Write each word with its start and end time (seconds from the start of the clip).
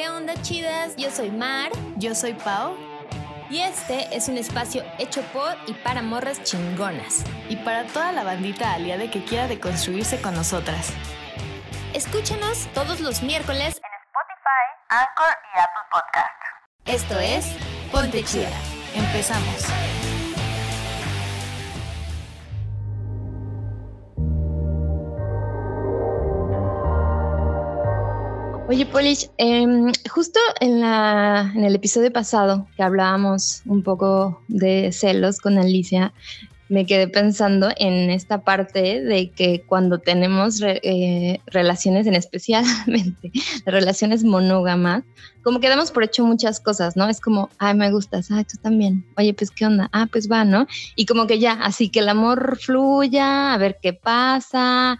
¿Qué 0.00 0.08
onda 0.08 0.32
chidas? 0.40 0.96
Yo 0.96 1.10
soy 1.10 1.30
Mar. 1.30 1.70
Yo 1.98 2.14
soy 2.14 2.32
Pau. 2.32 2.74
Y 3.50 3.60
este 3.60 4.16
es 4.16 4.28
un 4.28 4.38
espacio 4.38 4.82
hecho 4.98 5.20
por 5.24 5.54
y 5.66 5.74
para 5.74 6.00
morras 6.00 6.42
chingonas. 6.42 7.22
Y 7.50 7.56
para 7.56 7.84
toda 7.84 8.10
la 8.10 8.24
bandita 8.24 8.72
aliada 8.72 9.10
que 9.10 9.22
quiera 9.22 9.46
deconstruirse 9.46 10.18
con 10.22 10.34
nosotras. 10.34 10.94
Escúchanos 11.92 12.66
todos 12.72 13.00
los 13.00 13.22
miércoles 13.22 13.76
en 13.76 13.92
Spotify, 14.06 14.64
Anchor 14.88 15.36
y 15.54 15.58
Apple 15.58 15.82
Podcast. 15.92 16.30
Esto 16.86 17.20
es 17.20 17.54
Ponte 17.92 18.24
Chida. 18.24 18.48
Empezamos. 18.94 20.09
Oye, 28.70 28.86
Polish, 28.86 29.28
em, 29.36 29.90
justo 30.08 30.38
en, 30.60 30.80
la, 30.80 31.52
en 31.56 31.64
el 31.64 31.74
episodio 31.74 32.12
pasado 32.12 32.68
que 32.76 32.84
hablábamos 32.84 33.62
un 33.66 33.82
poco 33.82 34.44
de 34.46 34.92
celos 34.92 35.40
con 35.40 35.58
Alicia, 35.58 36.14
me 36.68 36.86
quedé 36.86 37.08
pensando 37.08 37.70
en 37.78 38.10
esta 38.10 38.44
parte 38.44 39.02
de 39.02 39.30
que 39.32 39.64
cuando 39.66 39.98
tenemos 39.98 40.62
eh, 40.62 41.40
relaciones, 41.46 42.06
en 42.06 42.14
especialmente 42.14 43.32
relaciones 43.66 44.22
monógamas, 44.22 45.02
como 45.42 45.58
que 45.58 45.68
damos 45.68 45.90
por 45.90 46.04
hecho 46.04 46.24
muchas 46.24 46.60
cosas, 46.60 46.96
¿no? 46.96 47.08
Es 47.08 47.20
como, 47.20 47.50
ay, 47.58 47.74
me 47.74 47.90
gustas, 47.90 48.30
ay, 48.30 48.44
tú 48.44 48.56
también, 48.62 49.04
oye, 49.16 49.34
pues 49.34 49.50
qué 49.50 49.66
onda, 49.66 49.88
ah, 49.92 50.06
pues 50.12 50.30
va, 50.30 50.44
¿no? 50.44 50.68
Y 50.94 51.06
como 51.06 51.26
que 51.26 51.40
ya, 51.40 51.54
así 51.54 51.88
que 51.88 51.98
el 51.98 52.08
amor 52.08 52.56
fluya, 52.60 53.52
a 53.52 53.58
ver 53.58 53.78
qué 53.82 53.92
pasa, 53.92 54.96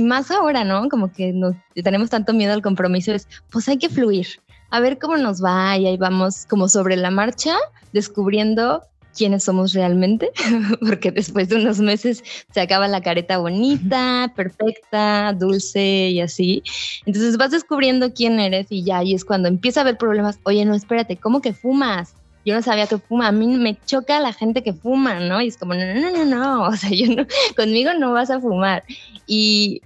más 0.00 0.30
ahora, 0.30 0.64
¿no? 0.64 0.88
Como 0.88 1.12
que 1.12 1.32
nos, 1.32 1.54
tenemos 1.74 2.10
tanto 2.10 2.32
miedo 2.32 2.52
al 2.52 2.62
compromiso, 2.62 3.12
es, 3.12 3.28
pues 3.50 3.68
hay 3.68 3.78
que 3.78 3.88
fluir, 3.88 4.26
a 4.70 4.80
ver 4.80 4.98
cómo 4.98 5.16
nos 5.16 5.42
va 5.42 5.76
y 5.76 5.86
ahí 5.86 5.96
vamos 5.96 6.46
como 6.48 6.68
sobre 6.68 6.96
la 6.96 7.10
marcha, 7.10 7.56
descubriendo 7.92 8.82
quiénes 9.16 9.44
somos 9.44 9.74
realmente, 9.74 10.30
porque 10.80 11.10
después 11.10 11.48
de 11.48 11.56
unos 11.56 11.78
meses 11.80 12.24
se 12.50 12.60
acaba 12.60 12.88
la 12.88 13.02
careta 13.02 13.38
bonita, 13.38 14.32
perfecta, 14.34 15.32
dulce 15.34 16.08
y 16.10 16.20
así. 16.20 16.62
Entonces 17.06 17.36
vas 17.36 17.50
descubriendo 17.50 18.12
quién 18.12 18.40
eres 18.40 18.66
y 18.70 18.84
ya 18.84 18.98
ahí 18.98 19.14
es 19.14 19.24
cuando 19.24 19.48
empieza 19.48 19.80
a 19.80 19.82
haber 19.82 19.98
problemas. 19.98 20.38
Oye, 20.44 20.64
no, 20.64 20.74
espérate, 20.74 21.16
¿cómo 21.16 21.40
que 21.40 21.52
fumas? 21.52 22.14
Yo 22.44 22.54
no 22.54 22.62
sabía 22.62 22.86
que 22.86 22.98
fuma, 22.98 23.28
a 23.28 23.32
mí 23.32 23.46
me 23.46 23.78
choca 23.86 24.18
la 24.20 24.32
gente 24.32 24.62
que 24.62 24.72
fuma, 24.72 25.20
¿no? 25.20 25.40
Y 25.40 25.48
es 25.48 25.56
como, 25.56 25.74
no, 25.74 25.94
no, 25.94 26.10
no, 26.10 26.24
no, 26.24 26.62
o 26.68 26.76
sea, 26.76 26.90
yo 26.90 27.06
no, 27.14 27.26
conmigo 27.56 27.92
no 27.94 28.12
vas 28.12 28.30
a 28.30 28.40
fumar. 28.40 28.84
Y, 29.26 29.82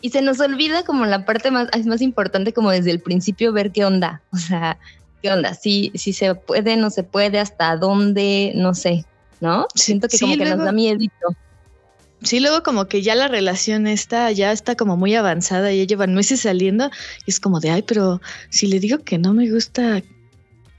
y 0.00 0.10
se 0.10 0.22
nos 0.22 0.40
olvida 0.40 0.84
como 0.84 1.06
la 1.06 1.24
parte 1.24 1.50
más, 1.50 1.68
más 1.86 2.00
importante 2.00 2.52
como 2.52 2.70
desde 2.70 2.90
el 2.90 3.00
principio 3.00 3.52
ver 3.52 3.72
qué 3.72 3.84
onda, 3.84 4.22
o 4.32 4.36
sea, 4.36 4.78
qué 5.22 5.30
onda, 5.30 5.54
si, 5.54 5.92
si 5.94 6.12
se 6.12 6.34
puede, 6.34 6.76
no 6.76 6.90
se 6.90 7.04
puede, 7.04 7.38
hasta 7.38 7.76
dónde, 7.76 8.52
no 8.56 8.74
sé, 8.74 9.04
¿no? 9.40 9.66
Siento 9.74 10.08
que 10.08 10.18
como 10.18 10.36
que 10.36 10.44
nos 10.44 10.58
da 10.58 10.72
miedo. 10.72 10.98
Sí, 12.22 12.38
luego 12.38 12.62
como 12.62 12.86
que 12.86 13.02
ya 13.02 13.14
la 13.16 13.26
relación 13.26 13.86
está, 13.88 14.30
ya 14.30 14.52
está 14.52 14.76
como 14.76 14.96
muy 14.96 15.14
avanzada, 15.14 15.72
ya 15.72 15.84
llevan 15.84 16.14
meses 16.14 16.40
saliendo 16.40 16.90
y 17.26 17.30
es 17.30 17.40
como 17.40 17.58
de, 17.58 17.70
ay, 17.70 17.82
pero 17.82 18.20
si 18.48 18.68
le 18.68 18.78
digo 18.78 18.98
que 18.98 19.18
no 19.18 19.34
me 19.34 19.50
gusta, 19.50 20.02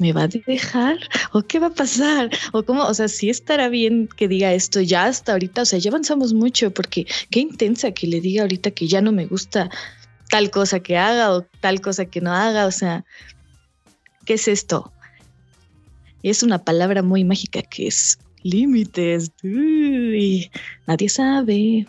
¿me 0.04 0.12
va 0.12 0.24
a 0.24 0.28
dejar? 0.28 0.98
¿O 1.32 1.44
qué 1.44 1.60
va 1.60 1.68
a 1.68 1.74
pasar? 1.74 2.30
¿O 2.52 2.64
cómo? 2.64 2.84
O 2.84 2.94
sea, 2.94 3.08
sí 3.08 3.30
estará 3.30 3.70
bien 3.70 4.10
que 4.18 4.28
diga 4.28 4.54
esto 4.54 4.82
ya 4.82 5.06
hasta 5.06 5.32
ahorita, 5.32 5.62
o 5.62 5.66
sea, 5.66 5.80
ya 5.80 5.92
avanzamos 5.92 6.34
mucho 6.34 6.72
porque 6.72 7.08
qué 7.32 7.40
intensa 7.40 7.92
que 7.92 8.08
le 8.08 8.20
diga 8.20 8.42
ahorita 8.42 8.72
que 8.72 8.90
ya 8.90 9.00
no 9.02 9.14
me 9.14 9.26
gusta 9.26 9.70
tal 10.30 10.52
cosa 10.52 10.82
que 10.82 10.98
haga 10.98 11.34
o 11.34 11.44
tal 11.62 11.80
cosa 11.80 12.04
que 12.04 12.20
no 12.20 12.34
haga, 12.34 12.66
o 12.66 12.72
sea, 12.72 13.06
¿qué 14.26 14.34
es 14.34 14.50
esto? 14.50 14.92
Y 16.22 16.30
es 16.30 16.44
una 16.44 16.60
palabra 16.60 17.02
muy 17.02 17.24
mágica 17.24 17.62
que 17.62 17.88
es 17.88 18.20
límites. 18.44 19.32
Uy, 19.42 20.52
nadie 20.86 21.08
sabe. 21.08 21.88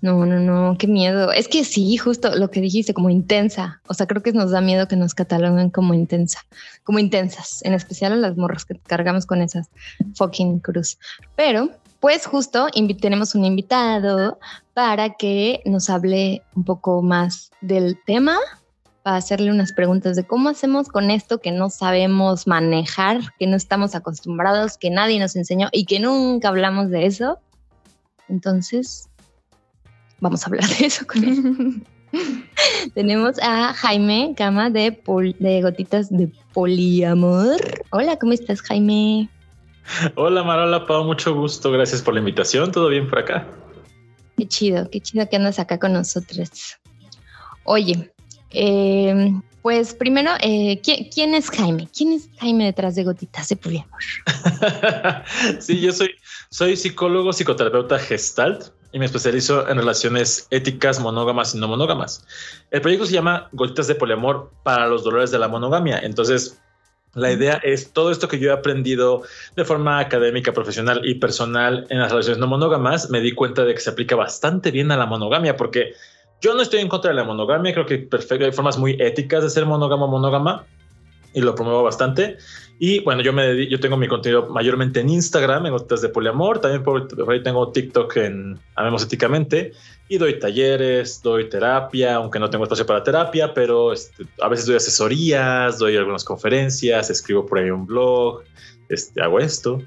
No, 0.00 0.24
no, 0.24 0.38
no, 0.38 0.76
qué 0.78 0.86
miedo. 0.86 1.32
Es 1.32 1.48
que 1.48 1.64
sí, 1.64 1.96
justo 1.96 2.34
lo 2.36 2.50
que 2.50 2.60
dijiste, 2.60 2.94
como 2.94 3.10
intensa. 3.10 3.80
O 3.88 3.94
sea, 3.94 4.06
creo 4.06 4.22
que 4.22 4.32
nos 4.32 4.52
da 4.52 4.60
miedo 4.60 4.86
que 4.86 4.94
nos 4.94 5.14
cataloguen 5.14 5.70
como 5.70 5.92
intensa, 5.92 6.46
como 6.84 7.00
intensas, 7.00 7.64
en 7.64 7.74
especial 7.74 8.12
a 8.12 8.16
las 8.16 8.36
morras 8.36 8.64
que 8.64 8.78
cargamos 8.78 9.26
con 9.26 9.42
esas 9.42 9.68
fucking 10.14 10.60
cruz. 10.60 10.98
Pero, 11.34 11.70
pues 11.98 12.26
justo 12.26 12.68
tenemos 13.00 13.34
un 13.34 13.44
invitado 13.44 14.38
para 14.72 15.14
que 15.14 15.62
nos 15.64 15.90
hable 15.90 16.42
un 16.54 16.64
poco 16.64 17.02
más 17.02 17.50
del 17.60 17.98
tema, 18.06 18.36
para 19.02 19.16
hacerle 19.16 19.50
unas 19.50 19.72
preguntas 19.72 20.14
de 20.14 20.24
cómo 20.24 20.48
hacemos 20.48 20.88
con 20.88 21.10
esto 21.10 21.40
que 21.40 21.50
no 21.50 21.70
sabemos 21.70 22.46
manejar, 22.46 23.20
que 23.36 23.48
no 23.48 23.56
estamos 23.56 23.96
acostumbrados, 23.96 24.78
que 24.78 24.90
nadie 24.90 25.18
nos 25.18 25.34
enseñó 25.34 25.70
y 25.72 25.86
que 25.86 25.98
nunca 25.98 26.48
hablamos 26.50 26.90
de 26.90 27.06
eso. 27.06 27.40
Entonces, 28.28 29.07
vamos 30.20 30.42
a 30.42 30.46
hablar 30.46 30.68
de 30.68 30.86
eso 30.86 31.06
con 31.06 31.24
él. 31.24 31.82
Tenemos 32.94 33.38
a 33.40 33.72
Jaime 33.74 34.34
Cama 34.36 34.70
de, 34.70 34.98
de 35.38 35.62
Gotitas 35.62 36.10
de 36.10 36.30
Poliamor. 36.52 37.56
Hola, 37.90 38.18
¿cómo 38.18 38.32
estás, 38.32 38.62
Jaime? 38.62 39.28
Hola, 40.14 40.42
Marola, 40.42 40.86
Pau, 40.86 41.04
mucho 41.04 41.34
gusto. 41.34 41.70
Gracias 41.70 42.02
por 42.02 42.14
la 42.14 42.20
invitación. 42.20 42.72
¿Todo 42.72 42.88
bien 42.88 43.08
por 43.08 43.20
acá? 43.20 43.46
Qué 44.36 44.46
chido, 44.46 44.88
qué 44.90 45.00
chido 45.00 45.28
que 45.28 45.36
andas 45.36 45.58
acá 45.58 45.78
con 45.78 45.92
nosotros. 45.92 46.76
Oye, 47.64 48.10
eh, 48.50 49.32
pues 49.62 49.94
primero, 49.94 50.30
eh, 50.40 50.80
¿quién, 50.82 51.34
es 51.34 51.50
Jaime? 51.50 51.88
¿Quién 51.94 52.12
es 52.12 52.30
Jaime 52.38 52.64
detrás 52.64 52.94
de 52.94 53.04
Gotitas 53.04 53.48
de 53.48 53.56
Poliamor? 53.56 54.00
sí, 55.58 55.80
yo 55.80 55.92
soy, 55.92 56.10
soy 56.50 56.76
psicólogo, 56.76 57.32
psicoterapeuta 57.32 57.98
gestalt 57.98 58.72
y 58.92 58.98
me 58.98 59.04
especializo 59.04 59.68
en 59.68 59.76
relaciones 59.76 60.46
éticas, 60.50 61.00
monógamas 61.00 61.54
y 61.54 61.58
no 61.58 61.68
monógamas. 61.68 62.24
El 62.70 62.80
proyecto 62.80 63.06
se 63.06 63.12
llama 63.12 63.48
Gotitas 63.52 63.86
de 63.86 63.94
Poliamor 63.94 64.50
para 64.62 64.88
los 64.88 65.04
dolores 65.04 65.30
de 65.30 65.38
la 65.38 65.48
monogamia. 65.48 65.98
Entonces, 65.98 66.60
la 67.14 67.32
idea 67.32 67.60
es 67.62 67.92
todo 67.92 68.10
esto 68.10 68.28
que 68.28 68.38
yo 68.38 68.50
he 68.50 68.52
aprendido 68.52 69.22
de 69.56 69.64
forma 69.64 69.98
académica, 69.98 70.52
profesional 70.52 71.00
y 71.04 71.16
personal 71.16 71.86
en 71.90 71.98
las 71.98 72.10
relaciones 72.10 72.38
no 72.38 72.46
monógamas, 72.46 73.10
me 73.10 73.20
di 73.20 73.32
cuenta 73.32 73.64
de 73.64 73.74
que 73.74 73.80
se 73.80 73.90
aplica 73.90 74.16
bastante 74.16 74.70
bien 74.70 74.90
a 74.90 74.96
la 74.96 75.06
monogamia, 75.06 75.56
porque 75.56 75.94
yo 76.40 76.54
no 76.54 76.62
estoy 76.62 76.80
en 76.80 76.88
contra 76.88 77.10
de 77.10 77.16
la 77.16 77.24
monogamia, 77.24 77.72
creo 77.72 77.86
que 77.86 78.08
hay 78.44 78.52
formas 78.52 78.78
muy 78.78 78.96
éticas 79.00 79.42
de 79.42 79.50
ser 79.50 79.66
monógamo 79.66 80.06
monógama 80.06 80.66
y 81.32 81.40
lo 81.40 81.54
promuevo 81.54 81.82
bastante. 81.82 82.38
Y 82.80 83.00
bueno, 83.00 83.22
yo 83.22 83.32
me 83.32 83.68
yo 83.68 83.80
tengo 83.80 83.96
mi 83.96 84.06
contenido 84.06 84.46
mayormente 84.50 85.00
en 85.00 85.08
Instagram, 85.08 85.66
en 85.66 85.72
Gotitas 85.72 86.00
de 86.00 86.10
Poliamor, 86.10 86.60
también 86.60 86.84
por, 86.84 87.08
ahí 87.28 87.42
tengo 87.42 87.72
TikTok 87.72 88.16
en 88.18 88.58
Amemos 88.76 89.02
Éticamente 89.02 89.72
y 90.08 90.16
doy 90.16 90.38
talleres, 90.38 91.20
doy 91.22 91.48
terapia, 91.48 92.14
aunque 92.14 92.38
no 92.38 92.48
tengo 92.48 92.64
espacio 92.64 92.86
para 92.86 93.02
terapia, 93.02 93.52
pero 93.52 93.92
este, 93.92 94.26
a 94.40 94.48
veces 94.48 94.66
doy 94.66 94.76
asesorías, 94.76 95.78
doy 95.78 95.96
algunas 95.96 96.24
conferencias, 96.24 97.10
escribo 97.10 97.44
por 97.46 97.58
ahí 97.58 97.70
un 97.70 97.84
blog, 97.84 98.42
este, 98.88 99.20
hago 99.22 99.40
esto. 99.40 99.82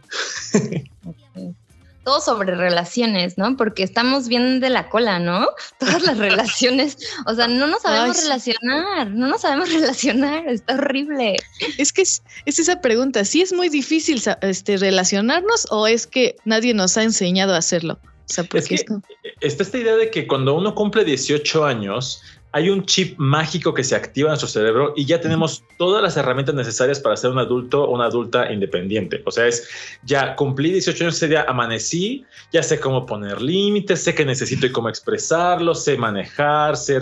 Todo 2.04 2.22
sobre 2.22 2.56
relaciones, 2.56 3.38
¿no? 3.38 3.56
Porque 3.58 3.84
estamos 3.84 4.28
bien 4.28 4.60
de 4.60 4.70
la 4.70 4.90
cola, 4.90 5.20
¿no? 5.20 5.48
Todas 5.80 6.02
las 6.04 6.18
relaciones, 6.18 6.98
o 7.26 7.34
sea, 7.34 7.48
no 7.48 7.68
nos 7.68 7.82
sabemos 7.82 8.22
relacionar, 8.24 9.12
no 9.12 9.28
nos 9.28 9.42
sabemos 9.42 9.70
relacionar, 9.74 10.48
está 10.48 10.76
horrible. 10.76 11.38
Es 11.78 11.94
que 11.94 12.02
es, 12.02 12.24
esa 12.46 12.82
pregunta, 12.82 13.26
¿sí 13.26 13.42
es 13.42 13.54
muy 13.54 13.70
difícil 13.70 14.22
este, 14.42 14.78
relacionarnos 14.78 15.68
o 15.70 15.88
es 15.88 16.08
que 16.08 16.36
nadie 16.46 16.74
nos 16.74 16.98
ha 16.98 17.04
enseñado 17.04 17.54
a 17.54 17.58
hacerlo? 17.58 18.00
O 18.04 18.34
sea, 18.34 18.44
porque 18.46 18.76
es 18.76 18.86
está 19.42 19.64
esta 19.64 19.78
idea 19.78 19.96
de 19.96 20.10
que 20.10 20.26
cuando 20.26 20.54
uno 20.54 20.74
cumple 20.74 21.04
18 21.04 21.66
años, 21.66 22.22
hay 22.54 22.70
un 22.70 22.86
chip 22.86 23.18
mágico 23.18 23.74
que 23.74 23.84
se 23.84 23.96
activa 23.96 24.32
en 24.32 24.38
su 24.38 24.46
cerebro 24.46 24.94
y 24.96 25.06
ya 25.06 25.22
tenemos 25.22 25.64
todas 25.78 26.04
las 26.04 26.18
herramientas 26.18 26.54
necesarias 26.54 27.00
para 27.00 27.16
ser 27.16 27.32
un 27.32 27.40
adulto 27.40 27.84
o 27.84 27.96
una 27.96 28.06
adulta 28.06 28.52
independiente. 28.52 29.22
O 29.26 29.32
sea, 29.32 29.48
es 29.48 29.70
ya 30.04 30.36
cumplí 30.36 30.72
18 30.72 31.06
años, 31.06 31.16
ese 31.16 31.30
día 31.30 31.46
amanecí, 31.48 32.26
ya 32.52 32.62
sé 32.62 32.80
cómo 32.80 33.06
poner 33.06 33.42
límites, 33.42 34.04
sé 34.04 34.14
que 34.14 34.26
necesito 34.26 34.66
y 34.66 34.72
cómo 34.72 34.90
expresarlo, 34.90 35.74
sé 35.74 35.96
manejar, 35.98 36.76
sé, 36.76 37.00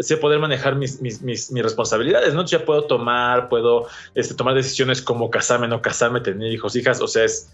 sé 0.00 0.16
poder 0.16 0.38
manejar 0.38 0.76
mis, 0.76 1.00
mis, 1.02 1.20
mis, 1.20 1.50
responsabilidades, 1.50 2.32
¿no? 2.32 2.46
Ya 2.46 2.64
puedo 2.64 2.84
tomar, 2.84 3.50
puedo 3.50 3.88
este, 4.14 4.34
tomar 4.34 4.54
decisiones 4.54 5.02
como 5.02 5.30
casarme, 5.30 5.68
no 5.68 5.82
casarme, 5.82 6.20
tener 6.20 6.50
hijos, 6.50 6.74
hijas, 6.74 7.00
o 7.00 7.08
sea, 7.08 7.24
es... 7.24 7.52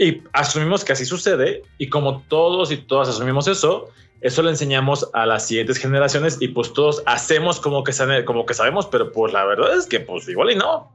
Y 0.00 0.22
asumimos 0.32 0.84
que 0.84 0.92
así 0.92 1.04
sucede 1.04 1.62
y 1.76 1.88
como 1.88 2.22
todos 2.28 2.70
y 2.70 2.76
todas 2.76 3.08
asumimos 3.08 3.48
eso, 3.48 3.90
eso 4.20 4.42
le 4.42 4.50
enseñamos 4.50 5.08
a 5.12 5.26
las 5.26 5.46
siguientes 5.46 5.78
generaciones 5.78 6.38
y 6.40 6.48
pues 6.48 6.72
todos 6.72 7.02
hacemos 7.06 7.60
como 7.60 7.84
que, 7.84 7.92
como 8.24 8.46
que 8.46 8.54
sabemos, 8.54 8.86
pero 8.86 9.12
pues 9.12 9.32
la 9.32 9.44
verdad 9.44 9.76
es 9.76 9.86
que 9.86 10.00
pues 10.00 10.28
igual 10.28 10.50
y 10.50 10.56
no. 10.56 10.92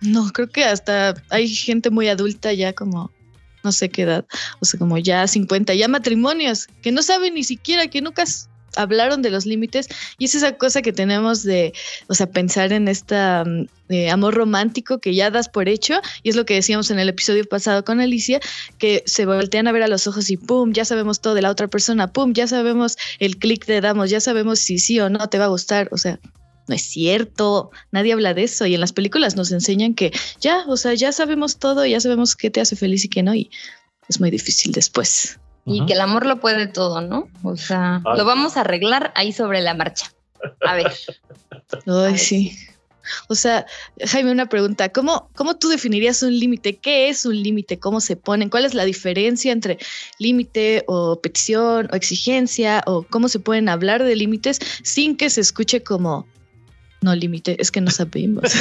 No, 0.00 0.30
creo 0.32 0.48
que 0.48 0.64
hasta 0.64 1.14
hay 1.30 1.48
gente 1.48 1.90
muy 1.90 2.08
adulta 2.08 2.52
ya 2.52 2.72
como 2.72 3.10
no 3.64 3.72
sé 3.72 3.88
qué 3.88 4.02
edad, 4.02 4.24
o 4.60 4.64
sea, 4.64 4.78
como 4.78 4.96
ya 4.96 5.26
50, 5.26 5.74
ya 5.74 5.88
matrimonios, 5.88 6.68
que 6.82 6.92
no 6.92 7.02
saben 7.02 7.34
ni 7.34 7.42
siquiera 7.42 7.88
que 7.88 8.00
nunca 8.00 8.24
hablaron 8.76 9.22
de 9.22 9.30
los 9.30 9.46
límites 9.46 9.88
y 10.18 10.26
es 10.26 10.34
esa 10.34 10.56
cosa 10.56 10.82
que 10.82 10.92
tenemos 10.92 11.42
de, 11.42 11.72
o 12.08 12.14
sea, 12.14 12.30
pensar 12.30 12.72
en 12.72 12.88
esta 12.88 13.44
eh, 13.88 14.10
amor 14.10 14.34
romántico 14.34 14.98
que 14.98 15.14
ya 15.14 15.30
das 15.30 15.48
por 15.48 15.68
hecho 15.68 16.00
y 16.22 16.30
es 16.30 16.36
lo 16.36 16.44
que 16.44 16.54
decíamos 16.54 16.90
en 16.90 16.98
el 16.98 17.08
episodio 17.08 17.44
pasado 17.44 17.84
con 17.84 18.00
Alicia, 18.00 18.40
que 18.78 19.02
se 19.06 19.26
voltean 19.26 19.68
a 19.68 19.72
ver 19.72 19.82
a 19.82 19.88
los 19.88 20.06
ojos 20.06 20.30
y 20.30 20.36
pum, 20.36 20.72
ya 20.72 20.84
sabemos 20.84 21.20
todo 21.20 21.34
de 21.34 21.42
la 21.42 21.50
otra 21.50 21.68
persona, 21.68 22.12
pum, 22.12 22.32
ya 22.32 22.46
sabemos 22.46 22.96
el 23.18 23.38
clic 23.38 23.66
de 23.66 23.80
damos, 23.80 24.10
ya 24.10 24.20
sabemos 24.20 24.58
si 24.58 24.78
sí 24.78 25.00
o 25.00 25.08
no 25.08 25.28
te 25.28 25.38
va 25.38 25.44
a 25.46 25.48
gustar, 25.48 25.88
o 25.92 25.98
sea, 25.98 26.18
no 26.68 26.74
es 26.74 26.82
cierto, 26.82 27.70
nadie 27.92 28.12
habla 28.12 28.34
de 28.34 28.42
eso 28.42 28.66
y 28.66 28.74
en 28.74 28.80
las 28.80 28.92
películas 28.92 29.36
nos 29.36 29.52
enseñan 29.52 29.94
que 29.94 30.12
ya, 30.40 30.64
o 30.66 30.76
sea, 30.76 30.94
ya 30.94 31.12
sabemos 31.12 31.58
todo, 31.58 31.86
ya 31.86 32.00
sabemos 32.00 32.34
qué 32.34 32.50
te 32.50 32.60
hace 32.60 32.76
feliz 32.76 33.04
y 33.04 33.08
qué 33.08 33.22
no 33.22 33.34
y 33.34 33.50
es 34.08 34.20
muy 34.20 34.30
difícil 34.30 34.72
después. 34.72 35.38
Y 35.66 35.84
que 35.84 35.94
el 35.94 36.00
amor 36.00 36.26
lo 36.26 36.38
puede 36.38 36.68
todo, 36.68 37.00
¿no? 37.00 37.28
O 37.42 37.56
sea, 37.56 38.00
lo 38.16 38.24
vamos 38.24 38.56
a 38.56 38.60
arreglar 38.60 39.12
ahí 39.16 39.32
sobre 39.32 39.60
la 39.60 39.74
marcha. 39.74 40.12
A 40.64 40.76
ver. 40.76 40.92
Ay, 41.86 42.16
sí. 42.18 42.56
O 43.28 43.34
sea, 43.34 43.66
Jaime, 44.04 44.30
una 44.30 44.48
pregunta. 44.48 44.88
¿Cómo, 44.90 45.28
¿Cómo 45.34 45.56
tú 45.56 45.68
definirías 45.68 46.22
un 46.22 46.38
límite? 46.38 46.76
¿Qué 46.76 47.08
es 47.08 47.26
un 47.26 47.40
límite? 47.42 47.78
¿Cómo 47.78 48.00
se 48.00 48.16
ponen? 48.16 48.48
¿Cuál 48.48 48.64
es 48.64 48.74
la 48.74 48.84
diferencia 48.84 49.52
entre 49.52 49.78
límite 50.18 50.84
o 50.86 51.20
petición 51.20 51.88
o 51.92 51.96
exigencia? 51.96 52.82
¿O 52.86 53.02
cómo 53.02 53.28
se 53.28 53.40
pueden 53.40 53.68
hablar 53.68 54.02
de 54.02 54.16
límites 54.16 54.60
sin 54.82 55.16
que 55.16 55.30
se 55.30 55.40
escuche 55.40 55.82
como 55.82 56.26
no 57.00 57.14
límite? 57.14 57.60
Es 57.60 57.70
que 57.70 57.80
no 57.80 57.90
sabemos. 57.90 58.52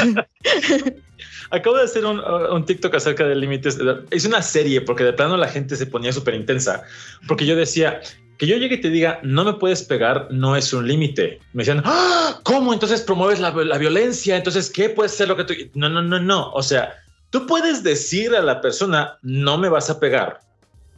Acabo 1.52 1.78
de 1.78 1.84
hacer 1.84 2.06
un, 2.06 2.20
un, 2.20 2.66
TikTok 2.66 2.96
acerca 2.96 3.26
de 3.26 3.36
límites. 3.36 3.78
Es 4.12 4.26
una 4.26 4.42
serie 4.42 4.82
porque 4.82 5.04
de 5.04 5.14
plano 5.14 5.38
la 5.38 5.48
gente 5.48 5.76
se 5.76 5.86
ponía 5.86 6.12
súper 6.12 6.34
intensa. 6.34 6.84
Porque 7.28 7.46
yo 7.46 7.56
decía, 7.56 8.02
que 8.38 8.48
yo 8.48 8.58
llegue 8.58 8.76
y 8.76 8.82
te 8.82 8.90
diga, 8.90 9.20
no 9.24 9.46
me 9.46 9.54
puedes 9.54 9.84
pegar, 9.84 10.28
no 10.32 10.56
es 10.56 10.74
un 10.74 10.88
límite. 10.88 11.40
Me 11.54 11.64
decían, 11.64 11.82
¡Ah! 11.86 12.40
¿cómo? 12.44 12.74
Entonces 12.74 13.02
promueves 13.02 13.40
la, 13.40 13.52
la, 13.52 13.78
violencia. 13.78 14.36
Entonces, 14.36 14.70
¿qué 14.70 14.90
puede 14.90 15.10
ser 15.10 15.28
lo 15.30 15.38
que 15.38 15.44
tú... 15.44 15.54
No, 15.74 15.90
no, 15.90 16.02
no, 16.02 16.20
no. 16.20 16.52
O 16.52 16.62
sea, 16.62 16.94
tú 17.30 17.48
puedes 17.48 17.84
decir 17.84 18.36
a 18.36 18.42
la 18.42 18.62
persona, 18.62 19.18
no 19.22 19.58
me 19.58 19.70
vas 19.70 19.90
a 19.90 20.00
pegar, 20.00 20.42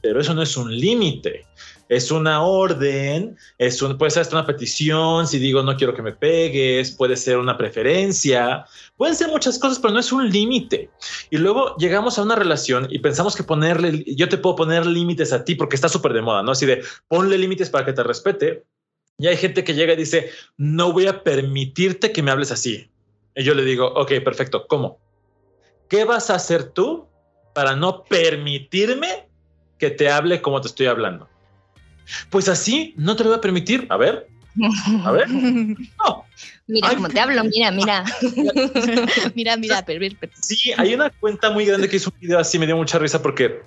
pero 0.01 0.19
eso 0.19 0.33
no 0.33 0.41
es 0.41 0.57
un 0.57 0.75
límite 0.75 1.45
es 1.89 2.11
una 2.11 2.41
orden, 2.41 3.37
es 3.57 3.81
un, 3.81 3.97
puede 3.97 4.11
ser 4.11 4.27
una 4.31 4.45
petición, 4.45 5.27
si 5.27 5.39
digo 5.39 5.63
no 5.63 5.77
quiero 5.77 5.93
que 5.93 6.01
me 6.01 6.11
pegues, 6.11 6.91
puede 6.91 7.15
ser 7.15 7.37
una 7.37 7.57
preferencia, 7.57 8.65
pueden 8.97 9.15
ser 9.15 9.29
muchas 9.29 9.57
cosas, 9.57 9.79
pero 9.79 9.93
no 9.93 9.99
es 9.99 10.11
un 10.11 10.29
límite. 10.29 10.89
Y 11.29 11.37
luego 11.37 11.75
llegamos 11.77 12.17
a 12.19 12.23
una 12.23 12.35
relación 12.35 12.87
y 12.89 12.99
pensamos 12.99 13.35
que 13.35 13.43
ponerle, 13.43 14.03
yo 14.15 14.29
te 14.29 14.37
puedo 14.37 14.55
poner 14.55 14.85
límites 14.85 15.31
a 15.33 15.43
ti 15.43 15.55
porque 15.55 15.75
está 15.75 15.89
súper 15.89 16.13
de 16.13 16.21
moda, 16.21 16.43
¿no? 16.43 16.51
Así 16.51 16.65
de 16.65 16.83
ponle 17.07 17.37
límites 17.37 17.69
para 17.69 17.85
que 17.85 17.93
te 17.93 18.03
respete. 18.03 18.63
Y 19.19 19.27
hay 19.27 19.37
gente 19.37 19.63
que 19.63 19.73
llega 19.73 19.93
y 19.93 19.97
dice, 19.97 20.29
no 20.57 20.91
voy 20.91 21.07
a 21.07 21.23
permitirte 21.23 22.11
que 22.11 22.21
me 22.21 22.31
hables 22.31 22.51
así. 22.51 22.89
Y 23.35 23.43
yo 23.43 23.53
le 23.55 23.63
digo, 23.63 23.87
ok, 23.87 24.11
perfecto, 24.23 24.67
¿cómo? 24.67 24.99
¿Qué 25.89 26.03
vas 26.03 26.29
a 26.29 26.35
hacer 26.35 26.71
tú 26.71 27.07
para 27.53 27.75
no 27.75 28.03
permitirme 28.03 29.27
que 29.79 29.89
te 29.89 30.09
hable 30.09 30.41
como 30.41 30.61
te 30.61 30.67
estoy 30.67 30.87
hablando? 30.87 31.27
Pues 32.29 32.49
así 32.49 32.93
no 32.97 33.15
te 33.15 33.23
lo 33.23 33.29
voy 33.29 33.37
a 33.39 33.41
permitir. 33.41 33.87
A 33.89 33.97
ver, 33.97 34.27
a 35.03 35.11
ver. 35.11 35.27
No. 35.29 36.25
Mira 36.67 36.89
cómo 36.95 37.07
te 37.07 37.19
hablo, 37.19 37.43
mira, 37.45 37.71
mira. 37.71 38.03
mira, 39.35 39.55
mira, 39.55 39.85
Sí, 40.41 40.73
hay 40.75 40.93
una 40.93 41.09
cuenta 41.09 41.49
muy 41.49 41.65
grande 41.65 41.87
que 41.87 41.95
hizo 41.95 42.11
un 42.13 42.19
video 42.19 42.39
así, 42.39 42.59
me 42.59 42.65
dio 42.65 42.75
mucha 42.75 42.99
risa 42.99 43.21
porque 43.21 43.61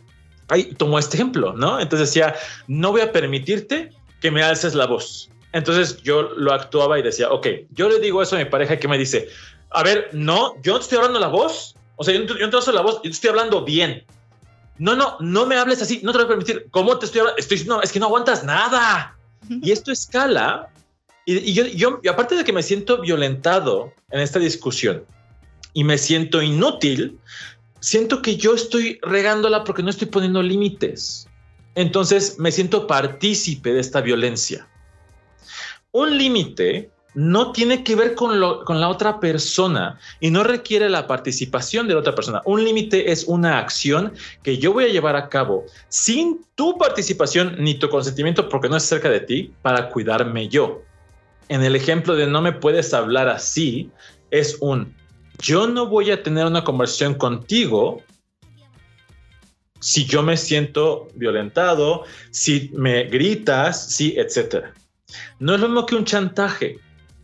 ahí 0.49 0.65
tomó 0.75 0.99
este 0.99 1.17
ejemplo, 1.17 1.55
¿no? 1.55 1.81
Entonces 1.81 2.09
decía, 2.09 2.35
no 2.67 2.91
voy 2.93 3.01
a 3.01 3.11
permitirte 3.11 3.91
que 4.21 4.31
me 4.31 4.43
alces 4.43 4.75
la 4.75 4.87
voz. 4.87 5.31
Entonces 5.53 6.03
yo 6.03 6.23
lo 6.37 6.53
actuaba 6.53 6.99
y 6.99 7.03
decía, 7.03 7.31
ok, 7.31 7.47
yo 7.71 7.89
le 7.89 8.01
digo 8.01 8.21
eso 8.23 8.37
a 8.37 8.39
mi 8.39 8.45
pareja 8.45 8.79
que 8.79 8.87
me 8.87 8.99
dice, 8.99 9.29
a 9.71 9.83
ver, 9.83 10.11
no, 10.13 10.61
yo 10.63 10.75
no 10.75 10.81
estoy 10.81 10.99
hablando 10.99 11.19
la 11.19 11.29
voz. 11.29 11.75
O 11.97 12.05
sea, 12.05 12.15
yo 12.15 12.21
no, 12.21 12.39
yo 12.39 12.49
no 12.49 12.61
te 12.61 12.73
la 12.73 12.83
voz, 12.83 13.01
yo 13.03 13.11
estoy 13.11 13.31
hablando 13.31 13.65
bien 13.65 14.05
no, 14.81 14.97
no, 14.97 15.19
no 15.21 15.45
me 15.45 15.57
hables 15.57 15.83
así, 15.83 16.01
no 16.03 16.11
te 16.11 16.19
voy 16.19 16.25
a 16.25 16.29
permitir. 16.29 16.69
¿Cómo 16.71 16.99
te 16.99 17.05
estoy 17.05 17.21
hablando? 17.21 17.39
Estoy, 17.39 17.65
no, 17.65 17.83
es 17.83 17.93
que 17.93 18.01
no 18.01 18.07
aguantas 18.07 18.45
nada. 18.45 19.15
Y 19.47 19.73
esto 19.73 19.93
escala. 19.93 20.71
Y, 21.27 21.53
yo, 21.53 21.67
yo, 21.67 22.01
aparte 22.11 22.35
de 22.35 22.45
que 22.45 22.53
me 22.55 22.63
siento 22.63 22.99
violentado 23.03 23.93
en 24.11 24.21
esta 24.21 24.39
discusión 24.39 25.05
y 25.75 25.85
me 25.85 25.99
siento 25.99 26.41
inútil, 26.41 27.19
siento 27.81 28.23
que 28.23 28.37
yo 28.37 28.55
estoy 28.55 28.99
regándola 29.03 29.65
porque 29.65 29.83
no 29.83 29.91
estoy 29.91 30.09
poniendo 30.09 30.43
límites. 30.43 31.29
Entonces 31.75 32.39
me 32.39 32.51
siento 32.51 32.87
partícipe 32.87 33.75
de 33.75 33.81
esta 33.81 34.01
violencia. 34.01 34.67
Un 35.93 36.17
límite 36.17 36.91
no 37.15 37.53
tiene 37.53 37.83
que 37.83 37.97
ver 37.97 38.15
con, 38.15 38.41
con 38.65 38.81
la 38.81 38.89
otra 38.89 39.21
persona 39.21 39.99
y 40.21 40.31
no 40.31 40.45
requiere 40.45 40.89
la 40.89 41.07
participación 41.07 41.89
de 41.89 41.95
la 41.95 42.01
otra 42.01 42.15
persona. 42.15 42.43
Un 42.45 42.65
límite 42.65 43.11
es 43.11 43.25
una 43.25 43.59
acción 43.59 44.13
que 44.43 44.59
yo 44.59 44.73
voy 44.73 44.85
a 44.85 44.89
llevar 44.89 45.17
a 45.17 45.29
cabo 45.29 45.65
sin 45.89 46.45
tu 46.55 46.79
participación 46.79 47.57
ni 47.59 47.75
tu 47.75 47.89
consentimiento 47.89 48.49
porque 48.49 48.69
no 48.69 48.77
es 48.77 48.85
cerca 48.85 49.11
de 49.11 49.21
ti 49.21 49.53
para 49.63 49.89
cuidarme 49.89 50.49
yo. 50.49 50.83
En 51.49 51.63
el 51.63 51.75
ejemplo 51.75 52.15
de 52.15 52.27
no 52.27 52.41
me 52.41 52.53
puedes 52.53 52.95
hablar 52.95 53.29
así, 53.29 53.91
es 54.31 54.57
un 54.61 54.95
yo 55.41 55.67
no 55.67 55.87
voy 55.87 56.11
a 56.11 56.23
tener 56.23 56.47
una 56.47 56.65
conversación 56.65 57.15
contigo 57.15 58.03
si 59.81 60.05
yo 60.05 60.23
me 60.23 60.37
siento 60.37 61.09
violentado, 61.15 62.05
si 62.31 62.71
me 62.75 63.05
gritas, 63.05 63.95
sí, 63.95 64.15
etcétera. 64.17 64.75
No 65.39 65.55
es 65.55 65.61
lo 65.61 65.69
mismo 65.69 65.87
que 65.87 65.95
un 65.95 66.05
chantaje. 66.05 66.79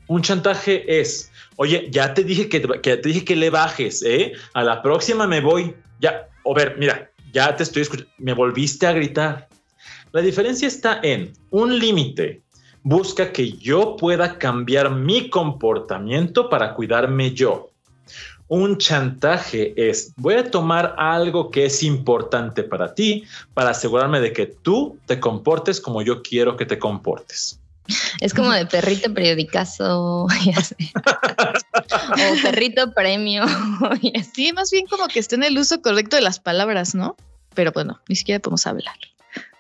Un 0.09 0.23
chantaje 0.23 1.01
es, 1.01 1.31
oye, 1.57 1.89
ya 1.91 2.15
te 2.15 2.23
dije 2.23 2.49
que, 2.49 2.61
te 2.61 2.97
dije 2.97 3.25
que 3.25 3.37
le 3.37 3.51
bajes, 3.51 4.03
¿eh? 4.03 4.33
A 4.55 4.63
la 4.63 4.83
próxima 4.83 5.27
me 5.27 5.41
voy. 5.41 5.75
Ya, 6.01 6.29
o 6.45 6.55
ver, 6.55 6.77
mira, 6.79 7.11
ya 7.33 7.55
te 7.57 7.63
estoy 7.63 7.83
escuchando, 7.83 8.13
me 8.19 8.33
volviste 8.33 8.87
a 8.87 8.93
gritar. 8.93 9.49
La 10.13 10.21
diferencia 10.21 10.69
está 10.69 11.01
en 11.03 11.33
un 11.51 11.79
límite. 11.79 12.43
Busca 12.83 13.33
que 13.33 13.53
yo 13.53 13.97
pueda 13.97 14.39
cambiar 14.39 14.91
mi 14.91 15.29
comportamiento 15.29 16.49
para 16.49 16.75
cuidarme 16.75 17.33
yo. 17.33 17.71
Un 18.49 18.79
chantaje 18.79 19.75
es, 19.77 20.15
voy 20.17 20.35
a 20.35 20.49
tomar 20.49 20.95
algo 20.97 21.51
que 21.51 21.65
es 21.65 21.83
importante 21.83 22.63
para 22.63 22.95
ti 22.95 23.25
para 23.55 23.71
asegurarme 23.71 24.21
de 24.21 24.33
que 24.33 24.47
tú 24.47 25.01
te 25.07 25.19
comportes 25.19 25.81
como 25.81 26.01
yo 26.01 26.23
quiero 26.23 26.57
que 26.57 26.65
te 26.65 26.79
comportes. 26.79 27.61
Es 28.21 28.35
como 28.35 28.53
de 28.53 28.67
perrito 28.67 29.13
periodicazo, 29.13 30.25
o 30.27 30.29
perrito 32.43 32.93
premio. 32.93 33.45
Sí, 34.35 34.53
más 34.53 34.71
bien 34.71 34.87
como 34.87 35.09
que 35.09 35.19
esté 35.19 35.35
en 35.37 35.45
el 35.45 35.59
uso 35.59 35.81
correcto 35.81 36.17
de 36.17 36.23
las 36.23 36.41
palabras, 36.41 36.95
¿no? 36.95 37.17
Pero 37.55 37.73
bueno, 37.73 38.01
ni 38.09 38.17
siquiera 38.17 38.41
podemos 38.41 38.67
hablar. 38.67 38.97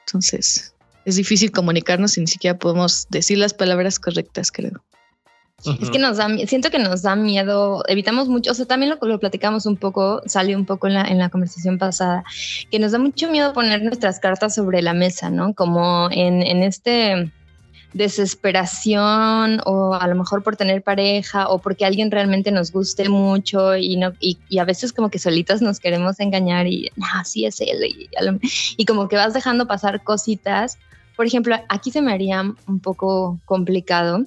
Entonces, 0.00 0.74
es 1.04 1.16
difícil 1.16 1.50
comunicarnos 1.50 2.16
y 2.18 2.20
ni 2.20 2.26
siquiera 2.26 2.58
podemos 2.58 3.06
decir 3.10 3.38
las 3.38 3.54
palabras 3.54 3.98
correctas, 3.98 4.50
creo. 4.50 4.82
Es 5.80 5.90
que 5.90 5.98
nos 5.98 6.18
da, 6.18 6.28
siento 6.46 6.70
que 6.70 6.78
nos 6.78 7.02
da 7.02 7.16
miedo, 7.16 7.82
evitamos 7.88 8.28
mucho, 8.28 8.52
o 8.52 8.54
sea, 8.54 8.66
también 8.66 8.90
lo, 8.90 9.08
lo 9.08 9.18
platicamos 9.18 9.64
un 9.66 9.76
poco, 9.76 10.20
salió 10.26 10.56
un 10.56 10.66
poco 10.66 10.86
en 10.86 10.94
la, 10.94 11.02
en 11.02 11.18
la 11.18 11.30
conversación 11.30 11.78
pasada, 11.78 12.24
que 12.70 12.78
nos 12.78 12.92
da 12.92 12.98
mucho 12.98 13.30
miedo 13.30 13.52
poner 13.52 13.82
nuestras 13.82 14.20
cartas 14.20 14.54
sobre 14.54 14.82
la 14.82 14.92
mesa, 14.92 15.30
¿no? 15.30 15.54
Como 15.54 16.08
en, 16.12 16.42
en 16.42 16.62
este 16.62 17.32
desesperación 17.92 19.60
o 19.64 19.94
a 19.94 20.06
lo 20.06 20.14
mejor 20.14 20.42
por 20.42 20.56
tener 20.56 20.82
pareja 20.82 21.48
o 21.48 21.60
porque 21.60 21.84
alguien 21.84 22.10
realmente 22.10 22.50
nos 22.50 22.72
guste 22.72 23.08
mucho 23.08 23.76
y, 23.76 23.96
no, 23.96 24.12
y, 24.20 24.38
a 24.58 24.64
veces 24.64 24.92
como 24.92 25.10
que 25.10 25.18
solitos 25.18 25.62
nos 25.62 25.80
queremos 25.80 26.20
engañar 26.20 26.66
y 26.66 26.90
así 27.14 27.46
es 27.46 27.60
él 27.60 27.84
y, 27.84 28.08
y, 28.76 28.84
como 28.84 29.08
que 29.08 29.16
vas 29.16 29.34
dejando 29.34 29.66
pasar 29.66 30.02
cositas. 30.02 30.78
Por 31.16 31.26
ejemplo, 31.26 31.56
aquí 31.68 31.90
se 31.90 32.02
me 32.02 32.12
haría 32.12 32.42
un 32.66 32.80
poco 32.80 33.40
complicado 33.46 34.26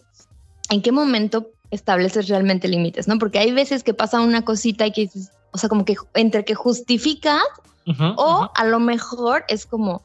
en 0.69 0.81
qué 0.81 0.91
momento 0.91 1.51
estableces 1.71 2.27
realmente 2.27 2.67
límites, 2.67 3.07
¿no? 3.07 3.19
Porque 3.19 3.39
hay 3.39 3.51
veces 3.51 3.83
que 3.83 3.93
pasa 3.93 4.21
una 4.21 4.43
cosita 4.43 4.87
y 4.87 4.91
que 4.91 5.01
dices, 5.01 5.31
o 5.51 5.57
sea, 5.57 5.69
como 5.69 5.85
que 5.85 5.95
entre 6.15 6.45
que 6.45 6.55
justificas 6.55 7.43
o 8.17 8.51
a 8.53 8.65
lo 8.65 8.79
mejor 8.79 9.45
es 9.47 9.65
como, 9.65 10.03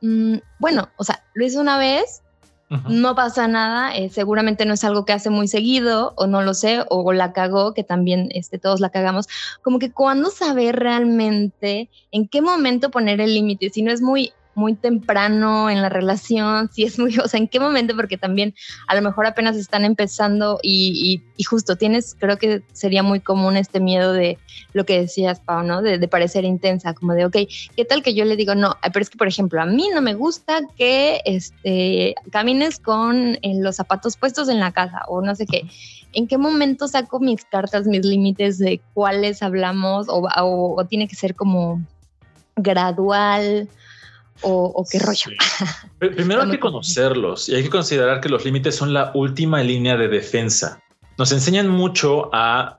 mm, 0.00 0.36
bueno, 0.60 0.88
o 0.96 1.04
sea, 1.04 1.24
lo 1.34 1.44
hice 1.44 1.58
una 1.58 1.78
vez, 1.78 2.22
no 2.68 3.14
pasa 3.14 3.46
nada, 3.46 3.94
eh, 3.94 4.08
seguramente 4.08 4.64
no 4.64 4.74
es 4.74 4.84
algo 4.84 5.04
que 5.04 5.12
hace 5.12 5.30
muy 5.30 5.48
seguido 5.48 6.14
o 6.16 6.26
no 6.26 6.42
lo 6.42 6.54
sé, 6.54 6.84
o, 6.88 7.12
la 7.12 7.32
cagó, 7.32 7.74
que 7.74 7.84
también 7.84 8.28
este, 8.32 8.58
todos 8.58 8.80
la 8.80 8.90
cagamos, 8.90 9.28
como 9.62 9.78
que 9.78 9.92
cuando 9.92 10.30
saber 10.30 10.76
realmente 10.76 11.90
en 12.10 12.26
qué 12.26 12.42
momento 12.42 12.90
poner 12.90 13.20
el 13.20 13.34
límite, 13.34 13.70
si 13.70 13.82
no 13.82 13.92
es 13.92 14.00
muy 14.00 14.32
muy 14.54 14.74
temprano 14.74 15.70
en 15.70 15.82
la 15.82 15.88
relación, 15.88 16.70
si 16.72 16.84
es 16.84 16.98
muy, 16.98 17.16
o 17.24 17.28
sea, 17.28 17.38
en 17.38 17.48
qué 17.48 17.60
momento, 17.60 17.94
porque 17.96 18.16
también 18.16 18.54
a 18.86 18.94
lo 18.94 19.02
mejor 19.02 19.26
apenas 19.26 19.56
están 19.56 19.84
empezando 19.84 20.58
y, 20.62 21.22
justo 21.46 21.76
tienes, 21.76 22.16
creo 22.18 22.38
que 22.38 22.62
sería 22.72 23.02
muy 23.02 23.20
común 23.20 23.56
este 23.56 23.80
miedo 23.80 24.12
de 24.12 24.38
lo 24.72 24.84
que 24.84 25.00
decías, 25.00 25.40
Pau, 25.40 25.62
¿no? 25.62 25.82
De, 25.82 26.04
parecer 26.08 26.44
intensa, 26.44 26.94
como 26.94 27.14
de, 27.14 27.24
ok, 27.24 27.36
¿qué 27.76 27.84
tal 27.84 28.02
que 28.02 28.14
yo 28.14 28.24
le 28.24 28.36
digo, 28.36 28.54
no, 28.54 28.76
pero 28.92 29.02
es 29.02 29.10
que, 29.10 29.18
por 29.18 29.26
ejemplo, 29.26 29.60
a 29.60 29.66
mí 29.66 29.88
no 29.92 30.00
me 30.00 30.14
gusta 30.14 30.60
que 30.76 31.20
este, 31.24 32.14
camines 32.30 32.78
con 32.78 33.36
eh, 33.42 33.54
los 33.56 33.76
zapatos 33.76 34.16
puestos 34.16 34.48
en 34.48 34.60
la 34.60 34.70
casa 34.70 35.02
o 35.08 35.22
no 35.22 35.34
sé 35.34 35.46
qué. 35.46 35.62
¿En 36.12 36.28
qué 36.28 36.38
momento 36.38 36.86
saco 36.86 37.18
mis 37.18 37.44
cartas, 37.44 37.86
mis 37.86 38.04
límites 38.04 38.58
de 38.58 38.80
cuáles 38.92 39.42
hablamos 39.42 40.06
o 40.08 40.86
tiene 40.88 41.08
que 41.08 41.16
ser 41.16 41.34
como 41.34 41.82
gradual? 42.54 43.68
O, 44.42 44.84
qué 44.90 44.98
rollo. 44.98 45.30
Primero 45.98 46.42
hay 46.42 46.50
que 46.50 46.60
conocerlos 46.60 47.48
y 47.48 47.54
hay 47.54 47.62
que 47.62 47.70
considerar 47.70 48.20
que 48.20 48.28
los 48.28 48.44
límites 48.44 48.76
son 48.76 48.92
la 48.92 49.10
última 49.14 49.62
línea 49.62 49.96
de 49.96 50.08
defensa. 50.08 50.80
Nos 51.18 51.32
enseñan 51.32 51.68
mucho 51.68 52.30
a 52.34 52.78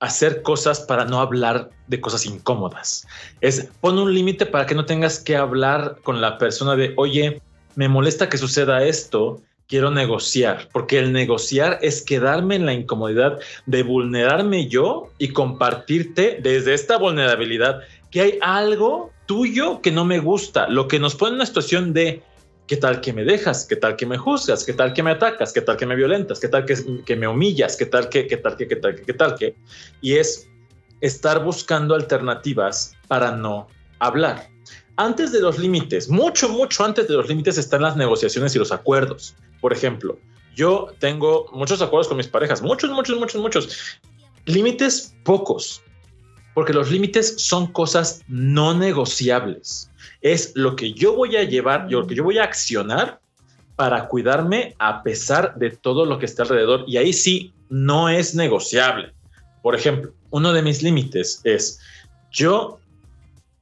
hacer 0.00 0.42
cosas 0.42 0.80
para 0.80 1.04
no 1.04 1.20
hablar 1.20 1.70
de 1.86 2.00
cosas 2.00 2.26
incómodas. 2.26 3.06
Es 3.40 3.68
pon 3.80 3.98
un 3.98 4.12
límite 4.12 4.46
para 4.46 4.66
que 4.66 4.74
no 4.74 4.84
tengas 4.84 5.20
que 5.20 5.36
hablar 5.36 5.98
con 6.02 6.20
la 6.20 6.38
persona 6.38 6.74
de, 6.74 6.92
oye, 6.96 7.40
me 7.76 7.88
molesta 7.88 8.28
que 8.28 8.36
suceda 8.36 8.82
esto, 8.82 9.40
quiero 9.68 9.90
negociar, 9.90 10.68
porque 10.72 10.98
el 10.98 11.12
negociar 11.12 11.78
es 11.82 12.02
quedarme 12.02 12.56
en 12.56 12.66
la 12.66 12.74
incomodidad 12.74 13.38
de 13.66 13.82
vulnerarme 13.82 14.68
yo 14.68 15.10
y 15.18 15.28
compartirte 15.28 16.38
desde 16.42 16.74
esta 16.74 16.98
vulnerabilidad 16.98 17.80
que 18.10 18.20
hay 18.20 18.38
algo 18.42 19.12
tuyo 19.32 19.80
que 19.80 19.90
no 19.90 20.04
me 20.04 20.18
gusta, 20.18 20.68
lo 20.68 20.88
que 20.88 20.98
nos 20.98 21.14
pone 21.14 21.30
en 21.30 21.34
una 21.36 21.46
situación 21.46 21.94
de 21.94 22.22
qué 22.66 22.76
tal 22.76 23.00
que 23.00 23.14
me 23.14 23.24
dejas, 23.24 23.64
qué 23.64 23.76
tal 23.76 23.96
que 23.96 24.04
me 24.04 24.18
juzgas, 24.18 24.62
qué 24.62 24.74
tal 24.74 24.92
que 24.92 25.02
me 25.02 25.12
atacas, 25.12 25.54
qué 25.54 25.62
tal 25.62 25.78
que 25.78 25.86
me 25.86 25.96
violentas, 25.96 26.38
qué 26.38 26.48
tal 26.48 26.66
que, 26.66 26.76
que 27.06 27.16
me 27.16 27.26
humillas, 27.26 27.74
qué 27.78 27.86
tal 27.86 28.10
que, 28.10 28.26
qué 28.26 28.36
tal 28.36 28.56
que, 28.58 28.68
qué 28.68 28.76
tal 28.76 28.94
que, 28.94 29.02
qué 29.02 29.14
tal 29.14 29.34
que. 29.34 29.56
Y 30.02 30.16
es 30.16 30.50
estar 31.00 31.42
buscando 31.42 31.94
alternativas 31.94 32.94
para 33.08 33.34
no 33.34 33.68
hablar. 34.00 34.50
Antes 34.96 35.32
de 35.32 35.40
los 35.40 35.58
límites, 35.58 36.10
mucho, 36.10 36.50
mucho 36.50 36.84
antes 36.84 37.08
de 37.08 37.14
los 37.14 37.26
límites 37.26 37.56
están 37.56 37.80
las 37.80 37.96
negociaciones 37.96 38.54
y 38.54 38.58
los 38.58 38.70
acuerdos. 38.70 39.34
Por 39.62 39.72
ejemplo, 39.72 40.18
yo 40.54 40.88
tengo 40.98 41.46
muchos 41.54 41.80
acuerdos 41.80 42.08
con 42.08 42.18
mis 42.18 42.28
parejas, 42.28 42.60
muchos, 42.60 42.90
muchos, 42.90 43.18
muchos, 43.18 43.40
muchos. 43.40 43.98
Límites 44.44 45.16
pocos, 45.24 45.82
porque 46.54 46.72
los 46.72 46.90
límites 46.90 47.34
son 47.38 47.66
cosas 47.68 48.22
no 48.28 48.74
negociables. 48.74 49.90
Es 50.20 50.52
lo 50.54 50.76
que 50.76 50.92
yo 50.92 51.14
voy 51.14 51.36
a 51.36 51.44
llevar, 51.44 51.90
lo 51.90 52.06
que 52.06 52.14
yo 52.14 52.24
voy 52.24 52.38
a 52.38 52.44
accionar 52.44 53.20
para 53.76 54.08
cuidarme 54.08 54.74
a 54.78 55.02
pesar 55.02 55.56
de 55.56 55.70
todo 55.70 56.04
lo 56.04 56.18
que 56.18 56.26
está 56.26 56.42
alrededor. 56.42 56.84
Y 56.86 56.98
ahí 56.98 57.12
sí, 57.12 57.52
no 57.68 58.08
es 58.08 58.34
negociable. 58.34 59.12
Por 59.62 59.74
ejemplo, 59.74 60.12
uno 60.30 60.52
de 60.52 60.62
mis 60.62 60.82
límites 60.82 61.40
es, 61.44 61.80
yo, 62.30 62.78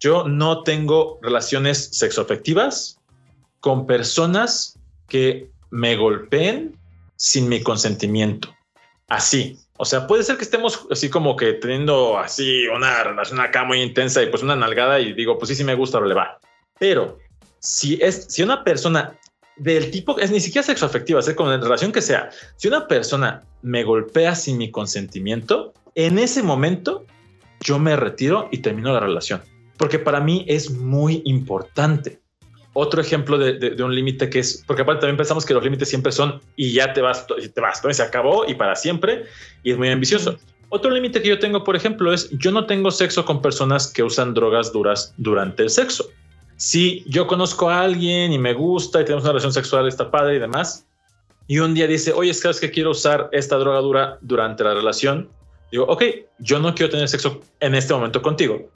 yo 0.01 0.27
no 0.27 0.63
tengo 0.63 1.19
relaciones 1.23 1.91
sexoafectivas 1.93 2.99
con 3.61 3.87
personas 3.87 4.79
que 5.09 5.51
me 5.71 5.97
golpeen 5.97 6.77
sin 7.17 7.49
mi 7.49 7.63
consentimiento. 7.63 8.53
Así, 9.09 9.59
o 9.81 9.87
sea, 9.87 10.07
puede 10.07 10.23
ser 10.25 10.37
que 10.37 10.45
estemos 10.45 10.87
así 10.91 11.09
como 11.09 11.37
que 11.37 11.55
teniendo 11.55 12.19
así 12.19 12.69
una 12.69 13.03
relación 13.03 13.41
acá 13.41 13.65
muy 13.65 13.81
intensa 13.81 14.23
y 14.23 14.27
pues 14.27 14.43
una 14.43 14.55
nalgada 14.55 15.01
y 15.01 15.15
digo, 15.15 15.39
pues 15.39 15.49
sí, 15.49 15.55
sí 15.55 15.65
me 15.65 15.75
gusta, 15.75 15.99
le 16.03 16.13
va. 16.13 16.39
Pero 16.79 17.19
si 17.61 17.99
es, 18.03 18.27
si 18.29 18.43
una 18.43 18.63
persona 18.63 19.19
del 19.57 19.91
tipo, 19.91 20.19
es 20.19 20.31
ni 20.31 20.39
siquiera 20.39 20.67
sexoafectiva, 20.67 21.21
es 21.21 21.33
con 21.33 21.49
la 21.49 21.57
relación 21.57 21.93
que 21.93 22.03
sea, 22.03 22.29
si 22.57 22.69
una 22.69 22.87
persona 22.87 23.43
me 23.63 23.83
golpea 23.83 24.35
sin 24.35 24.59
mi 24.59 24.71
consentimiento, 24.71 25.73
en 25.95 26.19
ese 26.19 26.43
momento 26.43 27.07
yo 27.61 27.79
me 27.79 27.97
retiro 27.97 28.51
y 28.53 28.59
termino 28.59 28.93
la 28.93 29.01
relación. 29.01 29.41
Porque 29.79 29.99
para 29.99 30.21
mí 30.21 30.45
es 30.47 30.71
muy 30.71 31.23
importante 31.25 32.21
otro 32.73 33.01
ejemplo 33.01 33.37
de, 33.39 33.83
un 33.83 33.95
límite 33.95 34.31
que 34.31 34.39
es, 34.39 34.63
porque 34.67 34.83
aparte 34.83 35.01
también 35.01 35.17
pensamos 35.17 35.45
que 35.45 35.55
los 35.55 35.63
límites 35.65 35.89
siempre 35.89 36.13
son 36.13 36.41
y 36.57 36.73
ya 36.73 36.93
te 36.93 37.01
vas, 37.01 37.27
te 37.27 37.61
vas, 37.61 37.83
se 37.91 38.03
acabó 38.03 38.45
y 38.47 38.55
para 38.55 38.77
siempre, 38.77 39.25
y 39.63 39.73
es 39.73 39.79
muy 39.79 39.89
ambicioso. 39.89 40.39
Otro 40.69 40.91
límite 40.91 41.21
que 41.21 41.29
yo 41.29 41.39
tengo, 41.41 41.65
por 41.65 41.75
ejemplo, 41.75 42.13
es 42.13 42.31
yo 42.31 42.53
no 42.53 42.67
tengo 42.67 42.93
sexo 42.93 43.25
con 43.25 43.43
personas 43.43 43.89
que 43.89 44.05
usan 44.05 44.35
drogas 44.35 44.73
duras 44.73 45.13
durante 45.17 45.65
el 45.65 45.71
sexo. 45.71 46.09
Si 46.57 47.03
yo 47.09 47.27
conozco 47.27 47.69
a 47.69 47.81
alguien 47.81 48.33
y 48.33 48.39
me 48.39 48.55
gusta 48.55 49.01
y 49.01 49.05
tenemos 49.05 49.25
una 49.25 49.33
relación 49.33 49.53
sexual, 49.53 49.89
está 49.89 50.11
padre 50.11 50.37
y 50.37 50.39
demás, 50.39 50.87
y 51.49 51.59
un 51.59 51.75
día 51.75 51.89
dice, 51.89 52.13
oye, 52.13 52.31
es 52.31 52.61
que 52.61 52.71
quiero 52.71 52.91
usar 52.91 53.29
esta 53.33 53.57
droga 53.57 53.81
dura 53.81 54.19
durante 54.21 54.63
la 54.63 54.75
relación, 54.75 55.29
digo, 55.73 55.87
ok, 55.87 56.05
yo 56.39 56.61
no 56.61 56.73
quiero 56.73 56.91
tener 56.91 57.09
sexo 57.09 57.41
en 57.59 57.75
este 57.75 57.93
momento 57.93 58.23
contigo, 58.23 58.71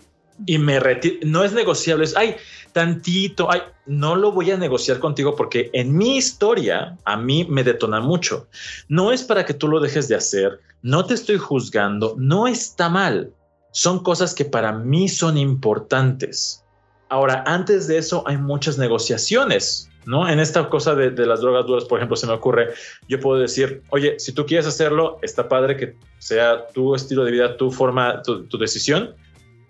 y 0.47 0.59
me 0.59 0.81
retiro. 0.81 1.17
No 1.25 1.45
es 1.45 1.53
negociable. 1.53 2.05
Es, 2.05 2.17
ay, 2.17 2.37
tantito, 2.73 3.51
ay, 3.51 3.63
no 3.87 4.17
lo 4.17 4.33
voy 4.33 4.51
a 4.51 4.57
negociar 4.57 4.99
contigo 4.99 5.35
porque 5.35 5.71
en 5.73 5.97
mi 5.97 6.17
historia 6.17 6.99
a 7.05 7.17
mí 7.17 7.47
me 7.49 7.65
detona 7.65 8.01
mucho. 8.01 8.49
No 8.89 9.13
es 9.13 9.23
para 9.23 9.45
que 9.45 9.55
tú 9.55 9.69
lo 9.69 9.81
dejes 9.81 10.09
de 10.09 10.17
hacer. 10.17 10.61
No 10.83 11.05
te 11.07 11.15
estoy 11.15 11.39
juzgando. 11.39 12.15
No 12.19 12.47
está 12.47 12.89
mal. 12.89 13.33
Son 13.73 14.03
cosas 14.03 14.35
que 14.35 14.45
para 14.45 14.73
mí 14.73 15.09
son 15.09 15.37
importantes. 15.37 16.65
Ahora, 17.09 17.45
antes 17.47 17.87
de 17.87 17.99
eso 17.99 18.25
hay 18.27 18.37
muchas 18.37 18.79
negociaciones. 18.79 19.91
¿no? 20.07 20.29
En 20.29 20.39
esta 20.39 20.69
cosa 20.69 20.95
de, 20.95 21.11
las 21.27 21.41
drogas 21.41 21.67
duras, 21.67 21.85
por 21.85 21.99
ejemplo, 21.99 22.17
se 22.17 22.27
me 22.27 22.35
ocurre, 22.35 22.75
yo 23.09 23.19
puedo 23.21 23.41
decir, 23.41 23.83
oye, 23.89 24.19
si 24.19 24.33
tú 24.33 24.45
quieres 24.45 24.67
hacerlo, 24.67 25.19
está 25.23 25.49
padre 25.49 25.79
que 25.79 25.97
sea 26.19 26.67
tu 26.75 26.95
estilo 26.95 27.25
de 27.25 27.33
vida, 27.33 27.57
tu 27.57 27.71
forma, 27.71 28.21
tu 28.23 28.59
decisión, 28.59 29.15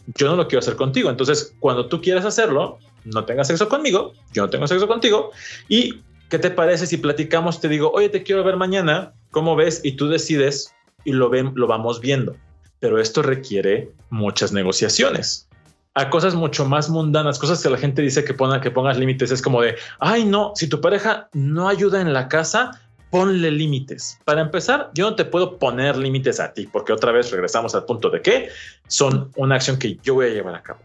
yo 0.06 0.28
no 0.28 0.36
lo 0.36 0.48
quiero 0.48 0.60
hacer 0.60 0.76
contigo. 0.76 1.10
Entonces, 1.10 1.54
cuando 1.60 1.86
tú 1.86 2.00
quieras 2.00 2.24
hacerlo, 2.24 2.78
no 3.04 3.24
tengas 3.24 3.48
sexo 3.48 3.68
conmigo, 3.68 4.12
yo 4.32 4.44
no 4.44 4.50
tengo 4.50 4.66
sexo 4.66 4.86
contigo. 4.86 5.30
¿Y 5.68 6.00
qué 6.28 6.38
te 6.38 6.50
parece 6.50 6.86
si 6.86 6.96
platicamos? 6.96 7.60
Te 7.60 7.68
digo, 7.68 7.90
oye, 7.92 8.08
te 8.08 8.22
quiero 8.22 8.44
ver 8.44 8.56
mañana, 8.56 9.12
¿cómo 9.30 9.56
ves? 9.56 9.80
Y 9.84 9.92
tú 9.92 10.08
decides 10.08 10.74
y 11.04 11.12
lo, 11.12 11.28
ven, 11.30 11.52
lo 11.54 11.66
vamos 11.66 12.00
viendo. 12.00 12.36
Pero 12.80 13.00
esto 13.00 13.22
requiere 13.22 13.90
muchas 14.10 14.52
negociaciones. 14.52 15.48
A 15.94 16.10
cosas 16.10 16.34
mucho 16.34 16.64
más 16.64 16.90
mundanas, 16.90 17.38
cosas 17.38 17.62
que 17.62 17.70
la 17.70 17.78
gente 17.78 18.02
dice 18.02 18.24
que, 18.24 18.34
ponga, 18.34 18.60
que 18.60 18.70
pongas 18.70 18.98
límites, 18.98 19.30
es 19.30 19.40
como 19.40 19.62
de, 19.62 19.76
ay, 20.00 20.24
no, 20.24 20.52
si 20.56 20.66
tu 20.68 20.80
pareja 20.80 21.28
no 21.32 21.68
ayuda 21.68 22.00
en 22.00 22.12
la 22.12 22.28
casa, 22.28 22.80
ponle 23.14 23.48
límites. 23.52 24.18
Para 24.24 24.40
empezar, 24.40 24.90
yo 24.92 25.08
no 25.08 25.14
te 25.14 25.24
puedo 25.24 25.56
poner 25.56 25.96
límites 25.96 26.40
a 26.40 26.52
ti, 26.52 26.66
porque 26.66 26.92
otra 26.92 27.12
vez 27.12 27.30
regresamos 27.30 27.72
al 27.76 27.84
punto 27.84 28.10
de 28.10 28.20
que 28.20 28.48
son 28.88 29.30
una 29.36 29.54
acción 29.54 29.78
que 29.78 29.96
yo 30.02 30.14
voy 30.14 30.26
a 30.26 30.30
llevar 30.30 30.56
a 30.56 30.62
cabo. 30.64 30.80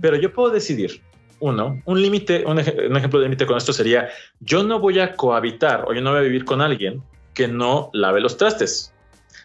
Pero 0.00 0.16
yo 0.16 0.32
puedo 0.32 0.48
decidir, 0.48 1.02
uno, 1.40 1.82
un 1.84 2.00
límite, 2.00 2.46
un, 2.46 2.58
ejemplo 2.58 3.20
de 3.20 3.26
límite 3.26 3.44
con 3.44 3.58
esto 3.58 3.74
sería, 3.74 4.08
yo 4.40 4.62
no 4.62 4.80
voy 4.80 5.00
a 5.00 5.16
cohabitar 5.16 5.84
o 5.86 5.92
yo 5.92 6.00
no 6.00 6.12
voy 6.12 6.20
a 6.20 6.22
vivir 6.22 6.46
con 6.46 6.62
alguien 6.62 7.02
que 7.34 7.46
no 7.46 7.90
lave 7.92 8.22
los 8.22 8.38
trastes. 8.38 8.94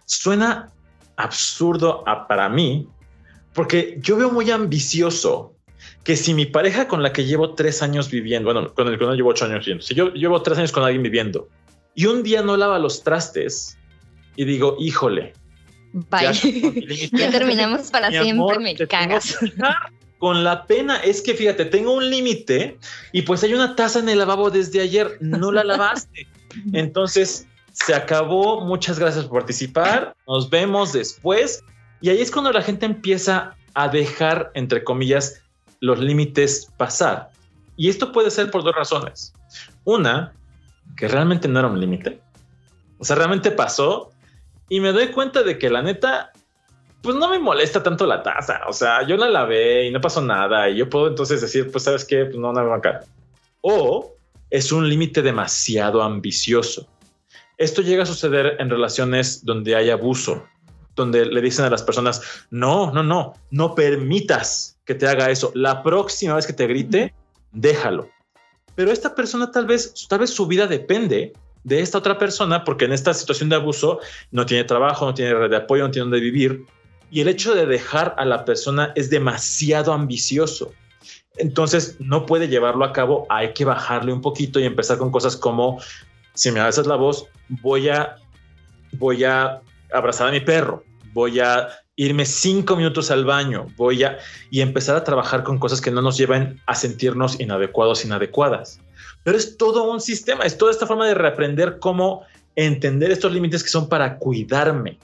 Suena 0.06 0.70
absurdo 1.18 2.06
para 2.30 2.48
mí, 2.48 2.88
porque 3.54 3.98
yo 4.00 4.16
veo 4.16 4.32
muy 4.32 4.50
ambicioso 4.52 5.54
que 6.06 6.16
si 6.16 6.34
mi 6.34 6.46
pareja 6.46 6.88
con 6.88 7.04
la 7.04 7.12
que 7.12 7.26
llevo 7.26 7.56
tres 7.56 7.84
años 7.84 8.10
viviendo, 8.10 8.54
bueno, 8.54 8.74
con 8.74 8.88
el 8.88 8.98
que 8.98 9.04
no 9.04 9.14
llevo 9.16 9.32
ocho 9.32 9.44
años 9.44 9.66
viviendo, 9.66 9.84
si 9.84 9.96
yo 9.96 10.14
llevo 10.14 10.42
tres 10.42 10.58
años 10.60 10.72
con 10.72 10.84
alguien 10.84 11.04
viviendo 11.04 11.50
y 11.96 12.06
un 12.06 12.24
día 12.24 12.42
no 12.42 12.58
lava 12.58 12.80
los 12.80 13.04
trastes 13.04 13.78
y 14.36 14.46
digo, 14.46 14.76
híjole. 14.80 15.34
Bye. 15.94 16.34
Ya, 17.12 17.30
terminamos 17.30 17.92
para 17.92 18.10
siempre, 18.10 18.60
me 18.60 18.76
cagas. 18.88 19.38
Con 20.18 20.44
la 20.44 20.66
pena 20.66 20.98
es 20.98 21.22
que 21.22 21.34
fíjate, 21.34 21.66
tengo 21.66 21.94
un 21.94 22.10
límite 22.10 22.78
y 23.12 23.24
pues 23.24 23.44
hay 23.44 23.54
una 23.54 23.76
taza 23.76 24.00
en 24.00 24.10
el 24.10 24.20
lavabo 24.20 24.50
desde 24.50 24.82
ayer, 24.82 25.18
no 25.20 25.52
la 25.52 25.64
lavaste. 25.64 26.28
Entonces 26.74 27.48
se 27.74 27.94
acabó. 27.94 28.62
Muchas 28.62 28.98
gracias 28.98 29.26
por 29.26 29.40
participar. 29.40 30.16
Nos 30.28 30.50
vemos 30.50 30.94
después. 30.94 31.64
Y 32.02 32.10
ahí 32.10 32.22
es 32.22 32.32
cuando 32.32 32.52
la 32.52 32.62
gente 32.62 32.86
empieza 32.86 33.56
a 33.74 33.88
dejar, 33.90 34.52
entre 34.56 34.84
comillas, 34.84 35.42
los 35.80 36.00
límites 36.00 36.70
pasar. 36.78 37.30
Y 37.76 37.90
esto 37.90 38.12
puede 38.12 38.32
ser 38.32 38.52
por 38.52 38.64
dos 38.64 38.76
razones. 38.76 39.34
Una, 39.84 40.34
que 40.96 41.08
realmente 41.08 41.48
no 41.48 41.60
era 41.60 41.68
un 41.68 41.80
límite. 41.80 42.22
O 42.98 43.06
sea, 43.06 43.16
realmente 43.16 43.52
pasó 43.52 44.12
y 44.70 44.80
me 44.80 44.92
doy 44.92 45.08
cuenta 45.08 45.44
de 45.44 45.58
que 45.58 45.70
la 45.70 45.82
neta, 45.82 46.32
pues 47.02 47.16
no 47.16 47.30
me 47.30 47.40
molesta 47.40 47.84
tanto 47.84 48.06
la 48.06 48.24
taza. 48.24 48.62
O 48.68 48.74
sea, 48.74 49.06
yo 49.06 49.18
la 49.18 49.30
lavé 49.30 49.88
y 49.88 49.92
no 49.92 50.02
pasó 50.02 50.22
nada 50.22 50.70
y 50.70 50.78
yo 50.78 50.90
puedo 50.90 51.08
entonces 51.08 51.42
decir, 51.42 51.72
pues 51.72 51.84
sabes 51.84 52.06
qué, 52.06 52.26
pues 52.26 52.38
no, 52.38 52.54
no 52.54 52.64
me 52.64 52.70
va 52.70 52.78
a 52.78 53.02
O 53.62 54.16
es 54.50 54.72
un 54.72 54.88
límite 54.88 55.22
demasiado 55.22 56.02
ambicioso. 56.02 56.88
Esto 57.58 57.82
llega 57.82 58.04
a 58.04 58.06
suceder 58.06 58.56
en 58.60 58.70
relaciones 58.70 59.44
donde 59.46 59.76
hay 59.76 59.90
abuso, 59.90 60.46
donde 60.96 61.26
le 61.26 61.42
dicen 61.42 61.66
a 61.66 61.70
las 61.70 61.84
personas, 61.84 62.46
no, 62.50 62.92
no, 62.92 63.04
no, 63.04 63.34
no 63.52 63.76
permitas 63.76 64.80
que 64.86 64.96
te 64.96 65.08
haga 65.08 65.30
eso. 65.30 65.52
La 65.56 65.84
próxima 65.84 66.36
vez 66.36 66.48
que 66.48 66.54
te 66.54 66.68
grite, 66.68 67.14
déjalo. 67.52 68.10
Pero 68.76 68.92
esta 68.92 69.14
persona 69.16 69.52
tal 69.52 69.66
vez, 69.66 69.94
tal 70.08 70.20
vez 70.20 70.32
su 70.32 70.48
vida 70.48 70.68
depende 70.68 71.34
de 71.64 71.80
esta 71.80 71.98
otra 71.98 72.18
persona 72.18 72.64
porque 72.64 72.86
en 72.86 72.94
esta 72.94 73.14
situación 73.14 73.50
de 73.50 73.56
abuso 73.56 74.00
no 74.32 74.46
tiene 74.46 74.64
trabajo, 74.64 75.06
no 75.06 75.14
tiene 75.14 75.34
red 75.34 75.50
de 75.50 75.58
apoyo, 75.58 75.84
no 75.84 75.92
tiene 75.92 76.06
dónde 76.06 76.20
vivir. 76.20 76.66
Y 77.12 77.22
el 77.22 77.28
hecho 77.28 77.54
de 77.54 77.66
dejar 77.66 78.16
a 78.18 78.26
la 78.26 78.44
persona 78.44 78.92
es 78.96 79.10
demasiado 79.10 79.94
ambicioso. 79.94 80.74
Entonces 81.38 81.98
no 82.00 82.26
puede 82.26 82.48
llevarlo 82.48 82.86
a 82.86 82.94
cabo, 82.94 83.26
hay 83.30 83.54
que 83.54 83.66
bajarle 83.66 84.14
un 84.14 84.22
poquito 84.22 84.60
y 84.60 84.66
empezar 84.66 84.98
con 84.98 85.12
cosas 85.12 85.36
como, 85.36 85.80
si 86.34 86.52
me 86.52 86.60
haces 86.60 86.88
la 86.88 86.96
voz, 86.96 87.28
voy 87.50 87.90
a, 87.90 88.18
voy 88.94 89.24
a 89.24 89.62
abrazar 89.92 90.28
a 90.28 90.32
mi 90.32 90.40
perro, 90.40 90.84
voy 91.14 91.40
a 91.40 91.70
irme 91.96 92.26
cinco 92.26 92.76
minutos 92.76 93.12
al 93.12 93.26
baño, 93.26 93.68
voy 93.76 94.04
a 94.04 94.18
y 94.50 94.62
empezar 94.62 94.96
a 94.96 95.04
trabajar 95.04 95.44
con 95.44 95.60
cosas 95.60 95.80
que 95.80 95.92
no 95.92 96.02
nos 96.02 96.18
lleven 96.18 96.60
a 96.66 96.76
sentirnos 96.76 97.40
inadecuados, 97.40 98.04
inadecuadas. 98.04 98.80
Pero 99.24 99.38
es 99.38 99.58
todo 99.58 99.90
un 99.90 100.02
sistema, 100.02 100.44
es 100.44 100.58
toda 100.58 100.72
esta 100.72 100.88
forma 100.88 101.08
de 101.08 101.14
reaprender 101.14 101.80
cómo 101.80 102.24
entender 102.56 103.12
estos 103.12 103.32
límites 103.32 103.64
que 103.64 103.70
son 103.70 103.90
para 103.90 104.18
cuidarme, 104.18 104.98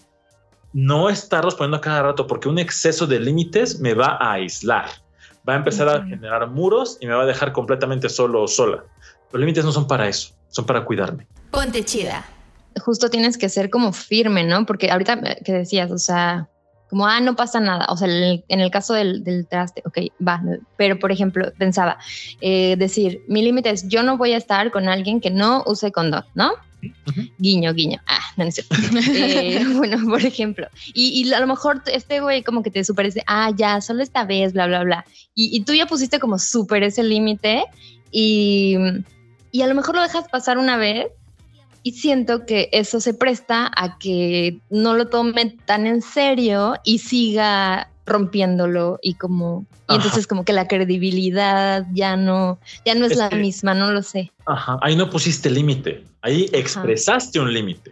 no 0.74 1.10
estarlos 1.10 1.55
poniendo 1.55 1.77
a 1.77 1.81
cada 1.81 2.03
rato, 2.03 2.27
porque 2.27 2.50
un 2.50 2.60
exceso 2.60 3.08
de 3.08 3.19
límites 3.19 3.79
me 3.79 3.93
va 3.93 4.17
a 4.19 4.34
aislar, 4.34 4.89
va 5.48 5.53
a 5.53 5.58
empezar 5.58 5.89
a 5.89 6.05
generar 6.05 6.48
muros 6.50 6.98
y 7.00 7.08
me 7.08 7.13
va 7.13 7.24
a 7.24 7.27
dejar 7.27 7.53
completamente 7.53 8.10
solo 8.10 8.43
o 8.43 8.48
sola. 8.48 8.84
Los 9.31 9.39
límites 9.39 9.63
no 9.63 9.72
son 9.72 9.88
para 9.88 10.08
eso, 10.08 10.34
son 10.50 10.65
para 10.65 10.84
cuidarme. 10.84 11.27
Ponte 11.51 11.84
chida. 11.84 12.25
Justo 12.81 13.10
tienes 13.10 13.38
que 13.38 13.50
ser 13.50 13.69
como 13.69 13.93
firme, 13.93 14.43
¿no? 14.43 14.65
Porque 14.65 14.91
ahorita 14.91 15.19
que 15.43 15.51
decías, 15.51 15.91
o 15.91 15.98
sea, 15.98 16.50
como, 16.89 17.05
ah, 17.05 17.19
no 17.22 17.36
pasa 17.36 17.60
nada. 17.60 17.86
O 17.89 17.98
sea, 17.98 18.08
en 18.08 18.60
el 18.60 18.72
caso 18.72 18.93
del, 18.93 19.24
del, 19.24 19.48
traste, 19.48 19.84
ok, 19.86 19.98
va. 20.25 20.41
Pero, 20.77 20.98
por 20.98 21.12
ejemplo, 21.12 21.51
pensaba, 21.58 21.98
eh, 22.41 22.75
decir, 22.77 23.22
mi 23.27 23.41
límite 23.43 23.69
es, 23.69 23.88
yo 23.88 24.03
no 24.03 24.17
voy 24.17 24.34
a 24.34 24.38
estar 24.38 24.72
con 24.72 24.89
alguien 24.89 25.22
que 25.22 25.29
no 25.29 25.63
use 25.65 25.91
condón, 25.91 26.25
¿no? 26.34 26.53
Guiño, 27.38 27.74
guiño. 27.74 28.00
Ah, 28.08 28.19
no 28.38 28.46
necesito. 28.46 28.75
eh, 29.13 29.63
bueno, 29.75 29.98
por 30.10 30.25
ejemplo. 30.25 30.67
Y, 30.93 31.22
y, 31.22 31.34
a 31.34 31.39
lo 31.39 31.48
mejor 31.48 31.84
este 31.88 32.22
güey 32.22 32.43
como 32.43 32.63
que 32.63 32.72
te 32.72 32.84
superese, 32.84 33.24
ah, 33.27 33.51
ya, 33.55 33.81
solo 33.81 34.01
esta 34.01 34.24
vez, 34.24 34.53
bla, 34.53 34.67
bla, 34.67 34.84
bla. 34.84 35.05
Y, 35.36 35.55
y 35.55 35.63
tú 35.63 35.74
ya 35.74 35.86
pusiste 35.86 36.19
como 36.19 36.39
súper 36.39 36.84
ese 36.84 37.03
límite 37.03 37.65
y, 38.12 38.77
y 39.51 39.62
a 39.62 39.67
lo 39.67 39.75
mejor 39.75 39.96
lo 39.96 40.01
dejas 40.01 40.27
pasar 40.29 40.58
una 40.58 40.77
vez 40.77 41.08
y 41.84 41.94
siento 41.94 42.46
que 42.46 42.70
eso 42.72 43.00
se 43.00 43.14
presta 43.14 43.72
a 43.76 43.98
que 43.98 44.60
no 44.70 44.96
lo 44.96 45.08
tome 45.08 45.58
tan 45.66 45.88
en 45.88 46.02
serio 46.02 46.76
y 46.84 47.00
siga 47.00 47.90
rompiéndolo 48.06 49.00
y 49.02 49.14
como 49.14 49.66
y 49.88 49.96
entonces 49.96 50.28
como 50.28 50.44
que 50.44 50.54
la 50.54 50.68
credibilidad 50.68 51.86
ya 51.94 52.18
no 52.18 52.60
ya 52.86 52.96
no 52.96 53.06
es, 53.06 53.14
es 53.14 53.18
la 53.18 53.30
que, 53.30 53.38
misma, 53.38 53.74
no 53.74 53.92
lo 53.92 54.02
sé. 54.02 54.32
Ajá, 54.46 54.78
ahí 54.82 54.96
no 54.96 55.10
pusiste 55.10 55.50
límite, 55.50 56.04
ahí 56.22 56.50
expresaste 56.52 57.40
ajá. 57.40 57.48
un 57.48 57.54
límite. 57.54 57.92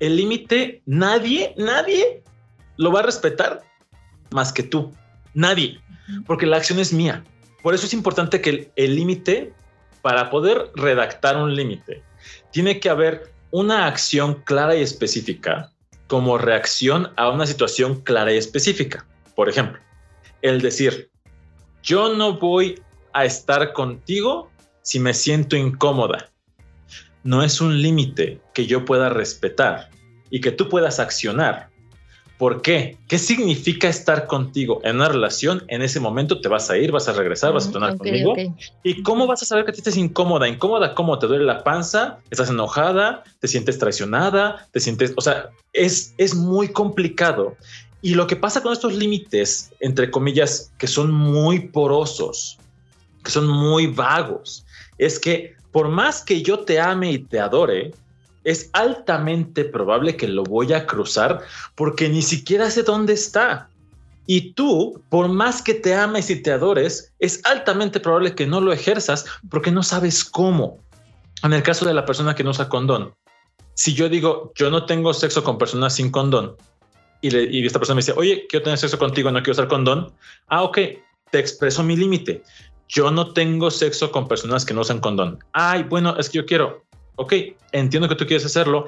El 0.00 0.16
límite 0.16 0.82
nadie, 0.86 1.54
nadie 1.56 2.22
lo 2.76 2.92
va 2.92 3.00
a 3.00 3.02
respetar 3.04 3.62
más 4.30 4.52
que 4.52 4.62
tú. 4.62 4.92
Nadie, 5.34 5.80
porque 6.26 6.46
la 6.46 6.58
acción 6.58 6.78
es 6.78 6.92
mía. 6.92 7.24
Por 7.62 7.74
eso 7.74 7.86
es 7.86 7.94
importante 7.94 8.40
que 8.40 8.70
el 8.76 8.96
límite 8.96 9.52
para 10.02 10.30
poder 10.30 10.70
redactar 10.74 11.36
un 11.36 11.54
límite 11.54 12.02
tiene 12.52 12.78
que 12.78 12.90
haber 12.90 13.32
una 13.50 13.86
acción 13.86 14.42
clara 14.44 14.76
y 14.76 14.82
específica 14.82 15.72
como 16.06 16.38
reacción 16.38 17.10
a 17.16 17.30
una 17.30 17.46
situación 17.46 18.02
clara 18.02 18.32
y 18.32 18.36
específica. 18.36 19.06
Por 19.34 19.48
ejemplo, 19.48 19.80
el 20.42 20.60
decir, 20.60 21.10
yo 21.82 22.14
no 22.14 22.38
voy 22.38 22.80
a 23.14 23.24
estar 23.24 23.72
contigo 23.72 24.50
si 24.82 25.00
me 25.00 25.14
siento 25.14 25.56
incómoda. 25.56 26.30
No 27.24 27.42
es 27.42 27.60
un 27.60 27.80
límite 27.80 28.40
que 28.52 28.66
yo 28.66 28.84
pueda 28.84 29.08
respetar 29.08 29.90
y 30.28 30.40
que 30.40 30.50
tú 30.50 30.68
puedas 30.68 31.00
accionar. 31.00 31.70
¿Por 32.42 32.60
qué? 32.60 32.98
¿Qué 33.06 33.18
significa 33.18 33.88
estar 33.88 34.26
contigo 34.26 34.80
en 34.82 34.96
una 34.96 35.08
relación? 35.08 35.62
En 35.68 35.80
ese 35.80 36.00
momento 36.00 36.40
te 36.40 36.48
vas 36.48 36.70
a 36.70 36.76
ir, 36.76 36.90
vas 36.90 37.06
a 37.06 37.12
regresar, 37.12 37.52
vas 37.52 37.68
a 37.68 37.70
tornar 37.70 37.94
okay, 37.94 38.10
conmigo. 38.10 38.32
Okay. 38.32 38.52
¿Y 38.82 39.00
cómo 39.04 39.28
vas 39.28 39.42
a 39.42 39.44
saber 39.44 39.64
que 39.64 39.70
te 39.70 39.78
estés 39.78 39.96
incómoda? 39.96 40.48
¿Incómoda 40.48 40.92
cómo? 40.92 41.16
¿Te 41.20 41.28
duele 41.28 41.44
la 41.44 41.62
panza? 41.62 42.18
¿Estás 42.32 42.50
enojada? 42.50 43.22
¿Te 43.38 43.46
sientes 43.46 43.78
traicionada? 43.78 44.66
¿Te 44.72 44.80
sientes...? 44.80 45.12
O 45.14 45.20
sea, 45.20 45.50
es, 45.72 46.14
es 46.18 46.34
muy 46.34 46.66
complicado. 46.66 47.54
Y 48.00 48.16
lo 48.16 48.26
que 48.26 48.34
pasa 48.34 48.60
con 48.60 48.72
estos 48.72 48.92
límites, 48.92 49.70
entre 49.78 50.10
comillas, 50.10 50.72
que 50.78 50.88
son 50.88 51.12
muy 51.12 51.68
porosos, 51.68 52.58
que 53.22 53.30
son 53.30 53.46
muy 53.46 53.86
vagos, 53.86 54.66
es 54.98 55.20
que 55.20 55.54
por 55.70 55.90
más 55.90 56.24
que 56.24 56.42
yo 56.42 56.58
te 56.58 56.80
ame 56.80 57.12
y 57.12 57.18
te 57.18 57.38
adore, 57.38 57.92
es 58.44 58.70
altamente 58.72 59.64
probable 59.64 60.16
que 60.16 60.28
lo 60.28 60.42
voy 60.42 60.72
a 60.72 60.86
cruzar 60.86 61.40
porque 61.74 62.08
ni 62.08 62.22
siquiera 62.22 62.70
sé 62.70 62.82
dónde 62.82 63.12
está. 63.12 63.68
Y 64.26 64.52
tú, 64.52 65.02
por 65.08 65.28
más 65.28 65.62
que 65.62 65.74
te 65.74 65.94
ames 65.94 66.30
y 66.30 66.42
te 66.42 66.52
adores, 66.52 67.12
es 67.18 67.44
altamente 67.44 68.00
probable 68.00 68.34
que 68.34 68.46
no 68.46 68.60
lo 68.60 68.72
ejerzas 68.72 69.24
porque 69.50 69.70
no 69.70 69.82
sabes 69.82 70.24
cómo. 70.24 70.78
En 71.42 71.52
el 71.52 71.62
caso 71.62 71.84
de 71.84 71.94
la 71.94 72.06
persona 72.06 72.34
que 72.34 72.44
no 72.44 72.50
usa 72.50 72.68
condón, 72.68 73.14
si 73.74 73.94
yo 73.94 74.08
digo, 74.08 74.52
yo 74.54 74.70
no 74.70 74.86
tengo 74.86 75.12
sexo 75.12 75.42
con 75.42 75.58
personas 75.58 75.94
sin 75.94 76.10
condón, 76.10 76.56
y, 77.20 77.36
y 77.36 77.66
esta 77.66 77.78
persona 77.78 77.96
me 77.96 78.00
dice, 78.00 78.14
oye, 78.16 78.46
quiero 78.48 78.64
tener 78.64 78.78
sexo 78.78 78.98
contigo, 78.98 79.30
no 79.30 79.38
quiero 79.38 79.52
usar 79.52 79.68
condón, 79.68 80.12
ah, 80.48 80.62
ok, 80.62 80.78
te 81.30 81.38
expreso 81.38 81.82
mi 81.82 81.96
límite. 81.96 82.42
Yo 82.88 83.10
no 83.10 83.32
tengo 83.32 83.70
sexo 83.70 84.12
con 84.12 84.28
personas 84.28 84.64
que 84.64 84.74
no 84.74 84.82
usan 84.82 85.00
condón. 85.00 85.38
Ay, 85.52 85.84
bueno, 85.84 86.16
es 86.18 86.28
que 86.28 86.38
yo 86.38 86.46
quiero 86.46 86.84
ok, 87.16 87.32
entiendo 87.72 88.08
que 88.08 88.14
tú 88.14 88.26
quieres 88.26 88.44
hacerlo. 88.44 88.86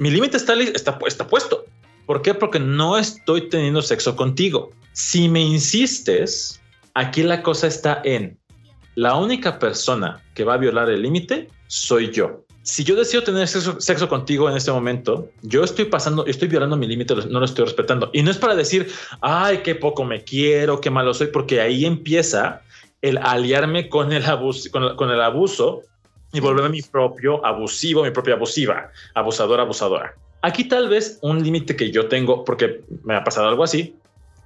Mi 0.00 0.10
límite 0.10 0.36
está, 0.36 0.54
está, 0.54 0.98
está 1.06 1.26
puesto. 1.26 1.64
¿Por 2.06 2.22
qué? 2.22 2.34
Porque 2.34 2.60
no 2.60 2.96
estoy 2.96 3.48
teniendo 3.48 3.82
sexo 3.82 4.14
contigo. 4.14 4.70
Si 4.92 5.28
me 5.28 5.40
insistes, 5.40 6.60
aquí 6.94 7.22
la 7.22 7.42
cosa 7.42 7.66
está 7.66 8.00
en 8.04 8.38
la 8.94 9.16
única 9.16 9.58
persona 9.58 10.22
que 10.34 10.44
va 10.44 10.54
a 10.54 10.58
violar 10.58 10.88
el 10.88 11.02
límite 11.02 11.48
soy 11.66 12.10
yo. 12.12 12.44
Si 12.62 12.82
yo 12.82 12.96
decido 12.96 13.22
tener 13.22 13.46
sexo, 13.46 13.80
sexo, 13.80 14.08
contigo 14.08 14.50
en 14.50 14.56
este 14.56 14.72
momento, 14.72 15.30
yo 15.42 15.62
estoy 15.62 15.84
pasando, 15.84 16.26
estoy 16.26 16.48
violando 16.48 16.76
mi 16.76 16.86
límite, 16.86 17.14
no 17.14 17.38
lo 17.38 17.44
estoy 17.44 17.64
respetando. 17.64 18.10
Y 18.12 18.22
no 18.22 18.30
es 18.30 18.38
para 18.38 18.56
decir, 18.56 18.90
ay, 19.20 19.58
qué 19.58 19.74
poco 19.74 20.04
me 20.04 20.24
quiero, 20.24 20.80
qué 20.80 20.90
malo 20.90 21.14
soy, 21.14 21.28
porque 21.28 21.60
ahí 21.60 21.84
empieza 21.84 22.62
el 23.02 23.18
aliarme 23.18 23.88
con 23.88 24.12
el 24.12 24.24
abuso, 24.24 24.68
con, 24.72 24.96
con 24.96 25.10
el 25.10 25.20
abuso 25.20 25.82
y 26.36 26.40
volverme 26.40 26.70
mi 26.70 26.82
propio 26.82 27.44
abusivo, 27.44 28.02
mi 28.02 28.10
propia 28.10 28.34
abusiva, 28.34 28.90
abusadora, 29.14 29.62
abusadora. 29.62 30.14
Aquí 30.42 30.64
tal 30.64 30.88
vez 30.88 31.18
un 31.22 31.42
límite 31.42 31.76
que 31.76 31.90
yo 31.90 32.08
tengo, 32.08 32.44
porque 32.44 32.82
me 33.04 33.14
ha 33.14 33.24
pasado 33.24 33.48
algo 33.48 33.64
así, 33.64 33.96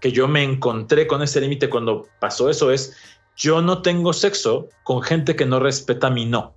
que 0.00 0.12
yo 0.12 0.28
me 0.28 0.42
encontré 0.42 1.06
con 1.06 1.22
ese 1.22 1.40
límite 1.40 1.68
cuando 1.68 2.06
pasó 2.20 2.48
eso 2.48 2.70
es, 2.70 2.96
yo 3.36 3.60
no 3.62 3.82
tengo 3.82 4.12
sexo 4.12 4.68
con 4.82 5.02
gente 5.02 5.36
que 5.36 5.46
no 5.46 5.60
respeta 5.60 6.10
mi 6.10 6.26
no 6.26 6.54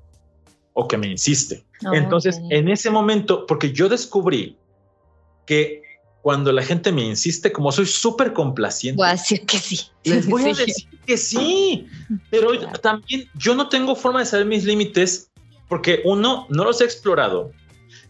o 0.73 0.87
que 0.87 0.97
me 0.97 1.07
insiste. 1.07 1.63
Oh, 1.85 1.93
Entonces, 1.93 2.39
okay. 2.43 2.59
en 2.59 2.69
ese 2.69 2.89
momento, 2.89 3.45
porque 3.45 3.71
yo 3.71 3.89
descubrí 3.89 4.57
que 5.45 5.82
cuando 6.23 6.53
la 6.53 6.63
gente 6.63 6.93
me 6.93 7.03
insiste, 7.03 7.51
como 7.51 7.69
soy 7.73 7.85
súper 7.85 8.31
complaciente, 8.31 8.95
voy 8.95 9.09
a 9.09 9.11
decir 9.11 9.45
que 9.45 9.57
sí. 9.57 9.81
Les 10.05 10.25
voy 10.25 10.43
a 10.43 10.53
decir 10.53 10.87
que 11.05 11.17
sí, 11.17 11.85
pero 12.31 12.57
también 12.79 13.29
yo 13.35 13.53
no 13.55 13.67
tengo 13.67 13.93
forma 13.93 14.21
de 14.21 14.25
saber 14.25 14.45
mis 14.45 14.63
límites 14.63 15.29
porque 15.67 16.01
uno, 16.05 16.47
no 16.49 16.63
los 16.63 16.79
he 16.79 16.85
explorado 16.85 17.51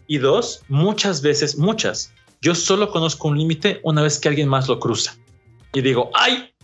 y 0.06 0.18
dos, 0.18 0.62
muchas 0.68 1.22
veces, 1.22 1.58
muchas, 1.58 2.14
yo 2.40 2.54
solo 2.54 2.92
conozco 2.92 3.26
un 3.26 3.36
límite 3.36 3.80
una 3.82 4.00
vez 4.00 4.20
que 4.20 4.28
alguien 4.28 4.48
más 4.48 4.68
lo 4.68 4.78
cruza 4.78 5.16
y 5.72 5.80
digo, 5.80 6.12
ay, 6.14 6.54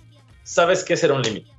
sabes 0.44 0.84
qué 0.84 0.96
será 0.96 1.14
un 1.14 1.22
límite. 1.22 1.50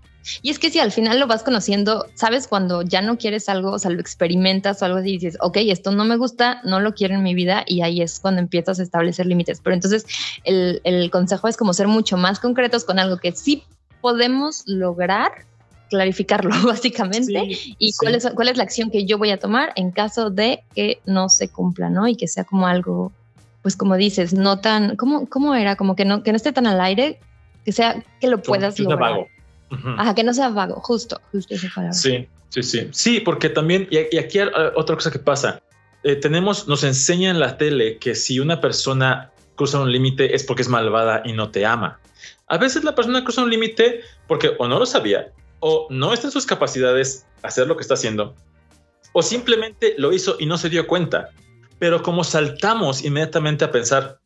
Y 0.41 0.49
es 0.49 0.59
que 0.59 0.69
si 0.69 0.79
al 0.79 0.91
final 0.91 1.19
lo 1.19 1.27
vas 1.27 1.43
conociendo, 1.43 2.05
sabes 2.15 2.47
cuando 2.47 2.81
ya 2.81 3.01
no 3.01 3.17
quieres 3.17 3.49
algo, 3.49 3.71
o 3.71 3.79
sea, 3.79 3.91
lo 3.91 3.99
experimentas 3.99 4.81
o 4.81 4.85
algo 4.85 4.99
así 4.99 5.09
y 5.09 5.17
dices, 5.17 5.37
ok, 5.41 5.57
esto 5.61 5.91
no 5.91 6.05
me 6.05 6.17
gusta, 6.17 6.61
no 6.63 6.79
lo 6.79 6.93
quiero 6.93 7.15
en 7.15 7.23
mi 7.23 7.33
vida 7.33 7.63
y 7.67 7.81
ahí 7.81 8.01
es 8.01 8.19
cuando 8.19 8.41
empiezas 8.41 8.79
a 8.79 8.83
establecer 8.83 9.25
límites. 9.25 9.61
Pero 9.63 9.73
entonces 9.73 10.05
el, 10.43 10.81
el 10.83 11.09
consejo 11.11 11.47
es 11.47 11.57
como 11.57 11.73
ser 11.73 11.87
mucho 11.87 12.17
más 12.17 12.39
concretos 12.39 12.85
con 12.85 12.99
algo 12.99 13.17
que 13.17 13.31
sí 13.31 13.63
podemos 14.01 14.63
lograr 14.65 15.31
clarificarlo 15.91 16.51
básicamente 16.65 17.41
sí, 17.41 17.75
y 17.77 17.91
sí. 17.91 17.97
Cuál, 17.99 18.15
es, 18.15 18.27
cuál 18.33 18.47
es 18.47 18.57
la 18.57 18.63
acción 18.63 18.89
que 18.89 19.05
yo 19.05 19.17
voy 19.17 19.29
a 19.29 19.37
tomar 19.37 19.73
en 19.75 19.91
caso 19.91 20.31
de 20.31 20.63
que 20.73 20.99
no 21.05 21.29
se 21.29 21.49
cumpla, 21.49 21.89
¿no? 21.89 22.07
Y 22.07 22.15
que 22.15 22.27
sea 22.27 22.45
como 22.45 22.65
algo, 22.65 23.11
pues 23.61 23.75
como 23.75 23.95
dices, 23.95 24.33
no 24.33 24.59
tan, 24.59 24.95
¿cómo, 24.95 25.27
cómo 25.27 25.53
era? 25.53 25.75
Como 25.75 25.95
que 25.95 26.05
no, 26.05 26.23
que 26.23 26.31
no 26.31 26.37
esté 26.37 26.53
tan 26.53 26.65
al 26.65 26.81
aire, 26.81 27.19
que 27.65 27.73
sea, 27.73 28.03
que 28.19 28.27
lo 28.27 28.41
puedas 28.41 28.79
lograr. 28.79 29.11
Vago. 29.11 29.27
Uh 29.71 29.75
-huh. 29.75 29.95
Ajá, 29.97 30.13
que 30.13 30.23
no 30.23 30.33
sea 30.33 30.49
vago, 30.49 30.75
justo, 30.81 31.19
justo 31.31 31.55
esa 31.55 31.69
palabra. 31.73 31.93
Sí, 31.93 32.27
sí, 32.49 32.61
sí. 32.61 32.89
Sí, 32.91 33.19
porque 33.21 33.49
también, 33.49 33.87
y, 33.89 33.97
aquí 33.97 34.39
hay 34.39 34.49
otra 34.75 34.95
cosa 34.95 35.11
que 35.11 35.19
pasa, 35.19 35.61
eh, 36.03 36.15
tenemos, 36.15 36.67
nos 36.67 36.83
enseña 36.83 37.29
en 37.29 37.39
la 37.39 37.57
tele 37.57 37.97
que 37.97 38.15
si 38.15 38.39
una 38.39 38.59
persona 38.59 39.31
cruza 39.55 39.79
un 39.79 39.91
límite 39.91 40.35
es 40.35 40.43
porque 40.43 40.63
es 40.63 40.69
malvada 40.69 41.21
y 41.23 41.33
no 41.33 41.51
te 41.51 41.65
ama. 41.65 41.99
A 42.47 42.57
veces 42.57 42.83
la 42.83 42.95
persona 42.95 43.23
cruza 43.23 43.43
un 43.43 43.49
límite 43.49 44.01
porque 44.27 44.51
o 44.59 44.67
no 44.67 44.79
lo 44.79 44.85
sabía, 44.85 45.31
o 45.59 45.87
no 45.89 46.13
está 46.13 46.27
en 46.27 46.31
sus 46.31 46.45
capacidades 46.45 47.25
hacer 47.43 47.67
lo 47.67 47.77
que 47.77 47.81
está 47.81 47.93
haciendo, 47.93 48.35
o 49.13 49.21
simplemente 49.21 49.95
lo 49.97 50.11
hizo 50.11 50.35
y 50.39 50.45
no 50.45 50.57
se 50.57 50.69
dio 50.69 50.87
cuenta. 50.87 51.29
Pero 51.79 52.03
como 52.03 52.23
saltamos 52.23 53.03
inmediatamente 53.03 53.65
a 53.65 53.71
pensar 53.71 54.19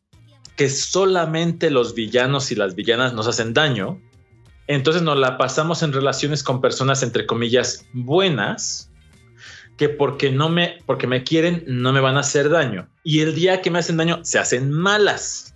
que 0.56 0.70
solamente 0.70 1.70
los 1.70 1.94
villanos 1.94 2.50
y 2.50 2.54
las 2.54 2.74
villanas 2.74 3.12
nos 3.12 3.26
hacen 3.26 3.52
daño, 3.52 4.00
entonces 4.66 5.02
nos 5.02 5.18
la 5.18 5.38
pasamos 5.38 5.82
en 5.82 5.92
relaciones 5.92 6.42
con 6.42 6.60
personas 6.60 7.02
entre 7.02 7.26
comillas 7.26 7.86
buenas 7.92 8.90
que 9.76 9.88
porque 9.88 10.30
no 10.30 10.48
me 10.48 10.78
porque 10.86 11.06
me 11.06 11.22
quieren 11.22 11.64
no 11.66 11.92
me 11.92 12.00
van 12.00 12.16
a 12.16 12.20
hacer 12.20 12.48
daño 12.48 12.88
y 13.06 13.20
el 13.20 13.36
día 13.36 13.62
que 13.62 13.70
me 13.70 13.78
hacen 13.78 13.96
daño 13.96 14.18
se 14.24 14.40
hacen 14.40 14.72
malas. 14.72 15.54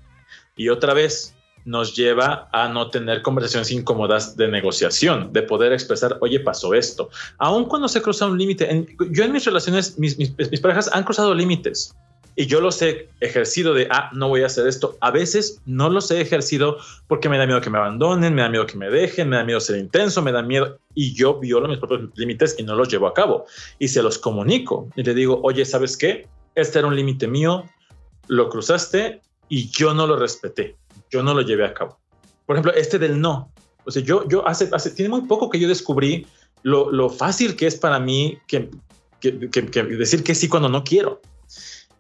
Y 0.55 0.69
otra 0.69 0.95
vez 0.95 1.35
nos 1.65 1.97
lleva 1.97 2.49
a 2.53 2.69
no 2.69 2.91
tener 2.91 3.23
conversaciones 3.23 3.73
incómodas 3.73 4.37
de 4.37 4.47
negociación, 4.47 5.33
de 5.33 5.43
poder 5.43 5.73
expresar, 5.73 6.17
oye, 6.21 6.39
pasó 6.39 6.75
esto. 6.75 7.11
Aun 7.39 7.65
cuando 7.65 7.89
se 7.89 8.01
cruza 8.01 8.27
un 8.27 8.39
límite, 8.39 8.87
yo 9.11 9.25
en 9.25 9.33
mis 9.33 9.45
relaciones, 9.45 9.99
mis, 9.99 10.17
mis, 10.17 10.33
mis, 10.39 10.61
parejas 10.61 10.89
han 10.93 11.03
cruzado 11.03 11.35
límites 11.35 11.93
y 12.41 12.47
yo 12.47 12.61
los 12.61 12.81
he 12.81 13.09
ejercido 13.21 13.75
de, 13.75 13.87
ah, 13.91 14.11
no 14.15 14.29
voy 14.29 14.43
a 14.43 14.47
hacer 14.47 14.67
esto. 14.67 14.97
A 15.01 15.11
veces 15.11 15.61
no 15.67 15.91
los 15.91 16.11
he 16.11 16.21
ejercido 16.21 16.79
porque 17.07 17.29
me 17.29 17.37
da 17.37 17.47
miedo 17.47 17.61
que 17.61 17.69
me 17.69 17.79
abandonen, 17.79 18.35
me 18.35 18.43
da 18.43 18.49
miedo 18.49 18.67
que 18.67 18.79
me 18.79 18.89
dejen, 18.89 19.29
me 19.29 19.37
da 19.37 19.45
miedo 19.45 19.61
ser 19.61 19.79
intenso, 19.79 20.23
me 20.23 20.33
da 20.33 20.43
miedo 20.43 20.79
y 20.95 21.13
yo 21.13 21.39
violo 21.39 21.69
mis 21.69 21.79
propios 21.79 22.11
límites 22.15 22.57
y 22.59 22.63
no 22.63 22.75
los 22.75 22.89
llevo 22.89 23.07
a 23.07 23.15
cabo 23.15 23.45
y 23.79 23.89
se 23.89 24.03
los 24.03 24.19
comunico 24.19 24.89
y 24.97 25.03
le 25.03 25.13
digo, 25.13 25.41
oye, 25.43 25.65
¿sabes 25.65 25.97
qué? 25.97 26.27
Este 26.55 26.79
era 26.79 26.89
un 26.89 26.97
límite 26.97 27.29
mío, 27.29 27.65
lo 28.29 28.49
cruzaste 28.49 29.21
y 29.49 29.69
yo 29.71 29.93
no 29.93 30.07
lo 30.07 30.17
respeté 30.17 30.77
yo 31.11 31.23
no 31.23 31.35
lo 31.35 31.43
llevé 31.43 31.67
a 31.67 31.75
cabo. 31.75 31.99
Por 32.47 32.57
ejemplo, 32.57 32.73
este 32.73 32.99
del 32.99 33.21
no. 33.21 33.53
O 33.85 33.91
sea, 33.91 34.03
yo, 34.03 34.27
yo 34.29 34.47
hace, 34.47 34.69
hace, 34.73 34.91
tiene 34.91 35.09
muy 35.09 35.23
poco 35.23 35.51
que 35.51 35.59
yo 35.59 35.69
descubrí 35.69 36.27
lo, 36.63 36.91
lo 36.91 37.11
fácil 37.11 37.57
que 37.57 37.67
es 37.67 37.77
para 37.77 37.99
mí 37.99 38.39
que, 38.47 38.71
que, 39.21 39.51
que, 39.51 39.83
decir 39.83 40.23
que 40.23 40.35
sí 40.35 40.49
cuando 40.49 40.69
no 40.69 40.85
quiero. 40.85 41.21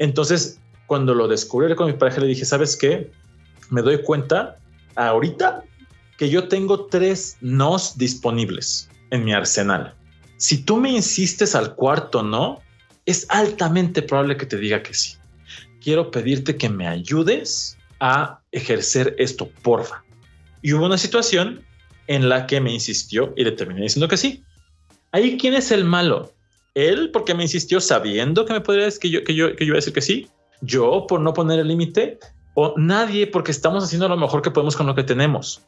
Entonces, 0.01 0.59
cuando 0.87 1.15
lo 1.15 1.29
descubrí 1.29 1.73
con 1.77 1.87
mi 1.87 1.93
pareja, 1.93 2.21
le 2.21 2.27
dije, 2.27 2.45
¿sabes 2.45 2.77
qué? 2.77 3.13
Me 3.69 3.83
doy 3.83 4.03
cuenta 4.03 4.57
ahorita 4.97 5.63
que 6.19 6.29
yo 6.29 6.49
tengo 6.49 6.87
tres 6.87 7.37
nos 7.41 7.97
disponibles 7.97 8.89
en 9.11 9.25
mi 9.25 9.33
arsenal. 9.33 9.95
Si 10.39 10.65
tú 10.65 10.79
me 10.79 10.91
insistes 10.91 11.55
al 11.55 11.75
cuarto 11.75 12.23
no, 12.23 12.61
es 13.05 13.27
altamente 13.29 14.03
probable 14.03 14.37
que 14.39 14.47
te 14.47 14.57
diga 14.57 14.83
que 14.83 14.95
sí. 14.95 15.17
Quiero 15.83 16.11
pedirte 16.11 16.57
que 16.57 16.69
me 16.69 16.89
ayudes 16.89 17.77
a 18.01 18.41
ejercer 18.53 19.15
esto, 19.19 19.51
porfa. 19.63 20.03
Y 20.63 20.73
hubo 20.73 20.87
una 20.87 20.99
situación 20.99 21.63
en 22.07 22.29
la 22.29 22.47
que 22.47 22.61
me 22.61 22.73
insistió 22.73 23.35
y 23.37 23.45
le 23.45 23.53
terminé 23.53 23.83
diciendo 23.83 24.09
que 24.09 24.17
sí. 24.17 24.43
Ahí, 25.13 25.37
¿quién 25.39 25.55
es 25.55 25.71
el 25.71 25.85
malo? 25.85 26.33
Él, 26.75 27.11
porque 27.13 27.35
me 27.35 27.43
insistió 27.43 27.81
sabiendo 27.81 28.45
que 28.45 28.53
me 28.53 28.61
podría 28.61 28.85
decir 28.85 29.01
que 29.01 29.11
yo, 29.11 29.25
que 29.25 29.35
yo, 29.35 29.57
que 29.57 29.65
yo 29.65 29.69
iba 29.69 29.77
a 29.77 29.83
decir 29.83 29.93
que 29.93 30.03
sí. 30.03 30.29
Yo, 30.61 31.07
por 31.09 31.21
no 31.21 31.33
poner 31.33 31.59
el 31.59 31.69
límite. 31.69 32.19
O 32.55 32.75
nadie, 32.77 33.27
porque 33.27 33.51
estamos 33.51 33.85
haciendo 33.85 34.09
lo 34.09 34.17
mejor 34.17 34.43
que 34.43 34.51
podemos 34.51 34.77
con 34.77 34.87
lo 34.87 34.95
que 34.95 35.05
tenemos. 35.05 35.63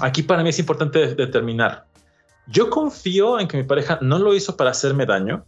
Aquí 0.00 0.22
para 0.22 0.42
mí 0.42 0.48
es 0.48 0.58
importante 0.58 1.14
determinar. 1.14 1.86
Yo 2.46 2.70
confío 2.70 3.38
en 3.38 3.48
que 3.48 3.56
mi 3.56 3.62
pareja 3.64 3.98
no 4.00 4.18
lo 4.18 4.34
hizo 4.34 4.56
para 4.56 4.70
hacerme 4.70 5.06
daño. 5.06 5.44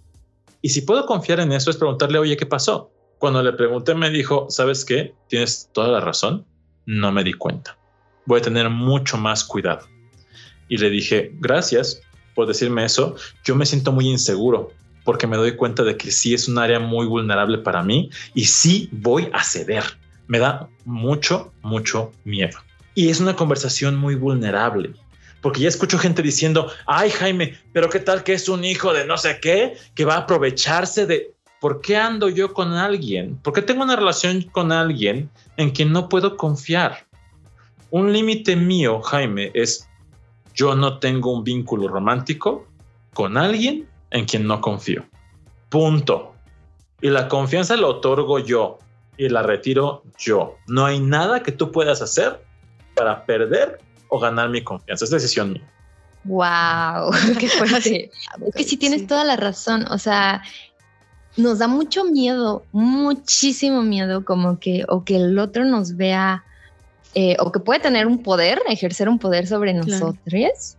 Y 0.63 0.71
si 0.71 0.83
puedo 0.83 1.07
confiar 1.07 1.41
en 1.41 1.53
eso 1.53 1.71
es 1.71 1.77
preguntarle, 1.77 2.19
oye, 2.19 2.37
¿qué 2.37 2.47
pasó? 2.47 2.91
Cuando 3.19 3.43
le 3.43 3.53
pregunté 3.53 3.95
me 3.95 4.11
dijo, 4.11 4.47
¿sabes 4.49 4.85
qué? 4.85 5.15
Tienes 5.29 5.71
toda 5.73 5.89
la 5.89 6.01
razón, 6.01 6.47
no 6.87 7.11
me 7.13 7.25
di 7.25 7.33
cuenta. 7.33 7.77
Voy 8.27 8.41
a 8.41 8.43
tener 8.43 8.69
mucho 8.71 9.17
más 9.17 9.45
cuidado. 9.45 9.87
Y 10.69 10.79
le 10.79 10.91
dije, 10.91 11.31
gracias 11.35 12.01
por 12.35 12.47
decirme 12.47 12.85
eso. 12.85 13.17
Yo 13.45 13.55
me 13.55 13.67
siento 13.67 13.93
muy 13.93 14.09
inseguro 14.09 14.73
porque 15.05 15.27
me 15.27 15.37
doy 15.37 15.57
cuenta 15.57 15.83
de 15.83 15.97
que 15.97 16.11
sí 16.11 16.35
es 16.35 16.49
un 16.49 16.59
área 16.59 16.81
muy 16.81 17.07
vulnerable 17.07 17.59
para 17.59 17.83
mí 17.83 18.11
y 18.35 18.47
sí 18.47 18.89
voy 18.91 19.29
a 19.33 19.45
ceder. 19.45 19.85
Me 20.27 20.39
da 20.39 20.69
mucho, 20.85 21.53
mucho 21.63 22.13
miedo. 22.25 22.59
Y 22.95 23.11
es 23.11 23.21
una 23.21 23.37
conversación 23.37 23.97
muy 23.97 24.15
vulnerable 24.15 24.95
porque 25.45 25.61
ya 25.61 25.69
escucho 25.69 25.99
gente 25.99 26.23
diciendo, 26.23 26.73
ay 26.87 27.11
Jaime, 27.11 27.59
pero 27.75 27.91
qué 27.91 28.01
tal 28.01 28.25
que 28.25 28.33
es 28.33 28.49
un 28.49 28.65
hijo 28.65 28.95
de 28.95 29.05
no 29.05 29.19
sé 29.19 29.41
qué, 29.43 29.77
que 29.95 30.07
va 30.07 30.15
a 30.15 30.21
aprovecharse 30.21 31.05
de... 31.05 31.35
¿Por 31.61 31.83
qué 31.83 31.99
ando 31.99 32.31
yo 32.31 32.55
con 32.55 32.73
alguien? 32.73 33.37
¿Por 33.43 33.53
qué 33.53 33.61
tengo 33.61 33.83
una 33.83 33.95
relación 33.95 34.41
con 34.41 34.73
alguien 34.73 35.29
en 35.59 35.71
quien 35.71 35.93
no 35.93 36.09
puedo 36.09 36.39
confiar? 36.39 37.07
Un 37.91 38.11
límite 38.11 38.57
mío, 38.57 39.03
Jaime, 39.03 39.51
es 39.53 39.87
yo 40.55 40.75
no 40.75 40.99
tengo 40.99 41.31
un 41.31 41.45
vínculo 41.45 41.89
romántico 41.89 42.67
con 43.13 43.37
alguien 43.37 43.87
en 44.15 44.25
quien 44.25 44.47
no 44.47 44.61
confío. 44.61 45.05
Punto. 45.69 46.35
Y 47.03 47.11
la 47.11 47.29
confianza 47.29 47.77
la 47.77 47.89
otorgo 47.89 48.39
yo 48.39 48.79
y 49.19 49.29
la 49.29 49.43
retiro 49.43 50.05
yo. 50.19 50.57
No 50.69 50.87
hay 50.87 51.01
nada 51.01 51.43
que 51.43 51.53
tú 51.53 51.71
puedas 51.71 52.01
hacer 52.01 52.41
para 52.95 53.27
perder 53.27 53.79
o 54.09 54.19
ganar 54.19 54.49
mi 54.49 54.63
confianza. 54.63 55.05
Es 55.05 55.11
decisión 55.11 55.53
mía. 55.53 55.69
Wow, 56.25 57.11
qué 57.39 57.49
fuerte. 57.49 58.11
es 58.47 58.55
que 58.55 58.65
sí 58.65 58.77
tienes 58.77 59.07
toda 59.07 59.25
la 59.25 59.37
razón. 59.37 59.85
O 59.91 59.99
sea, 59.99 60.43
nos 61.37 61.59
da 61.59 61.67
mucho 61.67 62.05
miedo, 62.05 62.63
muchísimo 62.71 63.83
miedo, 63.83 64.25
como 64.25 64.61
que, 64.61 64.85
o 64.89 65.05
que 65.05 65.17
el 65.17 65.39
otro 65.41 65.65
nos 65.65 65.97
vea, 65.97 66.45
eh, 67.17 67.37
o 67.41 67.51
que 67.51 67.59
puede 67.59 67.81
tener 67.81 68.07
un 68.07 68.23
poder, 68.23 68.63
ejercer 68.69 69.09
un 69.09 69.19
poder 69.19 69.49
sobre 69.49 69.75
nosotros. 69.75 70.77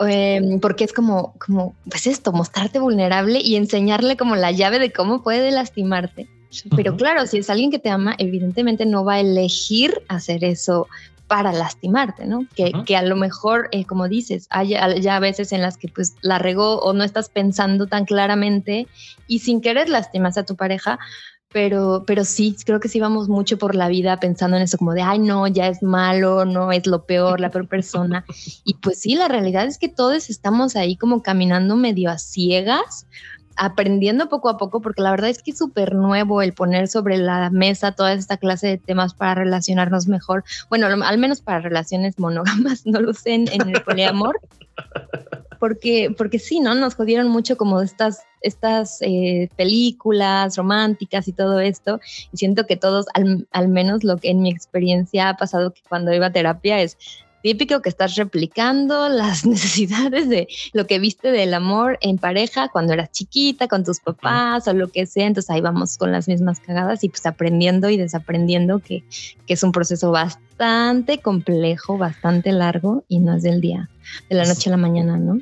Em, 0.00 0.60
porque 0.60 0.84
es 0.84 0.92
como, 0.92 1.34
como, 1.38 1.74
pues 1.88 2.06
esto, 2.06 2.32
mostrarte 2.32 2.78
vulnerable 2.78 3.40
y 3.40 3.56
enseñarle 3.56 4.16
como 4.16 4.36
la 4.36 4.50
llave 4.50 4.78
de 4.78 4.92
cómo 4.92 5.22
puede 5.22 5.50
lastimarte. 5.50 6.28
Pero 6.76 6.96
claro, 6.96 7.26
si 7.26 7.38
es 7.38 7.48
alguien 7.48 7.70
que 7.70 7.78
te 7.78 7.88
ama, 7.88 8.14
evidentemente 8.18 8.84
no 8.84 9.04
va 9.04 9.14
a 9.14 9.20
elegir 9.20 10.02
hacer 10.08 10.44
eso 10.44 10.86
para 11.26 11.50
lastimarte, 11.50 12.26
¿no? 12.26 12.46
Que, 12.54 12.72
que 12.84 12.94
a 12.94 13.00
lo 13.00 13.16
mejor, 13.16 13.68
eh, 13.72 13.86
como 13.86 14.06
dices, 14.06 14.46
hay 14.50 14.74
ya 15.00 15.18
veces 15.18 15.52
en 15.52 15.62
las 15.62 15.78
que 15.78 15.88
pues 15.88 16.14
la 16.20 16.38
regó 16.38 16.78
o 16.80 16.92
no 16.92 17.04
estás 17.04 17.30
pensando 17.30 17.86
tan 17.86 18.04
claramente 18.04 18.86
y 19.28 19.38
sin 19.38 19.62
querer 19.62 19.88
lastimas 19.88 20.36
a 20.36 20.44
tu 20.44 20.56
pareja, 20.56 20.98
pero, 21.52 22.04
pero 22.06 22.24
sí, 22.24 22.56
creo 22.64 22.80
que 22.80 22.88
sí 22.88 23.00
vamos 23.00 23.28
mucho 23.28 23.58
por 23.58 23.74
la 23.74 23.88
vida 23.88 24.18
pensando 24.18 24.56
en 24.56 24.62
eso, 24.62 24.78
como 24.78 24.92
de, 24.92 25.02
ay, 25.02 25.18
no, 25.18 25.46
ya 25.46 25.68
es 25.68 25.82
malo, 25.82 26.44
no 26.44 26.72
es 26.72 26.86
lo 26.86 27.04
peor, 27.04 27.40
la 27.40 27.50
peor 27.50 27.68
persona. 27.68 28.24
Y 28.64 28.74
pues 28.74 29.00
sí, 29.00 29.14
la 29.14 29.28
realidad 29.28 29.66
es 29.66 29.78
que 29.78 29.88
todos 29.88 30.30
estamos 30.30 30.76
ahí 30.76 30.96
como 30.96 31.22
caminando 31.22 31.76
medio 31.76 32.10
a 32.10 32.18
ciegas, 32.18 33.06
aprendiendo 33.56 34.28
poco 34.28 34.48
a 34.48 34.56
poco, 34.56 34.80
porque 34.80 35.02
la 35.02 35.10
verdad 35.10 35.30
es 35.30 35.42
que 35.42 35.50
es 35.50 35.58
súper 35.58 35.94
nuevo 35.94 36.42
el 36.42 36.52
poner 36.52 36.88
sobre 36.88 37.16
la 37.18 37.50
mesa 37.50 37.92
toda 37.92 38.12
esta 38.12 38.36
clase 38.36 38.68
de 38.68 38.78
temas 38.78 39.14
para 39.14 39.34
relacionarnos 39.34 40.06
mejor. 40.06 40.44
Bueno, 40.68 40.86
al 40.86 41.18
menos 41.18 41.40
para 41.40 41.60
relaciones 41.60 42.18
monógamas, 42.18 42.82
no 42.86 43.00
lo 43.00 43.12
sé 43.14 43.34
en, 43.34 43.48
el 43.48 43.82
poliamor. 43.82 44.38
Porque, 45.62 46.12
porque 46.18 46.40
sí, 46.40 46.58
¿no? 46.58 46.74
Nos 46.74 46.96
jodieron 46.96 47.28
mucho 47.28 47.56
como 47.56 47.80
estas, 47.82 48.24
estas 48.40 49.00
eh, 49.00 49.48
películas 49.54 50.56
románticas 50.56 51.28
y 51.28 51.32
todo 51.32 51.60
esto. 51.60 52.00
Y 52.32 52.38
siento 52.38 52.66
que 52.66 52.76
todos, 52.76 53.06
al, 53.14 53.46
al 53.52 53.68
menos 53.68 54.02
lo 54.02 54.16
que 54.16 54.30
en 54.30 54.42
mi 54.42 54.50
experiencia 54.50 55.28
ha 55.28 55.36
pasado 55.36 55.72
que 55.72 55.80
cuando 55.88 56.12
iba 56.12 56.26
a 56.26 56.32
terapia 56.32 56.80
es, 56.80 56.98
típico 57.42 57.82
que 57.82 57.88
estás 57.88 58.16
replicando 58.16 59.08
las 59.10 59.44
necesidades 59.44 60.28
de 60.28 60.48
lo 60.72 60.86
que 60.86 60.98
viste 60.98 61.30
del 61.30 61.54
amor 61.54 61.98
en 62.00 62.18
pareja 62.18 62.68
cuando 62.68 62.92
eras 62.92 63.10
chiquita, 63.10 63.68
con 63.68 63.84
tus 63.84 64.00
papás 64.00 64.66
o 64.68 64.72
lo 64.72 64.88
que 64.88 65.06
sea. 65.06 65.26
Entonces 65.26 65.50
ahí 65.50 65.60
vamos 65.60 65.98
con 65.98 66.12
las 66.12 66.28
mismas 66.28 66.60
cagadas 66.60 67.04
y 67.04 67.08
pues 67.08 67.26
aprendiendo 67.26 67.90
y 67.90 67.96
desaprendiendo 67.96 68.78
que, 68.78 69.04
que 69.46 69.54
es 69.54 69.62
un 69.62 69.72
proceso 69.72 70.10
bastante 70.10 71.18
complejo, 71.18 71.98
bastante 71.98 72.52
largo 72.52 73.04
y 73.08 73.18
no 73.18 73.36
es 73.36 73.42
del 73.42 73.60
día, 73.60 73.90
de 74.30 74.36
la 74.36 74.44
noche 74.44 74.70
a 74.70 74.72
la 74.72 74.76
mañana, 74.76 75.16
¿no? 75.16 75.40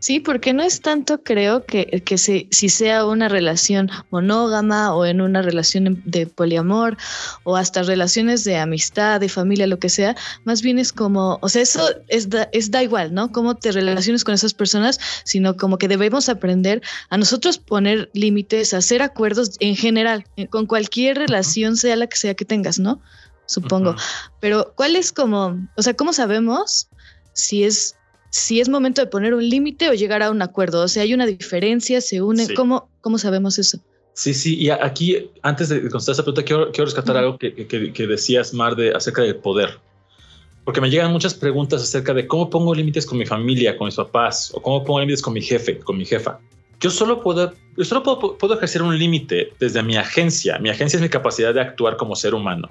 Sí, 0.00 0.18
porque 0.18 0.54
no 0.54 0.62
es 0.62 0.80
tanto, 0.80 1.22
creo, 1.22 1.66
que, 1.66 2.02
que 2.04 2.16
si 2.16 2.48
sea 2.50 3.04
una 3.04 3.28
relación 3.28 3.90
monógama 4.10 4.94
o 4.94 5.04
en 5.04 5.20
una 5.20 5.42
relación 5.42 6.02
de 6.06 6.26
poliamor 6.26 6.96
o 7.44 7.54
hasta 7.54 7.82
relaciones 7.82 8.42
de 8.44 8.56
amistad, 8.56 9.20
de 9.20 9.28
familia, 9.28 9.66
lo 9.66 9.78
que 9.78 9.90
sea, 9.90 10.16
más 10.44 10.62
bien 10.62 10.78
es 10.78 10.94
como, 10.94 11.38
o 11.42 11.48
sea, 11.50 11.60
eso 11.60 11.86
es 12.08 12.30
da, 12.30 12.48
es 12.52 12.70
da 12.70 12.82
igual, 12.82 13.12
¿no? 13.12 13.30
Cómo 13.30 13.56
te 13.56 13.72
relaciones 13.72 14.24
con 14.24 14.32
esas 14.32 14.54
personas, 14.54 14.98
sino 15.24 15.58
como 15.58 15.76
que 15.76 15.86
debemos 15.86 16.30
aprender 16.30 16.80
a 17.10 17.18
nosotros 17.18 17.58
poner 17.58 18.08
límites, 18.14 18.72
hacer 18.72 19.02
acuerdos 19.02 19.56
en 19.60 19.76
general, 19.76 20.24
con 20.48 20.64
cualquier 20.64 21.18
relación, 21.18 21.76
sea 21.76 21.96
la 21.96 22.06
que 22.06 22.16
sea 22.16 22.34
que 22.34 22.46
tengas, 22.46 22.78
¿no? 22.78 23.02
Supongo. 23.44 23.96
Pero, 24.40 24.72
¿cuál 24.76 24.96
es 24.96 25.12
como, 25.12 25.58
o 25.76 25.82
sea, 25.82 25.92
cómo 25.92 26.14
sabemos 26.14 26.88
si 27.34 27.64
es 27.64 27.96
si 28.30 28.60
es 28.60 28.68
momento 28.68 29.02
de 29.02 29.08
poner 29.08 29.34
un 29.34 29.46
límite 29.48 29.88
o 29.88 29.94
llegar 29.94 30.22
a 30.22 30.30
un 30.30 30.40
acuerdo. 30.40 30.82
O 30.82 30.88
sea, 30.88 31.02
hay 31.02 31.12
una 31.14 31.26
diferencia, 31.26 32.00
se 32.00 32.22
unen. 32.22 32.54
¿Cómo, 32.54 32.88
¿Cómo 33.00 33.18
sabemos 33.18 33.58
eso? 33.58 33.78
Sí, 34.12 34.34
sí, 34.34 34.56
y 34.58 34.70
aquí, 34.70 35.30
antes 35.42 35.68
de 35.68 35.80
contestar 35.82 36.14
esa 36.14 36.22
pregunta, 36.22 36.44
quiero, 36.44 36.70
quiero 36.72 36.84
rescatar 36.86 37.16
algo 37.16 37.38
que, 37.38 37.54
que, 37.54 37.92
que, 37.92 38.06
decías, 38.06 38.52
Mar, 38.52 38.76
de, 38.76 38.92
acerca 38.92 39.22
del 39.22 39.36
poder. 39.36 39.78
porque 40.64 40.80
me 40.80 40.90
llegan 40.90 41.12
muchas 41.12 41.32
preguntas 41.34 41.82
acerca 41.82 42.12
de 42.12 42.26
cómo 42.26 42.50
pongo 42.50 42.74
límites 42.74 43.06
con 43.06 43.18
mi 43.18 43.24
familia, 43.24 43.76
con 43.76 43.86
mis 43.86 43.94
papás, 43.94 44.52
o 44.54 44.60
cómo 44.60 44.84
pongo 44.84 45.00
límites 45.00 45.22
con 45.22 45.32
mi 45.32 45.40
jefe, 45.40 45.78
con 45.78 45.96
mi 45.96 46.04
jefa. 46.04 46.38
Yo 46.80 46.90
solo 46.90 47.22
puedo, 47.22 47.52
yo 47.76 47.84
solo 47.84 48.02
puedo, 48.02 48.36
puedo 48.36 48.54
ejercer 48.54 48.82
un 48.82 48.98
límite 48.98 49.52
desde 49.58 49.82
mi 49.82 49.96
agencia. 49.96 50.58
Mi 50.58 50.70
agencia 50.70 50.96
es 50.96 51.02
mi 51.02 51.08
capacidad 51.08 51.54
de 51.54 51.60
actuar 51.60 51.96
como 51.96 52.14
ser 52.14 52.34
humano. 52.34 52.70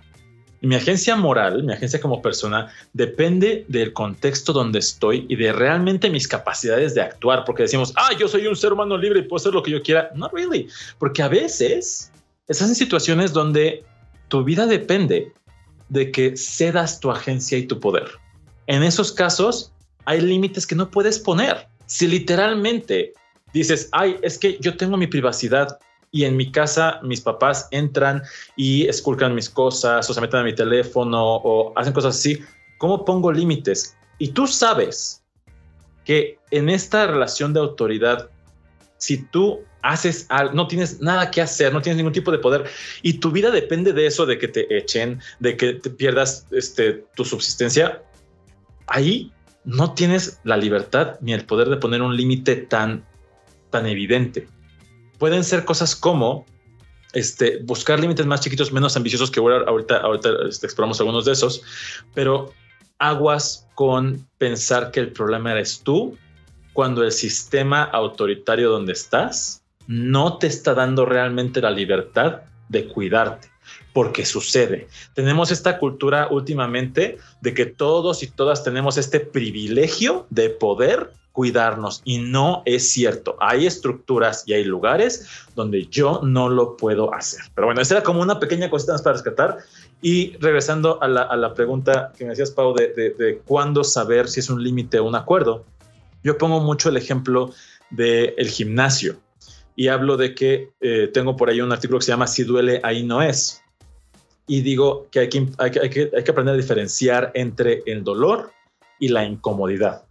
Y 0.62 0.68
mi 0.68 0.76
agencia 0.76 1.16
moral, 1.16 1.64
mi 1.64 1.74
agencia 1.74 2.02
como 2.02 2.22
persona, 2.22 2.72
depende 2.94 3.66
del 3.70 3.94
contexto 3.94 4.52
donde 4.52 4.80
estoy 4.80 5.26
y 5.30 5.36
de 5.36 5.54
realmente 5.54 6.10
mis 6.10 6.28
capacidades 6.28 6.96
de 6.96 7.02
actuar, 7.02 7.46
porque 7.46 7.64
decimos, 7.64 7.94
ah, 7.96 8.10
yo 8.20 8.28
soy 8.28 8.46
un 8.46 8.56
ser 8.56 8.74
humano 8.74 8.98
libre 8.98 9.20
y 9.20 9.24
puedo 9.24 9.40
hacer 9.40 9.54
lo 9.54 9.64
que 9.64 9.72
yo 9.72 9.82
quiera. 9.82 10.12
No 10.16 10.30
really, 10.30 10.68
porque 10.98 11.24
a 11.24 11.30
veces 11.30 12.12
estás 12.48 12.70
en 12.70 12.76
situaciones 12.76 13.32
donde 13.32 13.84
tu 14.28 14.44
vida 14.44 14.66
depende 14.66 15.32
de 15.88 16.12
que 16.12 16.36
cedas 16.36 17.00
tu 17.00 17.10
agencia 17.10 17.58
y 17.58 17.66
tu 17.66 17.80
poder. 17.80 18.08
En 18.68 18.84
esos 18.84 19.12
casos, 19.12 19.72
hay 20.06 20.22
límites 20.22 20.68
que 20.68 20.76
no 20.76 20.92
puedes 20.92 21.20
poner. 21.20 21.68
Si 21.86 22.08
literalmente 22.08 23.14
dices, 23.54 23.90
ay, 23.94 24.18
es 24.22 24.38
que 24.38 24.58
yo 24.60 24.78
tengo 24.78 24.98
mi 24.98 25.08
privacidad 25.08 25.80
y 26.12 26.26
en 26.26 26.38
mi 26.38 26.52
casa 26.52 27.00
mis 27.04 27.22
papás 27.22 27.68
entran 27.72 28.24
y 28.56 28.88
esculcan 28.88 29.36
mis 29.36 29.50
cosas 29.50 30.10
o 30.10 30.14
se 30.14 30.22
meten 30.22 30.40
a 30.40 30.44
mi 30.44 30.54
teléfono 30.54 31.36
o 31.38 31.74
hacen 31.78 31.94
cosas 31.94 32.16
así, 32.16 32.40
¿cómo 32.78 33.06
pongo 33.06 33.32
límites? 33.32 33.96
Y 34.18 34.30
tú 34.30 34.48
sabes 34.48 35.24
que 36.06 36.40
en 36.52 36.70
esta 36.70 37.08
relación 37.08 37.54
de 37.54 37.60
autoridad, 37.60 38.30
si 38.98 39.18
tú 39.18 39.60
haces 39.82 40.26
algo, 40.30 40.54
no 40.54 40.68
tienes 40.68 41.00
nada 41.00 41.32
que 41.32 41.42
hacer, 41.42 41.72
no 41.72 41.82
tienes 41.82 41.98
ningún 41.98 42.14
tipo 42.14 42.32
de 42.32 42.40
poder 42.40 42.66
y 43.02 43.14
tu 43.14 43.32
vida 43.32 43.52
depende 43.52 43.94
de 43.94 44.08
eso, 44.08 44.26
de 44.26 44.38
que 44.38 44.48
te 44.48 44.76
echen, 44.76 45.22
de 45.40 45.56
que 45.56 45.74
te 45.74 45.90
pierdas 45.90 46.48
este, 46.52 47.06
tu 47.16 47.24
subsistencia, 47.24 48.02
ahí 48.88 49.32
no 49.64 49.94
tienes 49.94 50.40
la 50.44 50.58
libertad 50.58 51.18
ni 51.22 51.34
el 51.34 51.46
poder 51.46 51.70
de 51.70 51.78
poner 51.78 52.02
un 52.02 52.16
límite 52.16 52.56
tan, 52.56 53.06
tan 53.70 53.86
evidente. 53.86 54.48
Pueden 55.20 55.44
ser 55.44 55.66
cosas 55.66 55.96
como 55.96 56.46
este, 57.14 57.60
buscar 57.64 58.00
límites 58.00 58.26
más 58.26 58.42
chiquitos, 58.42 58.72
menos 58.72 58.96
ambiciosos, 58.96 59.32
que 59.32 59.40
ahorita, 59.40 59.98
ahorita 59.98 60.30
este, 60.48 60.66
exploramos 60.66 61.00
algunos 61.00 61.26
de 61.26 61.34
esos, 61.34 61.62
pero 62.14 62.54
aguas 63.00 63.68
con 63.76 64.28
pensar 64.38 64.92
que 64.92 65.00
el 65.00 65.12
problema 65.12 65.52
eres 65.52 65.82
tú 65.84 66.18
cuando 66.74 67.04
el 67.04 67.12
sistema 67.12 67.84
autoritario 67.84 68.70
donde 68.70 68.94
estás 68.94 69.64
no 69.88 70.38
te 70.38 70.48
está 70.48 70.74
dando 70.74 71.06
realmente 71.06 71.62
la 71.62 71.72
libertad 71.72 72.42
de 72.68 72.88
cuidarte, 72.88 73.50
porque 73.92 74.26
sucede. 74.26 74.88
Tenemos 75.16 75.52
esta 75.52 75.80
cultura 75.80 76.28
últimamente 76.30 77.18
de 77.42 77.54
que 77.56 77.66
todos 77.66 78.22
y 78.22 78.28
todas 78.28 78.64
tenemos 78.64 78.98
este 78.98 79.20
privilegio 79.20 80.28
de 80.30 80.52
poder 80.52 81.12
cuidarnos 81.32 82.02
y 82.06 82.20
no 82.20 82.64
es 82.66 82.90
cierto. 82.90 83.38
Hay 83.40 83.66
estructuras 83.66 84.44
y 84.46 84.54
hay 84.54 84.64
lugares 84.64 85.28
donde 85.56 85.86
yo 85.86 86.22
no 86.24 86.50
lo 86.50 86.76
puedo 86.76 87.14
hacer. 87.14 87.42
Pero 87.56 87.68
bueno, 87.68 87.82
esa 87.82 87.96
era 87.96 88.04
como 88.04 88.22
una 88.22 88.40
pequeña 88.40 88.70
cosita 88.70 88.94
más 88.94 89.02
para 89.02 89.14
rescatar. 89.14 89.58
Y 90.02 90.38
regresando 90.38 91.02
a 91.02 91.08
la, 91.08 91.54
pregunta 91.54 92.14
que 92.18 92.24
me 92.24 92.32
decías, 92.32 92.52
Pau, 92.52 92.74
de, 92.74 92.90
de, 92.94 93.42
cuándo 93.46 93.84
saber 93.84 94.28
si 94.28 94.40
es 94.40 94.50
un 94.50 94.64
límite 94.64 95.00
o 95.00 95.06
un 95.06 95.16
acuerdo, 95.16 95.66
yo 96.24 96.38
pongo 96.38 96.62
mucho 96.62 96.90
el 96.90 96.98
ejemplo 96.98 97.52
del 97.90 98.34
el 98.38 98.50
gimnasio 98.50 99.18
y 99.80 99.88
hablo 99.88 100.18
de 100.18 100.36
que 100.36 100.72
eh, 100.82 101.10
tengo 101.14 101.38
por 101.38 101.50
ahí 101.50 101.62
un 101.62 101.72
artículo 101.72 102.00
que 102.00 102.06
se 102.06 102.12
llama 102.12 102.28
Si 102.28 102.44
duele, 102.44 102.82
ahí 102.84 103.02
no 103.02 103.22
es. 103.22 103.64
Y 104.46 104.60
digo 104.60 105.08
que 105.10 105.20
hay 105.20 105.30
que, 105.30 105.48
hay 105.58 105.72
que, 105.72 105.80
hay 105.80 105.90
que, 105.90 106.32
aprender 106.32 106.56
a 106.56 106.58
diferenciar 106.58 107.32
entre 107.34 107.82
el 107.86 108.04
dolor 108.04 108.52
y 109.00 109.08
la 109.08 109.24
incomodidad. 109.24 110.04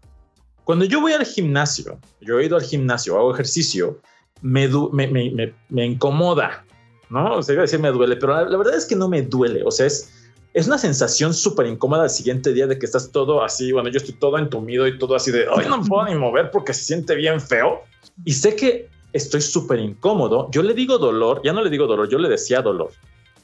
Cuando 0.68 0.84
yo 0.84 1.00
voy 1.00 1.14
al 1.14 1.24
gimnasio, 1.24 1.98
yo 2.20 2.38
he 2.38 2.44
ido 2.44 2.54
al 2.54 2.62
gimnasio, 2.62 3.16
hago 3.16 3.32
ejercicio, 3.32 4.02
me, 4.42 4.68
me, 4.68 5.06
me, 5.06 5.54
me, 5.70 5.86
incomoda, 5.86 6.62
¿no? 7.08 7.36
O 7.36 7.42
sea, 7.42 7.54
iba 7.54 7.62
a 7.62 7.64
decir 7.64 7.80
me 7.80 7.90
duele, 7.90 8.16
pero 8.16 8.34
la, 8.46 8.54
verdad 8.54 8.76
es 8.76 8.84
que 8.84 8.94
no 8.94 9.08
me 9.08 9.22
duele. 9.22 9.62
O 9.64 9.70
sea, 9.70 9.86
es, 9.86 10.12
es 10.52 10.66
una 10.66 10.76
sensación 10.76 11.32
súper 11.32 11.68
incómoda 11.68 12.04
el 12.04 12.10
siguiente 12.10 12.52
día 12.52 12.66
de 12.66 12.78
que 12.78 12.84
estás 12.84 13.10
todo 13.10 13.42
así, 13.42 13.72
bueno, 13.72 13.88
yo 13.88 13.96
estoy 13.96 14.14
todo 14.16 14.36
entumido 14.36 14.86
y 14.86 14.98
todo 14.98 15.14
así 15.14 15.30
de, 15.30 15.46
ay, 15.56 15.66
no 15.70 15.82
puedo 15.84 16.04
ni 16.04 16.14
mover 16.16 16.50
porque 16.50 16.74
se 16.74 16.84
siente 16.84 17.14
bien 17.14 17.40
feo. 17.40 17.80
Y 18.26 18.34
sé 18.34 18.54
que 18.54 18.90
estoy 19.14 19.40
súper 19.40 19.78
incómodo. 19.78 20.50
Yo 20.50 20.62
le 20.62 20.74
digo 20.74 20.98
dolor, 20.98 21.40
ya 21.42 21.54
no 21.54 21.62
le 21.62 21.70
digo 21.70 21.86
dolor, 21.86 22.10
yo 22.10 22.18
le 22.18 22.28
decía 22.28 22.60
dolor. 22.60 22.90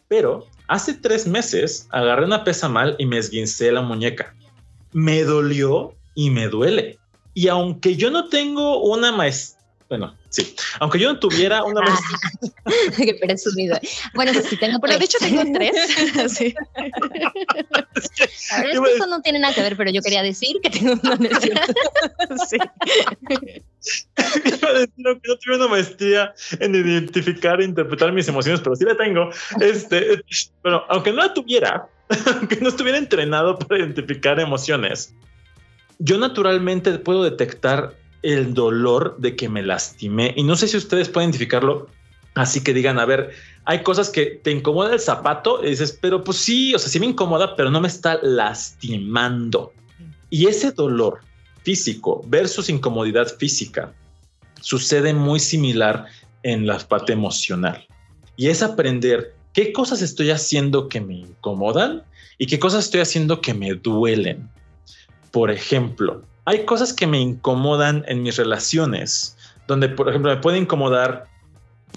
Pero 0.09 0.47
hace 0.69 0.93
tres 0.93 1.27
meses 1.27 1.89
agarré 1.89 2.27
una 2.27 2.45
pesa 2.45 2.69
mal 2.69 2.97
y 2.99 3.07
me 3.07 3.17
esguincé 3.17 3.73
la 3.73 3.81
muñeca. 3.81 4.35
Me 4.93 5.25
dolió 5.25 5.95
y 6.15 6.29
me 6.29 6.49
duele. 6.49 6.99
Y 7.35 7.49
aunque 7.49 7.97
yo 7.97 8.11
no 8.11 8.29
tengo 8.29 8.83
una 8.83 9.13
maestría, 9.13 9.65
bueno, 9.89 10.17
sí, 10.31 10.57
aunque 10.81 10.99
yo 10.99 11.13
no 11.13 11.19
tuviera 11.19 11.63
una 11.63 11.83
maestría. 11.83 12.19
Qué 12.97 13.15
presumido. 13.15 13.79
Bueno, 14.15 14.33
sí 14.33 14.57
tengo, 14.57 14.81
pero 14.81 14.99
de 14.99 15.05
hecho 15.05 15.19
tengo 15.19 15.43
tres. 15.53 16.33
sí. 16.33 16.55
A 18.51 18.63
ver, 18.63 18.71
esto 18.71 19.07
no 19.07 19.21
tiene 19.21 19.41
nada 19.41 19.55
que 19.55 19.61
ver, 19.61 19.77
pero 19.77 19.91
yo 19.91 20.01
quería 20.01 20.23
decir 20.23 20.57
que 20.63 20.71
tengo 20.71 20.95
una 21.03 21.17
maestría. 21.17 21.63
sí. 22.49 22.57
Iba 24.45 24.69
a 24.69 24.73
decir 24.73 24.95
que 24.97 25.29
no 25.29 25.37
tuve 25.39 25.57
una 25.57 25.69
maestría 25.69 26.35
en 26.59 26.75
identificar 26.75 27.61
e 27.61 27.65
interpretar 27.65 28.11
mis 28.13 28.27
emociones, 28.27 28.63
pero 28.63 28.75
sí 28.77 28.85
la 28.85 28.97
tengo. 28.97 29.29
Este, 29.61 30.25
pero 30.63 30.85
aunque 30.89 31.13
no 31.13 31.19
la 31.19 31.35
tuviera, 31.35 31.87
aunque 32.35 32.57
no 32.57 32.71
estuviera 32.71 32.97
entrenado 32.97 33.59
para 33.59 33.81
identificar 33.81 34.41
emociones, 34.41 35.15
yo 35.99 36.19
naturalmente 36.19 36.99
puedo 36.99 37.23
detectar 37.23 37.95
el 38.23 38.55
dolor 38.55 39.17
de 39.19 39.37
que 39.37 39.49
me 39.49 39.63
lastimé 39.63 40.33
y 40.37 40.43
no 40.43 40.57
sé 40.57 40.69
si 40.69 40.77
ustedes 40.77 41.09
pueden 41.09 41.29
identificarlo. 41.29 41.89
Así 42.35 42.65
que 42.65 42.75
digan, 42.75 42.99
a 42.99 43.05
ver, 43.05 43.31
hay 43.65 43.83
cosas 43.83 44.11
que 44.11 44.27
te 44.27 44.51
incomoda 44.51 44.93
el 44.93 44.99
zapato 44.99 45.65
y 45.65 45.71
dices, 45.71 45.97
pero 46.01 46.25
pues 46.25 46.39
sí, 46.39 46.75
o 46.75 46.79
sea, 46.79 46.89
sí 46.89 46.99
me 46.99 47.07
incomoda, 47.07 47.55
pero 47.55 47.71
no 47.71 47.81
me 47.81 47.89
está 47.89 48.19
lastimando. 48.23 49.73
Y 50.31 50.47
ese 50.47 50.73
dolor 50.73 51.21
físico 51.63 52.23
versus 52.27 52.69
incomodidad 52.69 53.29
física 53.39 53.95
sucede 54.61 55.15
muy 55.15 55.39
similar 55.39 56.07
en 56.43 56.67
la 56.67 56.79
parte 56.79 57.13
emocional. 57.13 57.87
Y 58.37 58.49
es 58.49 58.63
aprender 58.63 59.35
qué 59.53 59.73
cosas 59.73 60.03
estoy 60.03 60.31
haciendo 60.31 60.89
que 60.89 61.01
me 61.01 61.15
incomodan 61.15 62.03
y 62.39 62.47
qué 62.47 62.59
cosas 62.59 62.85
estoy 62.85 63.01
haciendo 63.01 63.41
que 63.41 63.55
me 63.55 63.75
duelen. 63.75 64.51
Por 65.35 65.51
ejemplo, 65.51 66.23
hay 66.45 66.65
cosas 66.65 66.93
que 66.93 67.09
me 67.09 67.19
incomodan 67.19 68.05
en 68.07 68.23
mis 68.23 68.37
relaciones, 68.37 69.37
donde, 69.67 69.89
por 69.89 70.09
ejemplo, 70.09 70.31
me 70.31 70.41
puede 70.41 70.59
incomodar 70.59 71.27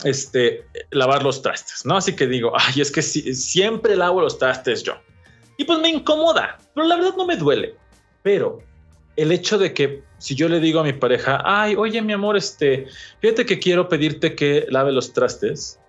este, 0.04 0.66
lavar 0.90 1.22
los 1.22 1.44
trastes, 1.44 1.86
¿no? 1.86 1.98
Así 1.98 2.16
que 2.16 2.26
digo, 2.26 2.54
ay, 2.58 2.82
es 2.82 2.92
que 2.92 3.04
siempre 3.04 3.96
lavo 3.96 4.22
los 4.22 4.40
trastes 4.40 4.82
yo. 4.82 4.96
Y 5.56 5.66
pues 5.66 5.78
me 5.78 5.90
incomoda, 5.90 6.58
pero 6.74 6.88
la 6.88 6.96
verdad 6.96 7.14
no 7.16 7.28
me 7.28 7.36
duele. 7.36 7.76
Pero 8.24 8.64
el 9.18 9.32
hecho 9.32 9.60
de 9.60 9.72
que 9.72 10.02
si 10.18 10.34
yo 10.34 10.50
le 10.50 10.60
digo 10.60 10.80
a 10.80 10.84
mi 10.84 10.94
pareja, 10.94 11.40
ay, 11.46 11.76
oye, 11.76 12.02
mi 12.02 12.14
amor, 12.14 12.38
este, 12.38 12.88
fíjate 13.22 13.46
que 13.46 13.60
quiero 13.60 13.88
pedirte 13.88 14.34
que 14.34 14.66
lave 14.70 14.92
los 14.92 15.14
trastes. 15.14 15.80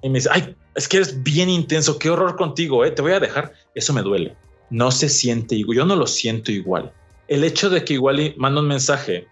Y 0.00 0.08
me 0.08 0.20
dice, 0.20 0.30
ay, 0.32 0.56
es 0.74 0.88
que 0.88 0.96
eres 0.96 1.22
bien 1.22 1.50
intenso, 1.50 1.98
qué 1.98 2.08
horror 2.08 2.34
contigo, 2.36 2.82
¿eh? 2.86 2.90
te 2.92 3.02
voy 3.02 3.12
a 3.12 3.20
dejar. 3.20 3.52
Eso 3.74 3.92
me 3.92 4.00
duele. 4.00 4.34
No 4.70 4.90
se 4.90 5.08
siente 5.08 5.54
igual, 5.54 5.78
yo 5.78 5.84
no 5.84 5.96
lo 5.96 6.06
siento 6.06 6.52
igual. 6.52 6.92
El 7.26 7.44
hecho 7.44 7.70
de 7.70 7.84
que 7.84 7.94
igual 7.94 8.34
manda 8.36 8.60
un 8.60 8.68
mensaje 8.68 9.26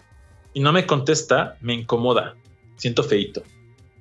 y 0.55 0.61
no 0.61 0.73
me 0.73 0.87
contesta, 0.87 1.57
me 1.61 1.75
incomoda. 1.75 2.37
Siento 2.77 3.03
feito. 3.03 3.43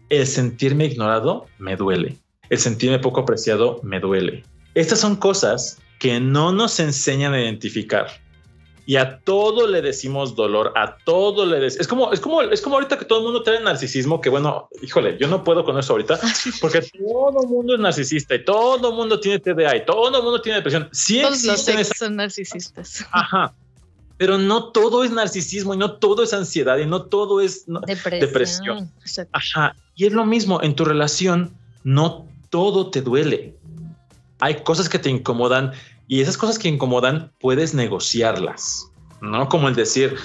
El 0.09 0.27
sentirme 0.27 0.85
ignorado 0.85 1.47
me 1.57 1.75
duele. 1.75 2.17
El 2.49 2.59
sentirme 2.59 2.99
poco 2.99 3.21
apreciado 3.21 3.79
me 3.83 3.99
duele. 3.99 4.43
Estas 4.75 4.99
son 4.99 5.15
cosas 5.15 5.79
que 5.99 6.19
no 6.19 6.51
nos 6.51 6.79
enseñan 6.79 7.33
a 7.33 7.41
identificar 7.41 8.07
y 8.87 8.97
a 8.97 9.19
todo 9.19 9.67
le 9.67 9.81
decimos 9.81 10.35
dolor, 10.35 10.71
a 10.75 10.97
todo 10.97 11.45
le 11.45 11.59
decimos. 11.59 11.81
Es 11.81 11.87
como, 11.87 12.13
es 12.13 12.19
como, 12.19 12.41
es 12.41 12.61
como 12.61 12.75
ahorita 12.75 12.99
que 12.99 13.05
todo 13.05 13.19
el 13.19 13.25
mundo 13.25 13.41
tiene 13.41 13.61
narcisismo, 13.61 14.21
que 14.21 14.29
bueno, 14.29 14.69
híjole, 14.81 15.17
yo 15.19 15.27
no 15.27 15.43
puedo 15.43 15.65
con 15.65 15.77
eso 15.79 15.93
ahorita, 15.93 16.19
porque 16.61 16.81
todo 16.81 17.41
el 17.41 17.49
mundo 17.49 17.73
es 17.73 17.79
narcisista 17.79 18.35
y 18.35 18.45
todo 18.45 18.89
el 18.89 18.95
mundo 18.95 19.19
tiene 19.19 19.39
TDA 19.39 19.77
y 19.77 19.85
todo 19.85 20.15
el 20.15 20.23
mundo 20.23 20.39
tiene 20.39 20.57
depresión. 20.57 20.87
Sí 20.91 21.21
Todos 21.21 21.43
los 21.43 21.61
son 21.97 22.15
narcisistas. 22.15 23.05
Ajá. 23.11 23.53
Pero 24.17 24.37
no 24.37 24.71
todo 24.71 25.03
es 25.03 25.11
narcisismo 25.11 25.73
y 25.73 25.77
no 25.77 25.93
todo 25.93 26.23
es 26.23 26.33
ansiedad 26.33 26.77
y 26.77 26.85
no 26.85 27.03
todo 27.03 27.41
es 27.41 27.65
depresión. 27.87 28.19
depresión. 28.19 29.27
Ajá. 29.31 29.75
Y 29.95 30.05
es 30.05 30.13
lo 30.13 30.25
mismo 30.25 30.61
en 30.61 30.75
tu 30.75 30.85
relación, 30.85 31.53
no 31.83 32.25
todo 32.49 32.91
te 32.91 33.01
duele. 33.01 33.55
Hay 34.39 34.63
cosas 34.63 34.89
que 34.89 34.99
te 34.99 35.09
incomodan 35.09 35.73
y 36.07 36.21
esas 36.21 36.37
cosas 36.37 36.59
que 36.59 36.67
incomodan 36.67 37.31
puedes 37.39 37.73
negociarlas, 37.73 38.91
¿no? 39.21 39.49
Como 39.49 39.67
el 39.67 39.75
decir, 39.75 40.17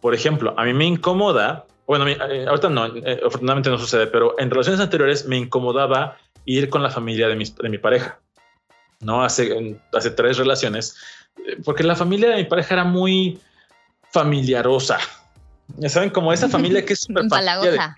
por 0.00 0.14
ejemplo, 0.14 0.54
a 0.56 0.64
mí 0.64 0.72
me 0.72 0.86
incomoda, 0.86 1.66
bueno, 1.86 2.08
eh, 2.08 2.46
ahorita 2.48 2.68
no, 2.68 2.86
eh, 2.86 3.20
afortunadamente 3.24 3.70
no 3.70 3.78
sucede, 3.78 4.06
pero 4.06 4.38
en 4.38 4.50
relaciones 4.50 4.80
anteriores 4.80 5.26
me 5.26 5.36
incomodaba 5.36 6.16
ir 6.44 6.68
con 6.68 6.82
la 6.82 6.90
familia 6.90 7.28
de 7.28 7.36
mi, 7.36 7.44
de 7.44 7.68
mi 7.68 7.78
pareja. 7.78 8.18
¿no? 9.00 9.22
Hace, 9.22 9.78
hace 9.92 10.10
tres 10.10 10.36
relaciones, 10.36 10.96
eh, 11.46 11.56
porque 11.64 11.82
la 11.82 11.96
familia 11.96 12.30
de 12.30 12.36
mi 12.36 12.44
pareja 12.44 12.74
era 12.74 12.84
muy 12.84 13.40
familiarosa. 14.12 14.98
Ya 15.78 15.88
saben, 15.88 16.10
como 16.10 16.32
esa 16.32 16.48
familia 16.50 16.84
que 16.84 16.92
es 16.92 17.00
súper 17.00 17.24
Empalagosa. 17.24 17.94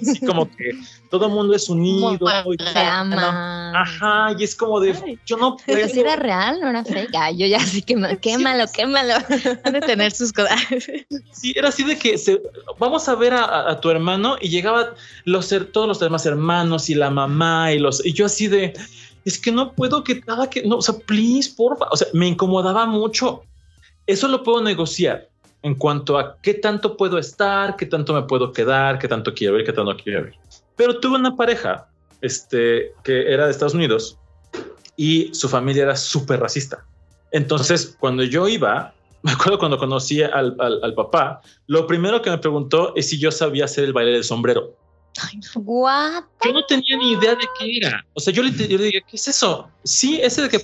Así 0.00 0.20
como 0.26 0.48
que 0.50 0.70
todo 1.10 1.26
el 1.26 1.32
mundo 1.32 1.54
es 1.54 1.68
unido. 1.68 2.18
y 2.52 2.62
Se 2.62 2.78
ama. 2.78 3.72
Ajá, 3.80 4.36
y 4.38 4.44
es 4.44 4.54
como 4.54 4.80
de, 4.80 5.18
yo 5.26 5.36
no 5.36 5.56
puedo. 5.56 5.78
Pero 5.78 5.88
si 5.88 6.00
era 6.00 6.16
real, 6.16 6.60
no 6.60 6.68
era 6.68 6.84
fake. 6.84 7.14
Ay, 7.14 7.36
yo 7.38 7.46
ya 7.46 7.60
sí 7.60 7.82
que 7.82 7.94
quémalo, 8.20 8.64
quémalo. 8.72 9.14
Han 9.64 9.72
de 9.72 9.80
tener 9.80 10.12
sus 10.12 10.32
cosas. 10.32 10.60
Sí, 11.32 11.52
era 11.56 11.68
así 11.68 11.82
de 11.84 11.98
que 11.98 12.18
se- 12.18 12.40
vamos 12.78 13.08
a 13.08 13.14
ver 13.14 13.32
a, 13.34 13.44
a- 13.44 13.70
a 13.72 13.80
tu 13.80 13.90
hermano 13.90 14.36
y 14.40 14.48
llegaba 14.48 14.94
los 15.24 15.48
todos 15.72 15.88
los 15.88 15.98
demás 16.00 16.26
hermanos 16.26 16.90
y 16.90 16.94
la 16.94 17.10
mamá 17.10 17.72
y 17.72 17.78
los 17.78 18.04
y 18.04 18.12
yo 18.12 18.26
así 18.26 18.48
de 18.48 18.72
es 19.24 19.38
que 19.38 19.52
no 19.52 19.74
puedo 19.74 20.02
que 20.04 20.20
nada 20.26 20.50
que 20.50 20.62
no, 20.64 20.76
o 20.78 20.82
sea, 20.82 20.94
please, 21.06 21.52
porfa, 21.56 21.86
o 21.90 21.96
sea, 21.96 22.08
me 22.12 22.26
incomodaba 22.28 22.86
mucho. 22.86 23.44
Eso 24.06 24.26
lo 24.28 24.42
puedo 24.42 24.60
negociar 24.62 25.28
en 25.62 25.74
cuanto 25.76 26.18
a 26.18 26.38
qué 26.42 26.54
tanto 26.54 26.96
puedo 26.96 27.18
estar, 27.18 27.76
qué 27.76 27.86
tanto 27.86 28.12
me 28.14 28.22
puedo 28.22 28.52
quedar, 28.52 28.98
qué 28.98 29.08
tanto 29.08 29.32
quiero 29.32 29.58
ir, 29.58 29.64
qué 29.64 29.72
tanto 29.72 29.96
quiero 29.96 30.26
ir. 30.28 30.34
Pero 30.76 30.98
tuve 31.00 31.16
una 31.16 31.36
pareja 31.36 31.88
este, 32.20 32.92
que 33.04 33.32
era 33.32 33.44
de 33.46 33.52
Estados 33.52 33.74
Unidos 33.74 34.18
y 34.96 35.32
su 35.34 35.48
familia 35.48 35.84
era 35.84 35.96
súper 35.96 36.40
racista. 36.40 36.84
Entonces, 37.30 37.96
cuando 37.98 38.22
yo 38.24 38.48
iba, 38.48 38.94
me 39.22 39.32
acuerdo 39.32 39.58
cuando 39.58 39.78
conocí 39.78 40.22
al, 40.22 40.56
al- 40.58 40.80
al 40.82 40.94
papá, 40.94 41.40
lo 41.68 41.86
primero 41.86 42.20
que 42.22 42.30
me 42.30 42.38
preguntó 42.38 42.92
es 42.96 43.08
si 43.08 43.18
yo 43.18 43.30
sabía 43.30 43.64
hacer 43.66 43.84
el 43.84 43.92
baile 43.92 44.12
del 44.12 44.24
sombrero. 44.24 44.76
What? 45.56 46.24
Yo 46.44 46.52
no 46.52 46.64
tenía 46.64 46.96
ni 46.96 47.12
idea 47.12 47.34
de 47.34 47.46
qué 47.58 47.76
era. 47.76 48.04
O 48.14 48.20
sea, 48.20 48.32
yo 48.32 48.42
le, 48.42 48.50
yo 48.50 48.78
le 48.78 48.84
dije, 48.84 49.02
¿qué 49.06 49.16
es 49.16 49.28
eso? 49.28 49.68
Sí, 49.84 50.18
ese 50.22 50.42
de 50.42 50.48
que 50.48 50.60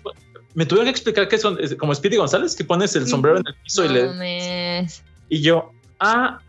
me 0.58 0.66
tuvieron 0.66 0.86
que 0.86 0.90
explicar 0.90 1.28
que 1.28 1.38
son 1.38 1.56
como 1.78 1.94
Speedy 1.94 2.16
González, 2.16 2.56
que 2.56 2.64
pones 2.64 2.96
el 2.96 3.06
sombrero 3.06 3.38
en 3.38 3.44
el 3.46 3.54
piso 3.62 3.84
y 3.84 3.88
le. 3.90 4.88
Y 5.28 5.40
yo, 5.40 5.70
ah, 6.00 6.40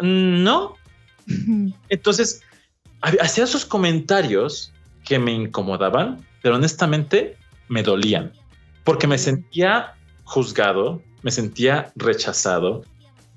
no. 0.00 0.76
Entonces, 1.90 2.40
hacía 3.02 3.46
sus 3.46 3.66
comentarios 3.66 4.72
que 5.04 5.18
me 5.18 5.32
incomodaban, 5.32 6.26
pero 6.40 6.54
honestamente 6.54 7.36
me 7.68 7.82
dolían, 7.82 8.32
porque 8.82 9.06
me 9.06 9.18
sentía 9.18 9.92
juzgado, 10.24 11.02
me 11.20 11.30
sentía 11.30 11.92
rechazado. 11.96 12.82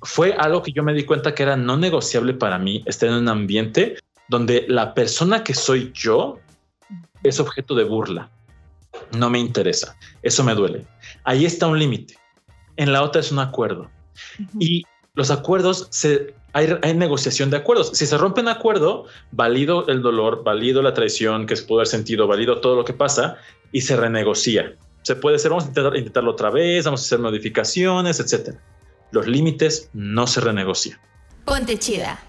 Fue 0.03 0.31
algo 0.35 0.63
que 0.63 0.71
yo 0.71 0.83
me 0.83 0.93
di 0.93 1.03
cuenta 1.03 1.35
que 1.35 1.43
era 1.43 1.57
no 1.57 1.75
negociable 1.75 2.33
para 2.33 2.57
mí 2.57 2.81
estar 2.85 3.09
en 3.09 3.15
un 3.15 3.27
ambiente 3.27 3.97
donde 4.29 4.63
la 4.69 4.93
persona 4.93 5.43
que 5.43 5.53
soy 5.53 5.91
yo 5.93 6.39
es 7.23 7.41
objeto 7.41 7.75
de 7.75 7.83
burla. 7.83 8.29
No 9.11 9.29
me 9.29 9.39
interesa. 9.39 9.95
Eso 10.21 10.43
me 10.43 10.55
duele. 10.55 10.85
Ahí 11.23 11.45
está 11.45 11.67
un 11.67 11.79
límite. 11.79 12.17
En 12.75 12.91
la 12.91 13.03
otra 13.03 13.21
es 13.21 13.31
un 13.31 13.39
acuerdo. 13.39 13.89
Y 14.59 14.83
los 15.13 15.29
acuerdos, 15.29 15.87
se, 15.91 16.33
hay, 16.53 16.75
hay 16.81 16.93
negociación 16.95 17.49
de 17.49 17.57
acuerdos. 17.57 17.91
Si 17.93 18.05
se 18.05 18.17
rompe 18.17 18.41
un 18.41 18.47
acuerdo, 18.47 19.05
valido 19.31 19.87
el 19.87 20.01
dolor, 20.01 20.43
valido 20.43 20.81
la 20.81 20.93
traición 20.93 21.45
que 21.45 21.55
se 21.55 21.63
pudo 21.63 21.79
haber 21.79 21.87
sentido, 21.87 22.27
valido 22.27 22.61
todo 22.61 22.75
lo 22.75 22.85
que 22.85 22.93
pasa 22.93 23.37
y 23.71 23.81
se 23.81 23.95
renegocia. 23.95 24.75
Se 25.03 25.15
puede 25.15 25.35
hacer, 25.35 25.51
vamos 25.51 25.65
a 25.65 25.67
intentar, 25.67 25.95
intentarlo 25.97 26.31
otra 26.31 26.49
vez, 26.49 26.85
vamos 26.85 27.01
a 27.01 27.05
hacer 27.05 27.19
modificaciones, 27.19 28.19
etcétera. 28.19 28.59
Los 29.11 29.27
límites 29.27 29.89
no 29.93 30.25
se 30.25 30.41
renegocian. 30.41 30.97
Ponte 31.45 31.77
chida. 31.77 32.19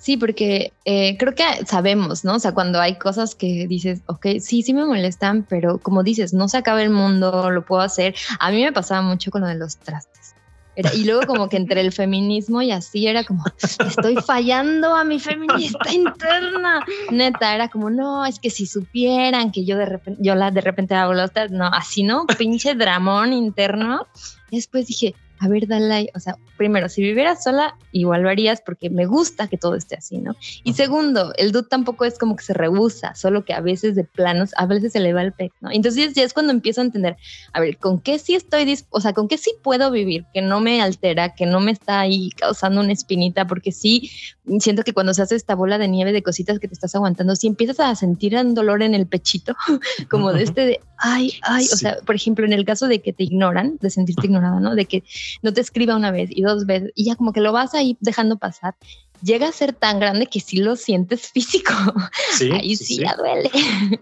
Sí, 0.00 0.16
porque 0.16 0.72
eh, 0.86 1.18
creo 1.18 1.34
que 1.34 1.44
sabemos, 1.66 2.24
¿no? 2.24 2.36
O 2.36 2.38
sea, 2.38 2.52
cuando 2.54 2.80
hay 2.80 2.96
cosas 2.98 3.34
que 3.34 3.66
dices, 3.68 4.00
ok, 4.06 4.26
sí, 4.40 4.62
sí 4.62 4.72
me 4.72 4.86
molestan, 4.86 5.44
pero 5.46 5.78
como 5.78 6.02
dices, 6.02 6.32
no 6.32 6.48
se 6.48 6.56
acaba 6.56 6.82
el 6.82 6.88
mundo, 6.88 7.50
lo 7.50 7.66
puedo 7.66 7.82
hacer. 7.82 8.14
A 8.38 8.50
mí 8.50 8.62
me 8.62 8.72
pasaba 8.72 9.02
mucho 9.02 9.30
con 9.30 9.42
lo 9.42 9.48
de 9.48 9.56
los 9.56 9.76
trastes. 9.76 10.34
Era- 10.74 10.94
y 10.94 11.04
luego 11.04 11.26
como 11.26 11.50
que 11.50 11.58
entre 11.58 11.82
el 11.82 11.92
feminismo 11.92 12.62
y 12.62 12.70
así 12.70 13.06
era 13.06 13.24
como, 13.24 13.44
estoy 13.86 14.16
fallando 14.24 14.94
a 14.96 15.04
mi 15.04 15.20
feminista 15.20 15.92
interna. 15.92 16.82
Neta, 17.10 17.54
era 17.54 17.68
como, 17.68 17.90
no, 17.90 18.24
es 18.24 18.38
que 18.40 18.48
si 18.48 18.64
supieran 18.64 19.52
que 19.52 19.66
yo 19.66 19.76
de 19.76 19.84
repente, 19.84 20.18
yo 20.24 20.34
la 20.34 20.50
de 20.50 20.62
repente 20.62 20.94
hago 20.94 21.12
los 21.12 21.30
trastes, 21.30 21.58
no, 21.58 21.66
así 21.66 22.04
no, 22.04 22.24
pinche 22.38 22.74
dramón 22.74 23.34
interno. 23.34 24.06
Después 24.50 24.86
dije, 24.86 25.14
a 25.42 25.48
ver, 25.48 25.66
Dalai, 25.66 26.10
o 26.14 26.20
sea, 26.20 26.36
primero, 26.58 26.88
si 26.90 27.00
vivieras 27.02 27.42
sola, 27.42 27.74
igual 27.92 28.22
lo 28.22 28.28
harías 28.28 28.60
porque 28.60 28.90
me 28.90 29.06
gusta 29.06 29.48
que 29.48 29.56
todo 29.56 29.74
esté 29.74 29.96
así, 29.96 30.18
¿no? 30.18 30.36
Y 30.64 30.74
segundo, 30.74 31.32
el 31.38 31.50
dude 31.50 31.66
tampoco 31.68 32.04
es 32.04 32.18
como 32.18 32.36
que 32.36 32.44
se 32.44 32.52
rehúsa, 32.52 33.14
solo 33.14 33.44
que 33.46 33.54
a 33.54 33.60
veces 33.62 33.94
de 33.94 34.04
planos, 34.04 34.50
a 34.56 34.66
veces 34.66 34.92
se 34.92 35.00
le 35.00 35.14
va 35.14 35.22
el 35.22 35.32
pec, 35.32 35.52
¿no? 35.62 35.70
Entonces 35.72 36.12
ya 36.12 36.24
es 36.24 36.34
cuando 36.34 36.52
empiezo 36.52 36.82
a 36.82 36.84
entender, 36.84 37.16
a 37.54 37.60
ver, 37.60 37.78
¿con 37.78 38.00
qué 38.00 38.18
sí 38.18 38.34
estoy, 38.34 38.78
o 38.90 39.00
sea, 39.00 39.14
con 39.14 39.28
qué 39.28 39.38
sí 39.38 39.52
puedo 39.62 39.90
vivir, 39.90 40.26
que 40.34 40.42
no 40.42 40.60
me 40.60 40.82
altera, 40.82 41.34
que 41.34 41.46
no 41.46 41.58
me 41.60 41.70
está 41.72 42.00
ahí 42.00 42.30
causando 42.36 42.82
una 42.82 42.92
espinita, 42.92 43.46
porque 43.46 43.72
sí, 43.72 44.10
siento 44.58 44.82
que 44.82 44.92
cuando 44.92 45.14
se 45.14 45.22
hace 45.22 45.36
esta 45.36 45.54
bola 45.54 45.78
de 45.78 45.88
nieve 45.88 46.12
de 46.12 46.22
cositas 46.22 46.58
que 46.58 46.68
te 46.68 46.74
estás 46.74 46.94
aguantando, 46.94 47.34
si 47.34 47.46
empiezas 47.46 47.80
a 47.80 47.94
sentir 47.94 48.36
un 48.36 48.52
dolor 48.54 48.82
en 48.82 48.94
el 48.94 49.06
pechito, 49.06 49.56
como 50.10 50.32
de 50.34 50.42
este 50.42 50.66
de, 50.66 50.80
ay, 50.98 51.32
ay, 51.42 51.64
o 51.64 51.68
Sí. 51.68 51.78
sea, 51.78 51.96
por 52.04 52.14
ejemplo, 52.14 52.44
en 52.44 52.52
el 52.52 52.66
caso 52.66 52.86
de 52.88 53.00
que 53.00 53.12
te 53.14 53.24
ignoran, 53.24 53.78
de 53.80 53.88
sentirte 53.88 54.26
ignorada, 54.26 54.60
¿no? 54.60 54.74
De 54.74 54.84
que 54.84 55.02
no 55.42 55.52
te 55.52 55.60
escriba 55.60 55.96
una 55.96 56.10
vez 56.10 56.30
y 56.32 56.42
dos 56.42 56.66
veces 56.66 56.92
y 56.94 57.04
ya 57.06 57.16
como 57.16 57.32
que 57.32 57.40
lo 57.40 57.52
vas 57.52 57.74
ahí 57.74 57.96
dejando 58.00 58.38
pasar, 58.38 58.74
llega 59.22 59.48
a 59.48 59.52
ser 59.52 59.72
tan 59.72 60.00
grande 60.00 60.26
que 60.26 60.40
sí 60.40 60.58
lo 60.58 60.76
sientes 60.76 61.28
físico. 61.32 61.72
Sí, 62.32 62.50
ahí 62.52 62.76
sí, 62.76 62.98
ya 62.98 63.16
duele. 63.16 63.50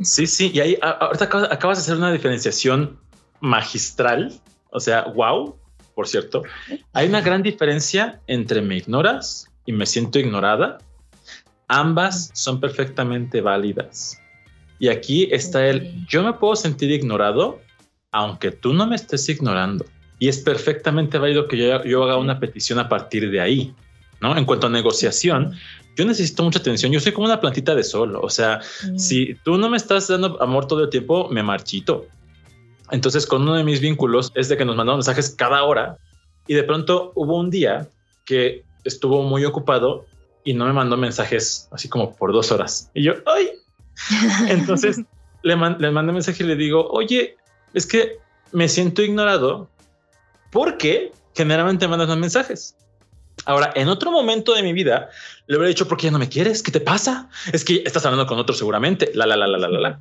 Sí, 0.02 0.26
sí, 0.26 0.50
y 0.52 0.60
ahí 0.60 0.78
ahorita 0.80 1.24
acabas, 1.24 1.52
acabas 1.52 1.78
de 1.78 1.82
hacer 1.82 1.96
una 1.96 2.12
diferenciación 2.12 2.98
magistral, 3.40 4.40
o 4.70 4.80
sea, 4.80 5.04
wow, 5.14 5.56
por 5.94 6.08
cierto. 6.08 6.42
Hay 6.92 7.08
una 7.08 7.20
gran 7.20 7.42
diferencia 7.42 8.20
entre 8.26 8.60
me 8.60 8.76
ignoras 8.76 9.48
y 9.66 9.72
me 9.72 9.86
siento 9.86 10.18
ignorada. 10.18 10.78
Ambas 11.68 12.30
son 12.34 12.60
perfectamente 12.60 13.40
válidas. 13.40 14.18
Y 14.78 14.88
aquí 14.88 15.28
está 15.32 15.66
el, 15.66 16.06
yo 16.06 16.22
me 16.22 16.32
puedo 16.34 16.54
sentir 16.56 16.90
ignorado 16.90 17.60
aunque 18.10 18.50
tú 18.50 18.72
no 18.72 18.86
me 18.86 18.96
estés 18.96 19.28
ignorando. 19.28 19.84
Y 20.18 20.28
es 20.28 20.38
perfectamente 20.38 21.18
válido 21.18 21.46
que 21.46 21.56
yo, 21.56 21.84
yo 21.84 22.04
haga 22.04 22.16
una 22.16 22.40
petición 22.40 22.78
a 22.78 22.88
partir 22.88 23.30
de 23.30 23.40
ahí, 23.40 23.74
¿no? 24.20 24.36
En 24.36 24.44
cuanto 24.44 24.66
a 24.66 24.70
negociación, 24.70 25.54
yo 25.96 26.04
necesito 26.04 26.42
mucha 26.42 26.58
atención. 26.58 26.92
Yo 26.92 27.00
soy 27.00 27.12
como 27.12 27.26
una 27.26 27.40
plantita 27.40 27.74
de 27.74 27.82
sol. 27.84 28.16
O 28.20 28.28
sea, 28.30 28.60
si 28.96 29.34
tú 29.44 29.58
no 29.58 29.68
me 29.70 29.76
estás 29.76 30.08
dando 30.08 30.40
amor 30.42 30.66
todo 30.66 30.84
el 30.84 30.90
tiempo, 30.90 31.28
me 31.30 31.42
marchito. 31.42 32.06
Entonces, 32.90 33.26
con 33.26 33.42
uno 33.42 33.54
de 33.54 33.64
mis 33.64 33.80
vínculos 33.80 34.32
es 34.34 34.48
de 34.48 34.56
que 34.56 34.64
nos 34.64 34.76
mandamos 34.76 35.06
mensajes 35.06 35.34
cada 35.36 35.62
hora 35.64 35.98
y 36.46 36.54
de 36.54 36.62
pronto 36.62 37.12
hubo 37.14 37.36
un 37.38 37.50
día 37.50 37.88
que 38.24 38.64
estuvo 38.84 39.22
muy 39.22 39.44
ocupado 39.44 40.06
y 40.44 40.54
no 40.54 40.64
me 40.64 40.72
mandó 40.72 40.96
mensajes 40.96 41.68
así 41.70 41.88
como 41.88 42.16
por 42.16 42.32
dos 42.32 42.50
horas. 42.50 42.90
Y 42.94 43.02
yo, 43.04 43.14
ay. 43.26 43.50
Entonces 44.48 45.02
le, 45.42 45.56
man- 45.56 45.76
le 45.78 45.90
mandé 45.90 46.12
mensaje 46.12 46.42
y 46.42 46.46
le 46.46 46.56
digo, 46.56 46.88
oye, 46.90 47.36
es 47.74 47.86
que 47.86 48.18
me 48.52 48.68
siento 48.68 49.02
ignorado 49.02 49.68
porque 50.50 51.12
generalmente 51.34 51.86
mandas 51.88 52.08
más 52.08 52.18
mensajes. 52.18 52.76
Ahora, 53.44 53.72
en 53.76 53.88
otro 53.88 54.10
momento 54.10 54.54
de 54.54 54.62
mi 54.62 54.72
vida, 54.72 55.10
le 55.46 55.56
hubiera 55.56 55.68
dicho, 55.68 55.86
¿por 55.86 55.96
qué 55.96 56.06
ya 56.06 56.10
no 56.10 56.18
me 56.18 56.28
quieres? 56.28 56.62
¿Qué 56.62 56.72
te 56.72 56.80
pasa? 56.80 57.30
Es 57.52 57.64
que 57.64 57.82
estás 57.86 58.04
hablando 58.04 58.26
con 58.26 58.38
otro 58.38 58.54
seguramente. 58.54 59.10
La, 59.14 59.26
la, 59.26 59.36
la, 59.36 59.46
la, 59.46 59.58
la, 59.58 59.68
la, 59.68 59.80
la. 59.80 60.00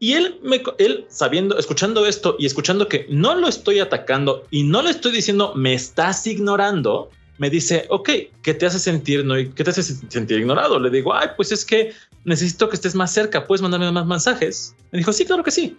Y 0.00 0.12
él, 0.12 0.38
me, 0.42 0.62
él 0.78 1.06
sabiendo, 1.08 1.58
escuchando 1.58 2.06
esto 2.06 2.36
y 2.38 2.46
escuchando 2.46 2.88
que 2.88 3.06
no 3.10 3.34
lo 3.34 3.48
estoy 3.48 3.80
atacando 3.80 4.46
y 4.50 4.62
no 4.62 4.80
le 4.82 4.90
estoy 4.90 5.10
diciendo, 5.10 5.52
me 5.56 5.74
estás 5.74 6.24
ignorando, 6.26 7.10
me 7.38 7.50
dice, 7.50 7.86
ok, 7.88 8.10
¿qué 8.42 8.54
te 8.54 8.66
hace 8.66 8.78
sentir, 8.78 9.24
no, 9.24 9.34
qué 9.34 9.64
te 9.64 9.70
hace 9.70 9.82
sentir 9.82 10.38
ignorado? 10.38 10.78
Le 10.78 10.90
digo, 10.90 11.14
ay, 11.14 11.28
pues 11.36 11.50
es 11.50 11.64
que 11.64 11.92
necesito 12.24 12.68
que 12.68 12.76
estés 12.76 12.94
más 12.94 13.12
cerca, 13.12 13.44
puedes 13.44 13.60
mandarme 13.60 13.90
más 13.90 14.06
mensajes. 14.06 14.74
Me 14.92 14.98
dijo, 14.98 15.12
sí, 15.12 15.24
claro 15.24 15.42
que 15.42 15.50
sí. 15.50 15.76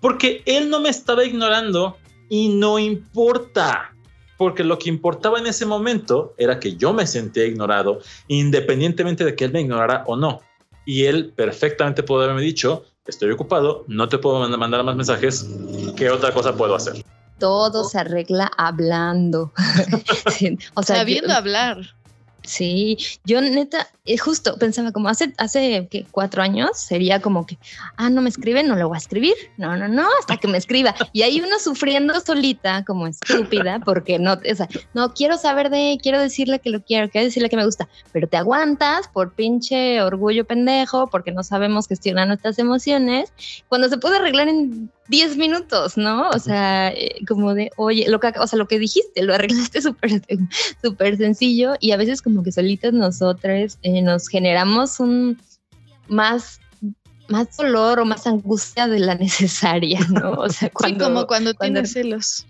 Porque 0.00 0.42
él 0.46 0.70
no 0.70 0.80
me 0.80 0.88
estaba 0.88 1.24
ignorando 1.24 1.96
y 2.28 2.48
no 2.48 2.78
importa. 2.78 3.94
Porque 4.36 4.62
lo 4.62 4.78
que 4.78 4.88
importaba 4.88 5.38
en 5.40 5.46
ese 5.48 5.66
momento 5.66 6.34
era 6.38 6.60
que 6.60 6.76
yo 6.76 6.92
me 6.92 7.06
sentía 7.08 7.44
ignorado, 7.44 8.00
independientemente 8.28 9.24
de 9.24 9.34
que 9.34 9.44
él 9.46 9.52
me 9.52 9.60
ignorara 9.62 10.04
o 10.06 10.14
no. 10.16 10.40
Y 10.86 11.04
él 11.06 11.32
perfectamente 11.34 12.02
pudo 12.04 12.22
haberme 12.22 12.40
dicho, 12.42 12.84
estoy 13.06 13.30
ocupado, 13.32 13.84
no 13.88 14.08
te 14.08 14.16
puedo 14.18 14.40
mand- 14.40 14.56
mandar 14.56 14.84
más 14.84 14.94
mensajes, 14.96 15.46
¿qué 15.96 16.08
otra 16.10 16.32
cosa 16.32 16.54
puedo 16.56 16.74
hacer? 16.76 17.04
Todo 17.38 17.84
se 17.84 17.98
arregla 17.98 18.50
hablando. 18.56 19.52
O 20.74 20.82
sea, 20.82 20.96
yo- 20.96 21.00
Sabiendo 21.00 21.34
hablar. 21.34 21.78
Sí, 22.48 22.96
yo 23.24 23.42
neta, 23.42 23.88
eh, 24.06 24.16
justo 24.16 24.56
pensaba 24.58 24.90
como 24.90 25.10
hace, 25.10 25.34
hace 25.36 25.86
cuatro 26.10 26.42
años 26.42 26.70
sería 26.78 27.20
como 27.20 27.44
que, 27.44 27.58
ah, 27.98 28.08
no 28.08 28.22
me 28.22 28.30
escribe, 28.30 28.62
no 28.62 28.74
lo 28.74 28.88
voy 28.88 28.96
a 28.96 28.98
escribir. 28.98 29.34
No, 29.58 29.76
no, 29.76 29.86
no, 29.86 30.08
hasta 30.18 30.38
que 30.38 30.48
me 30.48 30.56
escriba. 30.56 30.94
Y 31.12 31.22
ahí 31.22 31.42
uno 31.42 31.58
sufriendo 31.58 32.18
solita, 32.20 32.84
como 32.86 33.06
estúpida, 33.06 33.80
porque 33.84 34.18
no, 34.18 34.32
o 34.32 34.54
sea, 34.54 34.66
no 34.94 35.12
quiero 35.12 35.36
saber 35.36 35.68
de, 35.68 35.98
quiero 36.02 36.18
decirle 36.22 36.58
que 36.58 36.70
lo 36.70 36.82
quiero, 36.82 37.10
quiero 37.10 37.26
decirle 37.26 37.50
que 37.50 37.56
me 37.56 37.66
gusta, 37.66 37.86
pero 38.12 38.26
te 38.26 38.38
aguantas 38.38 39.08
por 39.08 39.34
pinche 39.34 40.00
orgullo 40.00 40.46
pendejo, 40.46 41.08
porque 41.08 41.32
no 41.32 41.42
sabemos 41.42 41.86
gestionar 41.86 42.28
nuestras 42.28 42.58
emociones, 42.58 43.30
cuando 43.68 43.90
se 43.90 43.98
puede 43.98 44.16
arreglar 44.16 44.48
en 44.48 44.90
10 45.08 45.36
minutos, 45.36 45.96
¿no? 45.96 46.30
O 46.30 46.38
sea, 46.38 46.90
eh, 46.90 47.24
como 47.26 47.54
de, 47.54 47.70
oye, 47.76 48.08
lo 48.08 48.20
que, 48.20 48.32
o 48.38 48.46
sea, 48.46 48.58
lo 48.58 48.68
que 48.68 48.78
dijiste, 48.78 49.22
lo 49.22 49.34
arreglaste 49.34 49.80
súper 49.82 50.22
súper 50.82 51.16
sencillo 51.16 51.74
y 51.80 51.92
a 51.92 51.96
veces 51.96 52.22
como 52.22 52.42
que 52.42 52.52
solitas 52.52 52.92
nosotras 52.92 53.78
eh, 53.82 54.02
nos 54.02 54.28
generamos 54.28 55.00
un 55.00 55.40
más 56.08 56.60
más 57.28 57.54
dolor 57.58 58.00
o 58.00 58.06
más 58.06 58.26
angustia 58.26 58.88
de 58.88 59.00
la 59.00 59.14
necesaria, 59.16 60.00
¿no? 60.10 60.32
O 60.32 60.48
sea, 60.48 60.70
cuando, 60.70 61.04
sí, 61.04 61.10
como 61.10 61.26
cuando, 61.26 61.54
cuando 61.54 61.74
tienes 61.74 61.92
celos. 61.92 62.46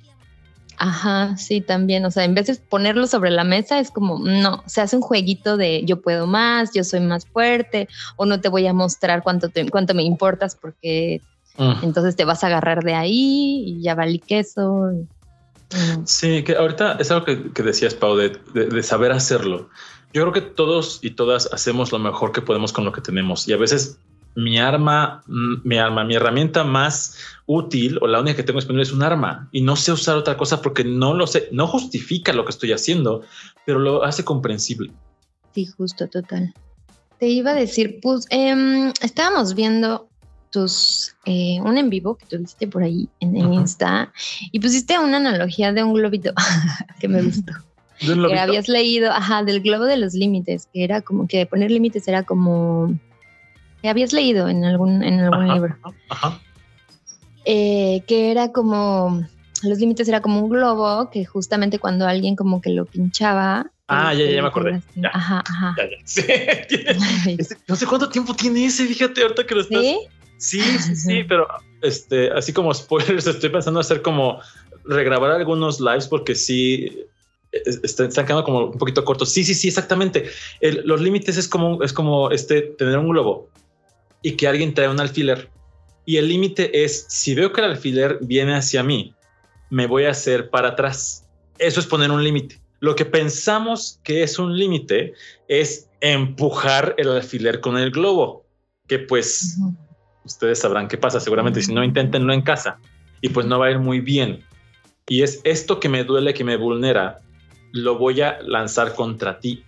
Ajá, 0.80 1.36
sí, 1.36 1.60
también. 1.60 2.04
O 2.04 2.10
sea, 2.12 2.24
en 2.24 2.34
vez 2.34 2.46
de 2.46 2.54
ponerlo 2.54 3.08
sobre 3.08 3.32
la 3.32 3.42
mesa, 3.42 3.80
es 3.80 3.90
como, 3.90 4.20
no, 4.20 4.62
se 4.66 4.80
hace 4.80 4.94
un 4.94 5.02
jueguito 5.02 5.56
de 5.56 5.82
yo 5.84 6.00
puedo 6.00 6.28
más, 6.28 6.70
yo 6.72 6.84
soy 6.84 7.00
más 7.00 7.26
fuerte, 7.26 7.88
o 8.16 8.26
no 8.26 8.40
te 8.40 8.48
voy 8.48 8.66
a 8.68 8.72
mostrar 8.72 9.24
cuánto, 9.24 9.48
te, 9.48 9.68
cuánto 9.68 9.94
me 9.94 10.04
importas 10.04 10.54
porque 10.54 11.20
mm. 11.58 11.84
entonces 11.84 12.16
te 12.16 12.24
vas 12.24 12.42
a 12.44 12.46
agarrar 12.46 12.82
de 12.82 12.94
ahí 12.94 13.64
y 13.66 13.82
ya 13.82 13.94
valí 13.94 14.18
queso. 14.18 14.92
Sí, 16.04 16.42
que 16.44 16.56
ahorita 16.56 16.92
es 16.92 17.10
algo 17.10 17.26
que, 17.26 17.62
decías, 17.62 17.94
Pau, 17.94 18.16
de, 18.16 18.82
saber 18.82 19.12
hacerlo. 19.12 19.68
Yo 20.14 20.22
creo 20.22 20.32
que 20.32 20.40
todos 20.40 21.00
y 21.02 21.10
todas 21.10 21.52
hacemos 21.52 21.92
lo 21.92 21.98
mejor 21.98 22.32
que 22.32 22.40
podemos 22.40 22.72
con 22.72 22.84
lo 22.86 22.92
que 22.92 23.02
tenemos 23.02 23.46
y 23.46 23.52
a 23.52 23.58
veces 23.58 23.98
mi 24.34 24.58
arma, 24.58 25.22
mm, 25.26 25.56
mi 25.64 25.78
arma, 25.78 26.04
mi 26.04 26.14
herramienta 26.14 26.64
más 26.64 27.16
útil 27.46 27.98
o 28.00 28.06
la 28.06 28.20
única 28.20 28.36
que 28.36 28.42
tengo 28.44 28.58
disponible 28.58 28.84
es 28.84 28.92
un 28.92 29.02
arma 29.02 29.48
y 29.52 29.60
no 29.60 29.76
sé 29.76 29.92
usar 29.92 30.16
otra 30.16 30.36
cosa 30.36 30.62
porque 30.62 30.84
no 30.84 31.12
lo 31.12 31.26
sé, 31.26 31.48
no 31.52 31.66
justifica 31.66 32.32
lo 32.32 32.44
que 32.44 32.52
estoy 32.52 32.72
haciendo, 32.72 33.22
pero 33.66 33.78
lo 33.78 34.04
hace 34.04 34.24
comprensible. 34.24 34.92
Sí, 35.54 35.66
justo, 35.66 36.06
total. 36.08 36.54
Te 37.18 37.26
iba 37.26 37.50
a 37.50 37.54
decir, 37.54 37.98
pues 38.00 38.26
em, 38.30 38.92
estábamos 39.02 39.54
viendo 39.54 40.07
tus, 40.50 41.14
eh, 41.24 41.60
un 41.62 41.78
en 41.78 41.90
vivo 41.90 42.16
que 42.16 42.26
tuviste 42.26 42.66
por 42.68 42.82
ahí 42.82 43.08
en, 43.20 43.36
Insta 43.52 44.12
y 44.52 44.60
pusiste 44.60 44.98
una 44.98 45.18
analogía 45.18 45.72
de 45.72 45.82
un 45.82 45.94
globito 45.94 46.32
que 47.00 47.08
me 47.08 47.22
gustó. 47.22 47.52
que 48.00 48.38
habías 48.38 48.68
leído, 48.68 49.10
ajá, 49.12 49.42
del 49.42 49.60
globo 49.60 49.84
de 49.84 49.96
los 49.96 50.14
límites, 50.14 50.68
que 50.72 50.84
era 50.84 51.02
como 51.02 51.26
que 51.26 51.46
poner 51.46 51.70
límites 51.70 52.08
era 52.08 52.22
como 52.22 52.98
que 53.82 53.88
habías 53.88 54.12
leído 54.12 54.48
en 54.48 54.64
algún, 54.64 55.02
en 55.02 55.20
algún 55.20 55.48
libro. 55.54 55.76
Eh, 57.44 58.02
que 58.06 58.30
era 58.30 58.52
como, 58.52 59.26
los 59.62 59.78
límites 59.78 60.08
era 60.08 60.20
como 60.20 60.40
un 60.40 60.50
globo 60.50 61.10
que 61.10 61.24
justamente 61.24 61.78
cuando 61.78 62.06
alguien 62.06 62.36
como 62.36 62.60
que 62.60 62.70
lo 62.70 62.84
pinchaba. 62.84 63.70
Ah, 63.86 64.12
ya, 64.12 64.26
ya, 64.26 64.42
me 64.42 64.48
acordé. 64.48 64.82
Ajá, 65.12 65.42
ajá. 65.48 65.76
no 67.68 67.76
sé 67.76 67.86
cuánto 67.86 68.08
tiempo 68.08 68.34
tiene 68.34 68.66
ese, 68.66 68.86
fíjate 68.86 69.22
ahorita 69.22 69.46
que 69.46 69.54
lo 69.54 69.60
estás. 69.62 69.80
¿Sí? 69.80 69.98
Sí, 70.38 70.60
sí, 70.60 70.96
sí, 70.96 71.24
pero 71.24 71.46
este, 71.82 72.30
así 72.30 72.52
como 72.52 72.72
spoilers, 72.74 73.26
estoy 73.26 73.50
pensando 73.50 73.80
hacer 73.80 74.02
como 74.02 74.40
regrabar 74.84 75.32
algunos 75.32 75.80
lives 75.80 76.06
porque 76.06 76.34
sí 76.34 77.04
están 77.52 78.26
quedando 78.26 78.44
como 78.44 78.66
un 78.66 78.78
poquito 78.78 79.04
cortos. 79.04 79.30
Sí, 79.30 79.44
sí, 79.44 79.54
sí, 79.54 79.68
exactamente. 79.68 80.30
los 80.60 81.00
límites 81.00 81.36
es 81.36 81.48
como, 81.48 81.82
es 81.82 81.92
como 81.92 82.30
este, 82.30 82.62
tener 82.62 82.98
un 82.98 83.08
globo 83.08 83.48
y 84.22 84.32
que 84.32 84.48
alguien 84.48 84.74
trae 84.74 84.88
un 84.88 85.00
alfiler. 85.00 85.50
Y 86.04 86.16
el 86.16 86.28
límite 86.28 86.84
es, 86.84 87.06
si 87.08 87.34
veo 87.34 87.52
que 87.52 87.60
el 87.60 87.70
alfiler 87.70 88.18
viene 88.22 88.54
hacia 88.54 88.82
mí, 88.82 89.14
me 89.70 89.86
voy 89.86 90.04
a 90.04 90.10
hacer 90.10 90.50
para 90.50 90.68
atrás. 90.68 91.26
Eso 91.58 91.80
es 91.80 91.86
poner 91.86 92.10
un 92.10 92.24
límite. 92.24 92.60
Lo 92.80 92.94
que 92.94 93.04
pensamos 93.04 94.00
que 94.04 94.22
es 94.22 94.38
un 94.38 94.56
límite 94.56 95.12
es 95.48 95.88
empujar 96.00 96.94
el 96.96 97.10
alfiler 97.10 97.60
con 97.60 97.76
el 97.76 97.90
globo, 97.90 98.46
que 98.86 99.00
pues 99.00 99.58
ustedes 100.24 100.60
sabrán 100.60 100.88
qué 100.88 100.98
pasa. 100.98 101.20
Seguramente 101.20 101.62
si 101.62 101.72
no 101.72 101.84
intentenlo 101.84 102.32
en 102.32 102.42
casa 102.42 102.78
y 103.20 103.28
pues 103.30 103.46
no 103.46 103.58
va 103.58 103.66
a 103.66 103.70
ir 103.70 103.78
muy 103.78 104.00
bien. 104.00 104.44
Y 105.08 105.22
es 105.22 105.40
esto 105.44 105.80
que 105.80 105.88
me 105.88 106.04
duele, 106.04 106.34
que 106.34 106.44
me 106.44 106.56
vulnera, 106.56 107.20
lo 107.72 107.98
voy 107.98 108.20
a 108.20 108.40
lanzar 108.42 108.94
contra 108.94 109.40
ti. 109.40 109.64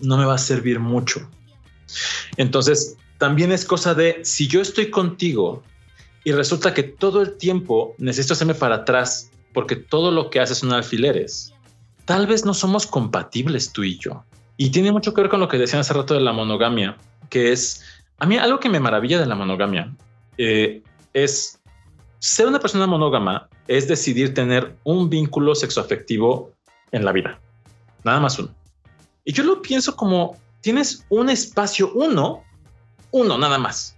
No 0.00 0.16
me 0.16 0.24
va 0.24 0.34
a 0.34 0.38
servir 0.38 0.80
mucho. 0.80 1.28
Entonces, 2.36 2.96
también 3.18 3.52
es 3.52 3.64
cosa 3.64 3.94
de 3.94 4.20
si 4.24 4.46
yo 4.48 4.60
estoy 4.60 4.90
contigo 4.90 5.62
y 6.24 6.32
resulta 6.32 6.74
que 6.74 6.82
todo 6.82 7.22
el 7.22 7.36
tiempo 7.36 7.94
necesito 7.98 8.34
hacerme 8.34 8.54
para 8.54 8.76
atrás 8.76 9.30
porque 9.54 9.76
todo 9.76 10.10
lo 10.10 10.28
que 10.28 10.40
haces 10.40 10.58
son 10.58 10.72
alfileres, 10.72 11.54
tal 12.04 12.26
vez 12.26 12.44
no 12.44 12.52
somos 12.52 12.86
compatibles 12.86 13.72
tú 13.72 13.84
y 13.84 13.98
yo. 13.98 14.24
Y 14.56 14.70
tiene 14.70 14.92
mucho 14.92 15.14
que 15.14 15.22
ver 15.22 15.30
con 15.30 15.40
lo 15.40 15.48
que 15.48 15.58
decían 15.58 15.80
hace 15.80 15.94
rato 15.94 16.14
de 16.14 16.20
la 16.20 16.32
monogamia, 16.32 16.96
que 17.30 17.52
es 17.52 17.82
a 18.18 18.26
mí 18.26 18.36
algo 18.38 18.60
que 18.60 18.68
me 18.68 18.80
maravilla 18.80 19.18
de 19.18 19.26
la 19.26 19.34
monogamia 19.34 19.94
eh, 20.38 20.82
es 21.12 21.60
ser 22.18 22.46
una 22.46 22.60
persona 22.60 22.86
monógama 22.86 23.48
es 23.68 23.88
decidir 23.88 24.34
tener 24.34 24.76
un 24.84 25.10
vínculo 25.10 25.54
sexoafectivo 25.54 26.52
en 26.92 27.04
la 27.04 27.12
vida. 27.12 27.40
Nada 28.04 28.20
más 28.20 28.38
uno. 28.38 28.54
Y 29.24 29.32
yo 29.32 29.42
lo 29.44 29.60
pienso 29.60 29.96
como 29.96 30.36
tienes 30.60 31.04
un 31.08 31.30
espacio 31.30 31.92
uno 31.94 32.42
uno 33.10 33.38
nada 33.38 33.58
más. 33.58 33.96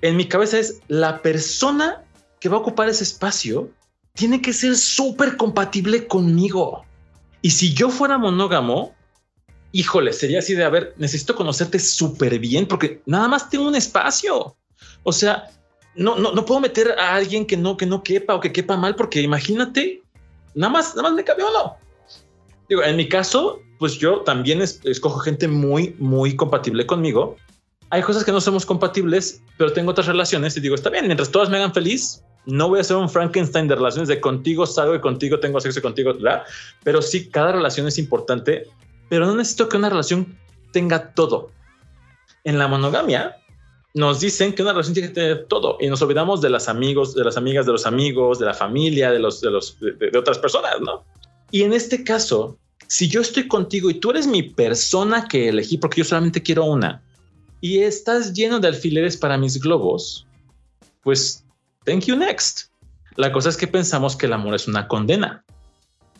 En 0.00 0.16
mi 0.16 0.26
cabeza 0.26 0.58
es 0.58 0.80
la 0.88 1.22
persona 1.22 2.02
que 2.40 2.48
va 2.48 2.56
a 2.56 2.60
ocupar 2.60 2.88
ese 2.88 3.04
espacio 3.04 3.70
tiene 4.14 4.40
que 4.42 4.52
ser 4.52 4.76
súper 4.76 5.36
compatible 5.36 6.06
conmigo. 6.06 6.84
Y 7.40 7.50
si 7.50 7.72
yo 7.72 7.88
fuera 7.88 8.18
monógamo, 8.18 8.94
híjole, 9.72 10.12
sería 10.12 10.38
así 10.38 10.54
de, 10.54 10.64
a 10.64 10.68
ver, 10.68 10.94
necesito 10.98 11.34
conocerte 11.34 11.78
súper 11.78 12.38
bien 12.38 12.66
porque 12.66 13.02
nada 13.06 13.28
más 13.28 13.50
tengo 13.50 13.66
un 13.66 13.74
espacio. 13.74 14.56
O 15.02 15.12
sea, 15.12 15.50
no, 15.94 16.16
no, 16.16 16.32
no 16.32 16.44
puedo 16.44 16.60
meter 16.60 16.92
a 16.98 17.14
alguien 17.14 17.46
que 17.46 17.56
no, 17.56 17.76
que 17.76 17.86
no 17.86 18.02
quepa 18.02 18.34
o 18.34 18.40
que 18.40 18.52
quepa 18.52 18.76
mal 18.76 18.94
porque 18.94 19.20
imagínate, 19.20 20.02
nada 20.54 20.72
más, 20.72 20.94
nada 20.94 21.08
más 21.08 21.12
me 21.16 21.24
cabe 21.24 21.42
no. 21.42 21.76
Digo, 22.68 22.82
en 22.82 22.96
mi 22.96 23.08
caso, 23.08 23.60
pues 23.78 23.94
yo 23.98 24.20
también 24.20 24.62
escojo 24.62 25.18
gente 25.18 25.48
muy, 25.48 25.94
muy 25.98 26.36
compatible 26.36 26.86
conmigo 26.86 27.36
hay 27.92 28.00
cosas 28.00 28.24
que 28.24 28.32
no 28.32 28.40
somos 28.40 28.64
compatibles, 28.64 29.42
pero 29.58 29.70
tengo 29.70 29.90
otras 29.90 30.06
relaciones 30.06 30.56
y 30.56 30.60
digo, 30.60 30.74
está 30.74 30.88
bien, 30.88 31.04
mientras 31.04 31.30
todas 31.30 31.50
me 31.50 31.58
hagan 31.58 31.74
feliz, 31.74 32.24
no 32.46 32.70
voy 32.70 32.80
a 32.80 32.84
ser 32.84 32.96
un 32.96 33.10
Frankenstein 33.10 33.68
de 33.68 33.74
relaciones 33.74 34.08
de 34.08 34.18
contigo 34.18 34.64
salgo 34.64 34.94
y 34.94 35.00
contigo 35.00 35.38
tengo 35.40 35.60
sexo 35.60 35.80
y 35.80 35.82
contigo, 35.82 36.14
¿verdad? 36.14 36.42
Pero 36.84 37.02
sí, 37.02 37.28
cada 37.28 37.52
relación 37.52 37.86
es 37.86 37.98
importante, 37.98 38.66
pero 39.12 39.26
no 39.26 39.34
necesito 39.34 39.68
que 39.68 39.76
una 39.76 39.90
relación 39.90 40.38
tenga 40.72 41.12
todo. 41.12 41.50
En 42.44 42.58
la 42.58 42.66
monogamia 42.66 43.36
nos 43.92 44.20
dicen 44.20 44.54
que 44.54 44.62
una 44.62 44.72
relación 44.72 44.94
tiene 44.94 45.08
que 45.10 45.14
tener 45.14 45.44
todo 45.48 45.76
y 45.80 45.88
nos 45.88 46.00
olvidamos 46.00 46.40
de 46.40 46.48
las 46.48 46.66
amigos, 46.66 47.14
de 47.14 47.22
las 47.22 47.36
amigas, 47.36 47.66
de 47.66 47.72
los 47.72 47.84
amigos, 47.84 48.38
de 48.38 48.46
la 48.46 48.54
familia, 48.54 49.10
de 49.10 49.18
los, 49.18 49.42
de 49.42 50.18
otras 50.18 50.38
personas, 50.38 50.80
¿no? 50.80 51.04
Y 51.50 51.60
en 51.60 51.74
este 51.74 52.04
caso, 52.04 52.56
si 52.86 53.06
yo 53.06 53.20
estoy 53.20 53.48
contigo 53.48 53.90
y 53.90 54.00
tú 54.00 54.12
eres 54.12 54.26
mi 54.26 54.44
persona 54.44 55.28
que 55.28 55.50
elegí 55.50 55.76
porque 55.76 55.98
yo 55.98 56.06
solamente 56.06 56.42
quiero 56.42 56.64
una, 56.64 57.02
y 57.60 57.80
estás 57.80 58.32
lleno 58.32 58.60
de 58.60 58.68
alfileres 58.68 59.18
para 59.18 59.36
mis 59.36 59.60
globos, 59.60 60.26
pues 61.02 61.44
thank 61.84 62.06
you 62.06 62.16
next. 62.16 62.70
La 63.16 63.30
cosa 63.30 63.50
es 63.50 63.58
que 63.58 63.66
pensamos 63.66 64.16
que 64.16 64.24
el 64.24 64.32
amor 64.32 64.54
es 64.54 64.66
una 64.66 64.88
condena 64.88 65.44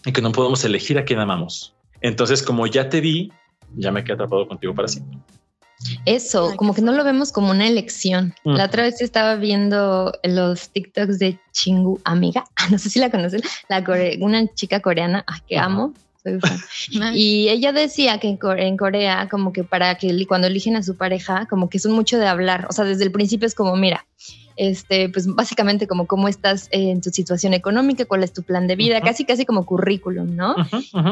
y 0.04 0.12
que 0.12 0.20
no 0.20 0.30
podemos 0.30 0.62
elegir 0.66 0.98
a 0.98 1.06
quién 1.06 1.20
amamos. 1.20 1.74
Entonces, 2.02 2.42
como 2.42 2.66
ya 2.66 2.88
te 2.88 3.00
vi, 3.00 3.32
ya 3.76 3.90
me 3.90 4.02
quedé 4.04 4.14
atrapado 4.14 4.46
contigo 4.46 4.74
para 4.74 4.88
siempre. 4.88 5.18
Eso, 6.04 6.54
como 6.56 6.74
que 6.74 6.82
no 6.82 6.92
lo 6.92 7.02
vemos 7.02 7.32
como 7.32 7.50
una 7.50 7.66
elección. 7.66 8.34
La 8.44 8.66
otra 8.66 8.84
vez 8.84 9.00
estaba 9.00 9.34
viendo 9.36 10.12
los 10.22 10.68
TikToks 10.70 11.18
de 11.18 11.38
Chingu 11.52 12.00
Amiga, 12.04 12.44
no 12.70 12.78
sé 12.78 12.90
si 12.90 12.98
la 12.98 13.10
conocen, 13.10 13.42
la 13.68 13.84
una 14.20 14.46
chica 14.54 14.80
coreana 14.80 15.24
ah, 15.26 15.40
que 15.48 15.58
amo, 15.58 15.92
y 17.14 17.48
ella 17.48 17.72
decía 17.72 18.18
que 18.18 18.28
en 18.28 18.76
Corea, 18.76 19.28
como 19.30 19.52
que 19.52 19.64
para 19.64 19.96
que 19.96 20.26
cuando 20.26 20.46
eligen 20.46 20.76
a 20.76 20.82
su 20.82 20.96
pareja, 20.96 21.46
como 21.46 21.68
que 21.68 21.78
son 21.78 21.92
mucho 21.92 22.18
de 22.18 22.26
hablar. 22.26 22.66
O 22.70 22.72
sea, 22.72 22.84
desde 22.84 23.04
el 23.04 23.12
principio 23.12 23.46
es 23.46 23.54
como, 23.54 23.74
mira, 23.76 24.06
este, 24.56 25.08
pues 25.08 25.26
básicamente 25.26 25.86
como 25.86 26.06
cómo 26.06 26.28
estás 26.28 26.68
en 26.70 27.00
tu 27.00 27.10
situación 27.10 27.54
económica, 27.54 28.04
cuál 28.04 28.22
es 28.22 28.32
tu 28.32 28.42
plan 28.42 28.66
de 28.66 28.76
vida, 28.76 29.00
casi 29.00 29.24
casi 29.24 29.44
como 29.44 29.64
currículum, 29.64 30.36
¿no? 30.36 30.54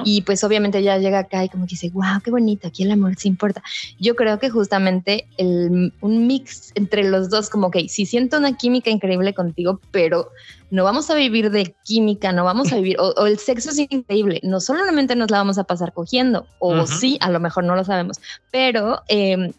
Y 0.05 0.23
pues 0.23 0.45
obviamente 0.45 0.83
ya 0.83 0.99
llega 0.99 1.21
acá 1.21 1.45
y 1.45 1.49
como 1.49 1.65
que 1.65 1.71
dice, 1.71 1.91
wow, 1.91 2.21
qué 2.25 2.31
bonito, 2.31 2.69
aquí 2.69 2.83
el 2.83 2.91
amor 2.91 3.17
se 3.17 3.29
importa. 3.29 3.63
Yo 3.99 4.17
creo 4.17 4.39
que 4.39 4.51
justamente 4.51 5.27
el, 5.37 5.93
un 6.01 6.27
mix 6.27 6.73
entre 6.75 7.05
los 7.05 7.31
dos, 7.31 7.51
como 7.51 7.71
que 7.71 7.89
si 7.89 8.07
siento 8.07 8.39
una 8.39 8.57
química 8.57 8.91
increíble 8.91 9.35
contigo, 9.35 9.81
pero 9.91 10.31
no 10.71 10.85
vamos 10.85 11.11
a 11.11 11.15
vivir 11.15 11.51
de 11.51 11.75
química, 11.85 12.33
no 12.33 12.45
vamos 12.45 12.73
a 12.73 12.77
vivir, 12.77 12.97
o, 12.99 13.27
el 13.27 13.39
sexo 13.39 13.71
es 13.71 13.79
increíble, 13.79 14.41
no 14.43 14.61
solamente 14.61 15.17
nos 15.17 15.31
la 15.31 15.39
vamos 15.39 15.59
a 15.59 15.65
pasar 15.65 15.93
cogiendo, 15.93 16.47
o 16.59 16.87
sí, 16.87 17.19
a 17.21 17.31
lo 17.31 17.41
mejor 17.41 17.65
no 17.65 17.77
lo 17.77 17.85
sabemos, 17.85 18.21
pero... 18.51 19.03
Eh, 19.09 19.53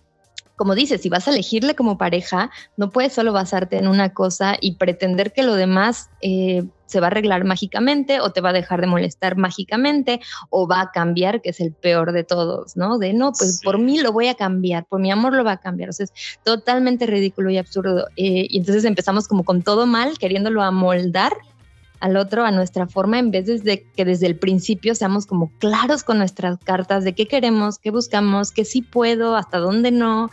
como 0.61 0.75
dices, 0.75 1.01
si 1.01 1.09
vas 1.09 1.27
a 1.27 1.31
elegirle 1.31 1.73
como 1.73 1.97
pareja, 1.97 2.51
no 2.77 2.91
puedes 2.91 3.13
solo 3.13 3.33
basarte 3.33 3.79
en 3.79 3.87
una 3.87 4.13
cosa 4.13 4.57
y 4.61 4.75
pretender 4.75 5.33
que 5.33 5.41
lo 5.41 5.55
demás 5.55 6.11
eh, 6.21 6.65
se 6.85 6.99
va 6.99 7.07
a 7.07 7.09
arreglar 7.09 7.45
mágicamente 7.45 8.21
o 8.21 8.31
te 8.31 8.41
va 8.41 8.49
a 8.49 8.53
dejar 8.53 8.79
de 8.79 8.85
molestar 8.85 9.37
mágicamente 9.37 10.21
o 10.51 10.67
va 10.67 10.81
a 10.81 10.91
cambiar, 10.91 11.41
que 11.41 11.49
es 11.49 11.61
el 11.61 11.73
peor 11.73 12.11
de 12.11 12.23
todos, 12.23 12.77
¿no? 12.77 12.99
De 12.99 13.11
no, 13.11 13.31
pues 13.31 13.59
por 13.63 13.79
mí 13.79 13.99
lo 14.01 14.11
voy 14.11 14.27
a 14.27 14.35
cambiar, 14.35 14.85
por 14.85 15.01
mi 15.01 15.09
amor 15.09 15.33
lo 15.33 15.43
va 15.43 15.53
a 15.53 15.57
cambiar. 15.57 15.89
O 15.89 15.93
sea, 15.93 16.03
es 16.03 16.13
totalmente 16.43 17.07
ridículo 17.07 17.49
y 17.49 17.57
absurdo. 17.57 18.05
Eh, 18.15 18.45
y 18.47 18.59
entonces 18.59 18.85
empezamos 18.85 19.27
como 19.27 19.43
con 19.43 19.63
todo 19.63 19.87
mal, 19.87 20.19
queriéndolo 20.19 20.61
amoldar 20.61 21.33
al 22.01 22.17
otro 22.17 22.43
a 22.43 22.51
nuestra 22.51 22.87
forma 22.87 23.19
en 23.19 23.31
vez 23.31 23.63
de 23.63 23.85
que 23.95 24.05
desde 24.05 24.25
el 24.27 24.35
principio 24.35 24.95
seamos 24.95 25.25
como 25.25 25.51
claros 25.59 26.03
con 26.03 26.17
nuestras 26.17 26.57
cartas 26.57 27.03
de 27.03 27.13
qué 27.13 27.27
queremos, 27.27 27.77
qué 27.79 27.91
buscamos, 27.91 28.51
qué 28.51 28.65
sí 28.65 28.81
puedo, 28.81 29.35
hasta 29.35 29.59
dónde 29.59 29.91
no 29.91 30.29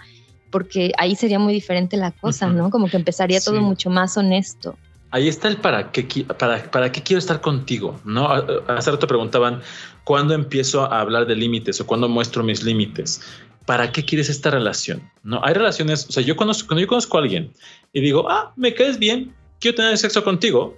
porque 0.50 0.92
ahí 0.98 1.14
sería 1.14 1.38
muy 1.38 1.52
diferente 1.52 1.96
la 1.96 2.10
cosa, 2.12 2.48
¿no? 2.48 2.70
Como 2.70 2.88
que 2.88 2.96
empezaría 2.96 3.40
todo 3.40 3.60
mucho 3.60 3.90
más 3.90 4.16
honesto. 4.16 4.76
Ahí 5.10 5.28
está 5.28 5.48
el 5.48 5.56
para 5.56 5.90
qué, 5.90 6.24
para, 6.24 6.70
para 6.70 6.92
qué 6.92 7.02
quiero 7.02 7.18
estar 7.18 7.40
contigo, 7.40 7.98
¿no? 8.04 8.28
Hace 8.68 8.90
rato 8.90 9.06
preguntaban, 9.06 9.62
¿cuándo 10.04 10.34
empiezo 10.34 10.82
a 10.82 11.00
hablar 11.00 11.26
de 11.26 11.34
límites 11.34 11.80
o 11.80 11.86
cuándo 11.86 12.08
muestro 12.08 12.42
mis 12.42 12.62
límites? 12.62 13.22
¿Para 13.64 13.90
qué 13.90 14.04
quieres 14.04 14.28
esta 14.28 14.50
relación? 14.50 15.02
No, 15.22 15.40
hay 15.44 15.54
relaciones, 15.54 16.06
o 16.08 16.12
sea, 16.12 16.22
yo 16.22 16.36
conozco, 16.36 16.68
cuando 16.68 16.82
yo 16.82 16.88
conozco 16.88 17.16
a 17.16 17.22
alguien 17.22 17.52
y 17.92 18.00
digo, 18.00 18.30
ah, 18.30 18.52
me 18.56 18.74
caes 18.74 18.98
bien, 18.98 19.34
quiero 19.60 19.76
tener 19.76 19.96
sexo 19.96 20.22
contigo, 20.24 20.76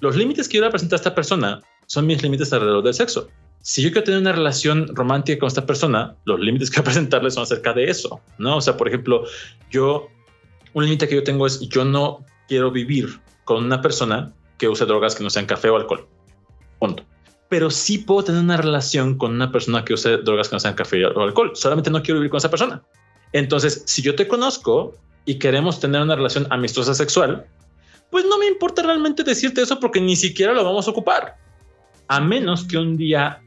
los 0.00 0.16
límites 0.16 0.48
que 0.48 0.58
yo 0.58 0.64
le 0.64 0.70
presento 0.70 0.94
a 0.94 0.98
esta 0.98 1.14
persona 1.14 1.60
son 1.86 2.06
mis 2.06 2.22
límites 2.22 2.52
alrededor 2.52 2.84
del 2.84 2.94
sexo 2.94 3.28
si 3.64 3.80
yo 3.80 3.90
quiero 3.90 4.04
tener 4.04 4.20
una 4.20 4.32
relación 4.32 4.94
romántica 4.94 5.38
con 5.38 5.46
esta 5.46 5.64
persona, 5.64 6.14
los 6.26 6.38
límites 6.38 6.70
que 6.70 6.80
voy 6.80 6.82
a 6.82 6.84
presentarle 6.84 7.30
son 7.30 7.44
acerca 7.44 7.72
de 7.72 7.84
eso, 7.84 8.20
¿no? 8.36 8.58
O 8.58 8.60
sea, 8.60 8.76
por 8.76 8.88
ejemplo, 8.88 9.24
yo, 9.70 10.08
un 10.74 10.84
límite 10.84 11.08
que 11.08 11.14
yo 11.14 11.24
tengo 11.24 11.46
es, 11.46 11.60
yo 11.70 11.82
no 11.82 12.26
quiero 12.46 12.70
vivir 12.70 13.08
con 13.44 13.64
una 13.64 13.80
persona 13.80 14.34
que 14.58 14.68
use 14.68 14.84
drogas 14.84 15.14
que 15.14 15.24
no 15.24 15.30
sean 15.30 15.46
café 15.46 15.70
o 15.70 15.76
alcohol. 15.76 16.06
Punto. 16.78 17.04
Pero 17.48 17.70
sí 17.70 17.96
puedo 17.96 18.24
tener 18.24 18.42
una 18.42 18.58
relación 18.58 19.16
con 19.16 19.32
una 19.32 19.50
persona 19.50 19.82
que 19.82 19.94
use 19.94 20.18
drogas 20.18 20.50
que 20.50 20.56
no 20.56 20.60
sean 20.60 20.74
café 20.74 21.02
o 21.06 21.22
alcohol. 21.22 21.52
Solamente 21.54 21.90
no 21.90 22.02
quiero 22.02 22.20
vivir 22.20 22.30
con 22.30 22.38
esa 22.38 22.50
persona. 22.50 22.82
Entonces, 23.32 23.82
si 23.86 24.02
yo 24.02 24.14
te 24.14 24.28
conozco 24.28 24.94
y 25.24 25.38
queremos 25.38 25.80
tener 25.80 26.02
una 26.02 26.16
relación 26.16 26.46
amistosa 26.50 26.92
sexual, 26.92 27.46
pues 28.10 28.26
no 28.26 28.36
me 28.36 28.46
importa 28.46 28.82
realmente 28.82 29.24
decirte 29.24 29.62
eso 29.62 29.80
porque 29.80 30.02
ni 30.02 30.16
siquiera 30.16 30.52
lo 30.52 30.64
vamos 30.64 30.86
a 30.86 30.90
ocupar. 30.90 31.38
A 32.08 32.20
menos 32.20 32.64
que 32.64 32.76
un 32.76 32.98
día 32.98 33.40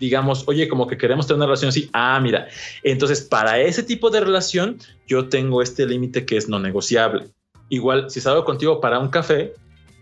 digamos, 0.00 0.44
oye, 0.46 0.68
como 0.68 0.86
que 0.86 0.96
queremos 0.96 1.26
tener 1.26 1.38
una 1.38 1.46
relación 1.46 1.70
así, 1.70 1.90
ah, 1.92 2.18
mira, 2.20 2.48
entonces 2.82 3.22
para 3.22 3.60
ese 3.60 3.82
tipo 3.82 4.10
de 4.10 4.20
relación 4.20 4.78
yo 5.06 5.28
tengo 5.28 5.62
este 5.62 5.86
límite 5.86 6.24
que 6.24 6.36
es 6.36 6.48
no 6.48 6.58
negociable. 6.58 7.26
Igual, 7.68 8.10
si 8.10 8.20
salgo 8.20 8.44
contigo 8.44 8.80
para 8.80 8.98
un 8.98 9.08
café, 9.08 9.52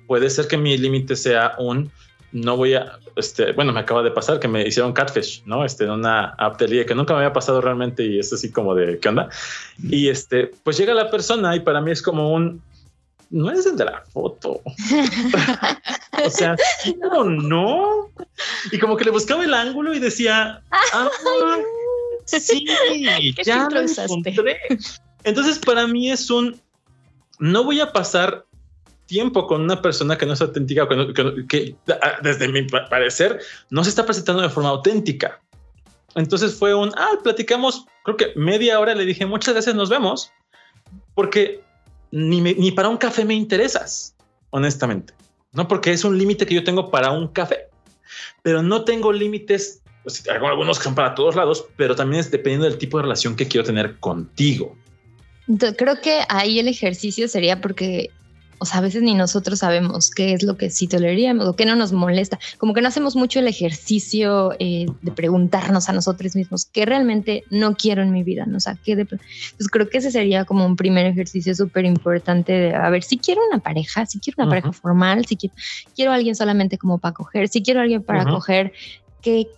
puede 0.07 0.31
ser 0.31 0.47
que 0.47 0.57
mi 0.57 0.77
límite 0.79 1.17
sea 1.17 1.55
un 1.59 1.91
no 2.33 2.57
voy 2.57 2.75
a, 2.75 2.99
este, 3.17 3.53
bueno, 3.53 3.73
me 3.73 3.81
acaba 3.81 4.03
de 4.03 4.11
pasar 4.11 4.39
que 4.39 4.49
me 4.49 4.67
hicieron 4.67 4.93
catfish, 4.93 5.43
¿no? 5.47 5.65
Este, 5.65 5.85
en 5.85 5.91
una 5.91 6.35
app 6.39 6.59
que 6.59 6.95
nunca 6.95 7.15
me 7.15 7.21
había 7.21 7.33
pasado 7.33 7.61
realmente 7.61 8.05
y 8.05 8.19
es 8.19 8.33
así 8.33 8.51
como 8.51 8.75
de, 8.75 8.99
¿qué 8.99 9.09
onda? 9.09 9.31
Y 9.83 10.09
este, 10.09 10.51
pues 10.63 10.77
llega 10.77 10.93
la 10.93 11.11
persona 11.11 11.57
y 11.57 11.61
para 11.61 11.81
mí 11.81 11.91
es 11.91 12.03
como 12.03 12.33
un, 12.33 12.61
no 13.31 13.51
es 13.51 13.67
el 13.67 13.77
de 13.77 13.85
la 13.85 14.03
foto. 14.13 14.61
o 16.25 16.31
sea, 16.31 16.57
no, 17.01 17.25
no. 17.25 18.11
Y 18.73 18.79
como 18.79 18.97
que 18.97 19.05
le 19.05 19.11
buscaba 19.11 19.45
el 19.45 19.55
ángulo 19.55 19.95
y 19.95 19.99
decía, 19.99 20.63
ah, 20.71 21.09
sí, 22.27 22.67
ya 23.45 23.69
lo 23.71 23.81
encontré. 23.81 24.59
Entonces, 25.25 25.59
para 25.59 25.87
mí 25.87 26.11
es 26.11 26.31
un, 26.31 26.61
no 27.39 27.65
voy 27.65 27.81
a 27.81 27.93
pasar 27.93 28.45
tiempo 29.07 29.47
con 29.47 29.63
una 29.63 29.81
persona 29.83 30.19
que 30.19 30.27
no 30.27 30.33
es 30.33 30.41
auténtica, 30.41 30.89
que, 30.89 31.47
que, 31.49 31.77
ah, 32.03 32.19
desde 32.23 32.49
mi 32.49 32.63
parecer 32.65 33.41
no 33.71 33.85
se 33.85 33.91
está 33.91 34.05
presentando 34.05 34.43
de 34.43 34.51
forma 34.51 34.71
auténtica. 34.71 35.41
Entonces 36.15 36.55
fue 36.55 36.75
un, 36.75 36.93
ah, 36.97 37.13
platicamos, 37.23 37.87
creo 38.05 38.17
que 38.17 38.33
media 38.37 38.81
hora 38.81 38.95
le 38.95 39.05
dije, 39.05 39.27
muchas 39.27 39.55
veces 39.55 39.75
nos 39.75 39.91
vemos, 39.91 40.31
porque 41.15 41.63
ni, 42.11 42.71
para 42.73 42.89
un 42.89 42.97
café 42.97 43.25
me 43.25 43.35
interesas, 43.35 44.15
honestamente. 44.51 45.15
No 45.53 45.69
porque 45.69 45.93
es 45.93 46.05
un 46.05 46.19
límite 46.19 46.47
que 46.47 46.55
yo 46.55 46.65
tengo 46.65 46.91
para 46.91 47.11
un 47.11 47.29
café, 47.29 47.69
pero 48.43 48.63
no 48.63 48.85
tengo 48.85 49.13
límites, 49.13 49.83
pues, 50.03 50.23
algunos 50.29 50.79
que 50.79 50.85
son 50.85 50.95
para 50.95 51.15
todos 51.15 51.35
lados, 51.35 51.67
pero 51.77 51.95
también 51.95 52.21
es 52.21 52.31
dependiendo 52.31 52.67
del 52.69 52.79
tipo 52.79 52.99
de 52.99 53.05
relación 53.05 53.37
que 53.37 53.49
quiero 53.49 53.67
tener 53.67 53.99
contigo. 53.99 54.77
Creo 55.77 56.01
que 56.01 56.21
ahí 56.29 56.59
el 56.59 56.69
ejercicio 56.69 57.29
sería 57.29 57.61
porque 57.61 58.11
o 58.59 58.65
sea, 58.65 58.79
a 58.79 58.81
veces 58.81 59.03
ni 59.03 59.15
nosotros 59.15 59.59
sabemos 59.59 60.11
qué 60.11 60.33
es 60.33 60.43
lo 60.43 60.57
que 60.57 60.71
sí 60.71 60.89
toleraríamos 60.89 61.47
o 61.47 61.57
qué 61.57 61.67
no 61.67 61.77
nos 61.77 61.93
molesta. 61.93 62.39
Como 62.59 62.75
que 62.75 62.81
no 62.81 62.89
hacemos 62.89 63.17
mucho 63.17 63.41
el 63.41 63.49
ejercicio 63.49 64.55
eh, 64.59 64.87
de 65.03 65.13
preguntarnos 65.13 65.89
a 65.89 65.93
nosotros 65.93 66.37
mismos 66.37 66.67
qué 66.67 66.87
realmente 66.87 67.45
no 67.51 67.75
quiero 67.77 68.03
en 68.03 68.13
mi 68.13 68.23
vida, 68.23 68.47
¿no? 68.47 68.57
O 68.57 68.61
sea, 68.61 68.77
qué 68.83 68.97
de... 68.97 69.05
Pues 69.05 69.69
creo 69.71 69.89
que 69.89 69.99
ese 69.99 70.11
sería 70.11 70.45
como 70.45 70.65
un 70.65 70.77
primer 70.77 71.07
ejercicio 71.07 71.55
súper 71.55 71.85
importante 71.85 72.53
de, 72.53 72.75
a 72.75 72.89
ver, 72.91 73.03
si 73.03 73.19
quiero 73.19 73.43
una 73.51 73.59
pareja, 73.59 74.07
si 74.07 74.21
quiero 74.21 74.43
una 74.43 74.51
pareja 74.51 74.73
formal, 74.73 75.27
si 75.27 75.37
quiero, 75.37 75.55
quiero 75.95 76.13
alguien 76.13 76.35
solamente 76.35 76.79
como 76.79 76.99
para 76.99 77.15
coger, 77.15 77.49
si 77.49 77.63
quiero 77.63 77.81
alguien 77.81 78.03
para 78.03 78.25
coger, 78.25 78.73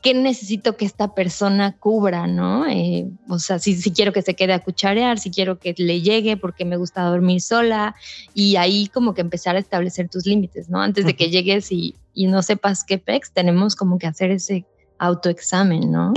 qué, 0.02 0.14
necesito 0.14 0.76
que 0.76 0.86
esta 0.86 1.14
persona 1.14 1.76
cubra, 1.78 2.26
¿no? 2.26 2.66
Eh, 2.66 3.06
o 3.28 3.38
sea, 3.38 3.58
si, 3.58 3.74
si, 3.74 3.92
quiero 3.92 4.12
que 4.12 4.22
se 4.22 4.34
quede 4.34 4.54
a 4.54 4.60
cucharear, 4.60 5.18
si 5.18 5.30
quiero 5.30 5.58
que 5.58 5.74
le 5.76 6.00
llegue 6.00 6.36
porque 6.36 6.64
me 6.64 6.76
gusta 6.76 7.02
dormir 7.02 7.42
sola 7.42 7.94
y 8.32 8.56
ahí 8.56 8.88
como 8.88 9.12
que 9.12 9.20
empezar 9.20 9.56
a 9.56 9.58
establecer 9.58 10.08
tus 10.08 10.26
límites, 10.26 10.70
¿no? 10.70 10.80
Antes 10.80 11.04
de 11.04 11.14
que 11.14 11.30
llegues 11.30 11.70
y, 11.70 11.96
y, 12.14 12.28
no 12.28 12.42
sepas 12.42 12.84
qué 12.84 12.98
pex, 12.98 13.32
tenemos 13.32 13.76
como 13.76 13.98
que 13.98 14.06
hacer 14.06 14.30
ese 14.30 14.64
autoexamen, 14.98 15.90
¿no? 15.90 16.12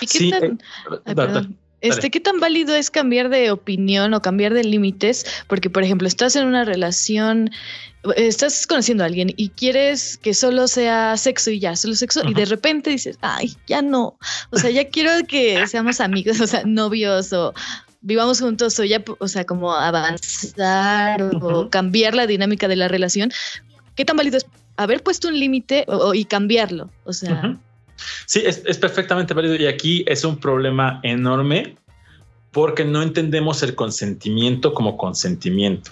¿Y 0.00 0.06
qué 0.06 0.30
tan, 0.30 0.60
eh, 1.06 1.48
este, 1.82 2.10
¿Qué 2.10 2.20
tan 2.20 2.40
válido 2.40 2.74
es 2.74 2.90
cambiar 2.90 3.28
de 3.28 3.50
opinión 3.50 4.14
o 4.14 4.22
cambiar 4.22 4.54
de 4.54 4.64
límites? 4.64 5.26
Porque, 5.48 5.68
por 5.68 5.82
ejemplo, 5.82 6.08
estás 6.08 6.36
en 6.36 6.46
una 6.46 6.64
relación 6.64 7.50
estás 8.16 8.66
conociendo 8.66 9.04
a 9.04 9.06
alguien 9.06 9.32
y 9.36 9.50
quieres 9.50 10.16
que 10.16 10.34
solo 10.34 10.66
sea 10.66 11.16
sexo 11.16 11.50
y 11.50 11.60
ya, 11.60 11.76
solo 11.76 11.94
sexo, 11.94 12.22
y 12.28 12.34
de 12.34 12.46
repente 12.46 12.90
dices, 12.90 13.18
ay, 13.20 13.54
ya 13.66 13.82
no, 13.82 14.18
o 14.50 14.58
sea, 14.58 14.70
ya 14.70 14.88
quiero 14.88 15.10
que 15.26 15.66
seamos 15.68 16.00
amigos, 16.00 16.40
o 16.40 16.46
sea, 16.46 16.62
novios 16.64 17.32
o 17.32 17.54
vivamos 18.00 18.40
juntos 18.40 18.78
o 18.78 18.84
ya, 18.84 19.02
o 19.18 19.28
sea, 19.28 19.44
como 19.44 19.72
avanzar 19.72 21.22
o, 21.22 21.70
cambiar 21.70 22.14
la 22.14 22.26
dinámica 22.26 22.66
de 22.66 22.76
la 22.76 22.88
relación. 22.88 23.32
¿Qué 23.94 24.04
tan 24.04 24.16
válido 24.16 24.38
es 24.38 24.46
haber 24.76 25.02
puesto 25.02 25.28
un 25.28 25.38
límite 25.38 25.86
y 26.14 26.24
cambiarlo? 26.24 26.90
O 27.04 27.12
sea... 27.12 27.58
Sí, 28.26 28.42
es, 28.44 28.62
es 28.66 28.78
perfectamente 28.78 29.34
válido 29.34 29.56
y 29.56 29.66
aquí 29.66 30.04
es 30.06 30.24
un 30.24 30.38
problema 30.38 31.00
enorme 31.02 31.76
porque 32.50 32.84
no 32.84 33.02
entendemos 33.02 33.62
el 33.62 33.74
consentimiento 33.74 34.74
como 34.74 34.96
consentimiento 34.96 35.90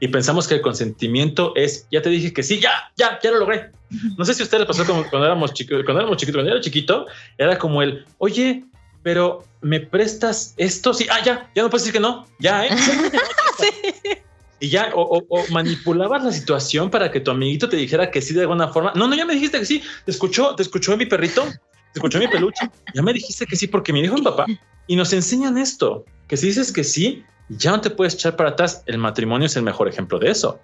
y 0.00 0.08
pensamos 0.08 0.46
que 0.46 0.54
el 0.54 0.60
consentimiento 0.60 1.52
es, 1.56 1.86
ya 1.90 2.02
te 2.02 2.10
dije 2.10 2.32
que 2.32 2.42
sí, 2.42 2.60
ya, 2.60 2.92
ya, 2.96 3.18
ya 3.22 3.30
lo 3.30 3.38
logré. 3.38 3.70
No 4.18 4.24
sé 4.24 4.34
si 4.34 4.42
a 4.42 4.44
usted 4.44 4.58
le 4.58 4.66
pasó 4.66 4.84
como 4.84 5.08
cuando 5.08 5.24
éramos 5.24 5.54
chicos, 5.54 5.82
cuando 5.84 6.00
éramos 6.02 6.18
chiquitos, 6.18 6.40
cuando 6.40 6.52
era 6.52 6.60
chiquito, 6.60 7.06
era 7.38 7.58
como 7.58 7.80
el, 7.80 8.04
oye, 8.18 8.64
pero 9.02 9.44
me 9.62 9.80
prestas 9.80 10.54
esto, 10.56 10.92
sí, 10.92 11.06
ah, 11.10 11.22
ya, 11.24 11.50
ya 11.54 11.62
no 11.62 11.70
puedes 11.70 11.84
decir 11.84 11.94
que 11.94 12.00
no, 12.00 12.26
ya, 12.38 12.66
¿eh? 12.66 12.70
Y 14.64 14.70
ya, 14.70 14.92
o, 14.94 15.26
manipulabas 15.50 16.24
la 16.24 16.32
situación 16.32 16.88
para 16.88 17.10
que 17.10 17.20
tu 17.20 17.30
amiguito 17.30 17.68
te 17.68 17.76
dijera 17.76 18.10
que 18.10 18.22
sí 18.22 18.32
de 18.32 18.40
alguna 18.40 18.68
forma. 18.68 18.92
No, 18.94 19.06
no, 19.06 19.14
ya 19.14 19.26
me 19.26 19.34
dijiste 19.34 19.58
que 19.58 19.66
sí. 19.66 19.82
Te 20.06 20.10
escuchó, 20.10 20.54
te 20.54 20.62
escuchó 20.62 20.96
mi 20.96 21.04
perrito, 21.04 21.44
te 21.44 21.98
escuchó 21.98 22.18
mi 22.18 22.28
peluche. 22.28 22.70
Ya 22.94 23.02
me 23.02 23.12
dijiste 23.12 23.44
que 23.44 23.56
sí 23.56 23.66
porque 23.66 23.92
me 23.92 24.00
dijo 24.00 24.14
mi 24.14 24.22
papá. 24.22 24.46
Y 24.86 24.96
nos 24.96 25.12
enseñan 25.12 25.58
esto, 25.58 26.06
que 26.28 26.38
si 26.38 26.46
dices 26.46 26.72
que 26.72 26.82
sí, 26.82 27.24
ya 27.50 27.72
no 27.72 27.82
te 27.82 27.90
puedes 27.90 28.14
echar 28.14 28.36
para 28.36 28.50
atrás. 28.50 28.82
El 28.86 28.96
matrimonio 28.96 29.44
es 29.44 29.56
el 29.56 29.64
mejor 29.64 29.86
ejemplo 29.86 30.18
de 30.18 30.30
eso. 30.30 30.58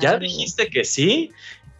Ya 0.00 0.18
dijiste 0.18 0.68
que 0.68 0.84
sí. 0.84 1.30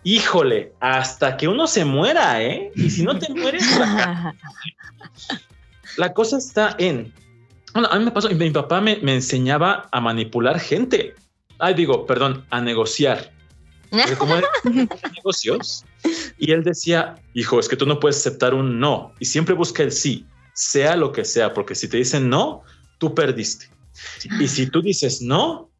Híjole, 0.04 0.74
hasta 0.78 1.36
que 1.36 1.48
uno 1.48 1.66
se 1.66 1.84
muera, 1.84 2.40
¿eh? 2.40 2.70
Y 2.76 2.88
si 2.88 3.02
no 3.02 3.18
te 3.18 3.34
mueres, 3.34 3.66
la 5.96 6.12
cosa 6.12 6.38
está 6.38 6.76
en. 6.78 7.12
Bueno, 7.72 7.88
a 7.90 7.98
mí 7.98 8.04
me 8.04 8.12
pasó, 8.12 8.28
mi 8.28 8.50
papá 8.50 8.80
me, 8.80 8.98
me 8.98 9.16
enseñaba 9.16 9.88
a 9.90 10.00
manipular 10.00 10.60
gente. 10.60 11.16
Ay, 11.58 11.74
digo, 11.74 12.06
perdón, 12.06 12.44
a 12.50 12.60
negociar. 12.60 13.32
Como 14.18 14.34
negocios. 15.14 15.84
Y 16.38 16.52
él 16.52 16.64
decía, 16.64 17.14
hijo, 17.32 17.60
es 17.60 17.68
que 17.68 17.76
tú 17.76 17.86
no 17.86 18.00
puedes 18.00 18.16
aceptar 18.16 18.54
un 18.54 18.80
no. 18.80 19.12
Y 19.20 19.26
siempre 19.26 19.54
busca 19.54 19.82
el 19.82 19.92
sí, 19.92 20.26
sea 20.52 20.96
lo 20.96 21.12
que 21.12 21.24
sea, 21.24 21.54
porque 21.54 21.74
si 21.74 21.88
te 21.88 21.96
dicen 21.96 22.28
no, 22.28 22.62
tú 22.98 23.14
perdiste. 23.14 23.68
Y 24.40 24.48
si 24.48 24.66
tú 24.66 24.82
dices 24.82 25.22
no, 25.22 25.70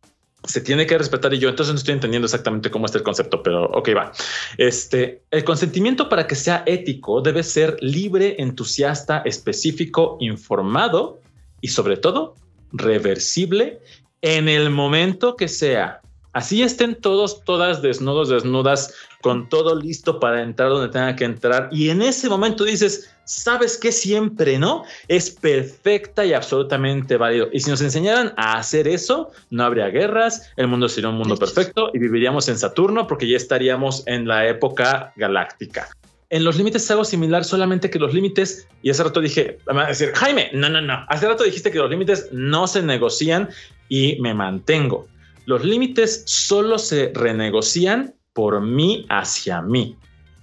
se 0.44 0.60
tiene 0.60 0.86
que 0.86 0.98
respetar 0.98 1.32
y 1.32 1.38
yo 1.38 1.48
entonces 1.48 1.72
no 1.72 1.78
estoy 1.78 1.94
entendiendo 1.94 2.26
exactamente 2.26 2.70
cómo 2.70 2.86
está 2.86 2.98
el 2.98 3.04
concepto, 3.04 3.42
pero 3.42 3.64
ok, 3.66 3.88
va. 3.96 4.12
Este, 4.58 5.22
el 5.30 5.44
consentimiento 5.44 6.08
para 6.08 6.26
que 6.26 6.34
sea 6.34 6.62
ético 6.66 7.20
debe 7.20 7.42
ser 7.42 7.76
libre, 7.80 8.36
entusiasta, 8.38 9.22
específico, 9.24 10.18
informado 10.20 11.20
y 11.60 11.68
sobre 11.68 11.96
todo 11.96 12.36
irreversible 12.72 13.80
en 14.24 14.48
el 14.48 14.70
momento 14.70 15.36
que 15.36 15.48
sea. 15.48 16.00
Así 16.32 16.62
estén 16.62 16.94
todos, 16.94 17.44
todas 17.44 17.82
desnudos, 17.82 18.30
desnudas, 18.30 18.94
con 19.20 19.50
todo 19.50 19.78
listo 19.78 20.18
para 20.18 20.42
entrar 20.42 20.70
donde 20.70 20.88
tenga 20.88 21.14
que 21.14 21.26
entrar. 21.26 21.68
Y 21.70 21.90
en 21.90 22.00
ese 22.00 22.30
momento 22.30 22.64
dices, 22.64 23.14
¿sabes 23.24 23.76
qué? 23.76 23.92
Siempre, 23.92 24.58
¿no? 24.58 24.84
Es 25.08 25.30
perfecta 25.30 26.24
y 26.24 26.32
absolutamente 26.32 27.18
válido. 27.18 27.48
Y 27.52 27.60
si 27.60 27.70
nos 27.70 27.82
enseñaran 27.82 28.32
a 28.38 28.54
hacer 28.54 28.88
eso, 28.88 29.30
no 29.50 29.62
habría 29.62 29.88
guerras, 29.88 30.50
el 30.56 30.68
mundo 30.68 30.88
sería 30.88 31.10
un 31.10 31.18
mundo 31.18 31.36
perfecto 31.36 31.90
y 31.92 31.98
viviríamos 31.98 32.48
en 32.48 32.58
Saturno 32.58 33.06
porque 33.06 33.28
ya 33.28 33.36
estaríamos 33.36 34.04
en 34.06 34.26
la 34.26 34.48
época 34.48 35.12
galáctica. 35.16 35.90
En 36.30 36.44
los 36.44 36.56
límites 36.56 36.84
es 36.84 36.90
algo 36.90 37.04
similar, 37.04 37.44
solamente 37.44 37.90
que 37.90 37.98
los 37.98 38.14
límites, 38.14 38.66
y 38.82 38.90
hace 38.90 39.04
rato 39.04 39.20
dije, 39.20 39.58
a 39.66 39.86
decir, 39.86 40.12
Jaime, 40.14 40.50
no, 40.52 40.68
no, 40.68 40.80
no, 40.80 41.04
hace 41.08 41.28
rato 41.28 41.44
dijiste 41.44 41.70
que 41.70 41.78
los 41.78 41.90
límites 41.90 42.28
no 42.32 42.66
se 42.66 42.82
negocian 42.82 43.48
y 43.88 44.18
me 44.20 44.34
mantengo. 44.34 45.06
Los 45.46 45.64
límites 45.64 46.22
solo 46.26 46.78
se 46.78 47.12
renegocian 47.14 48.14
por 48.32 48.60
mí 48.60 49.06
hacia 49.10 49.60
mí. 49.62 49.96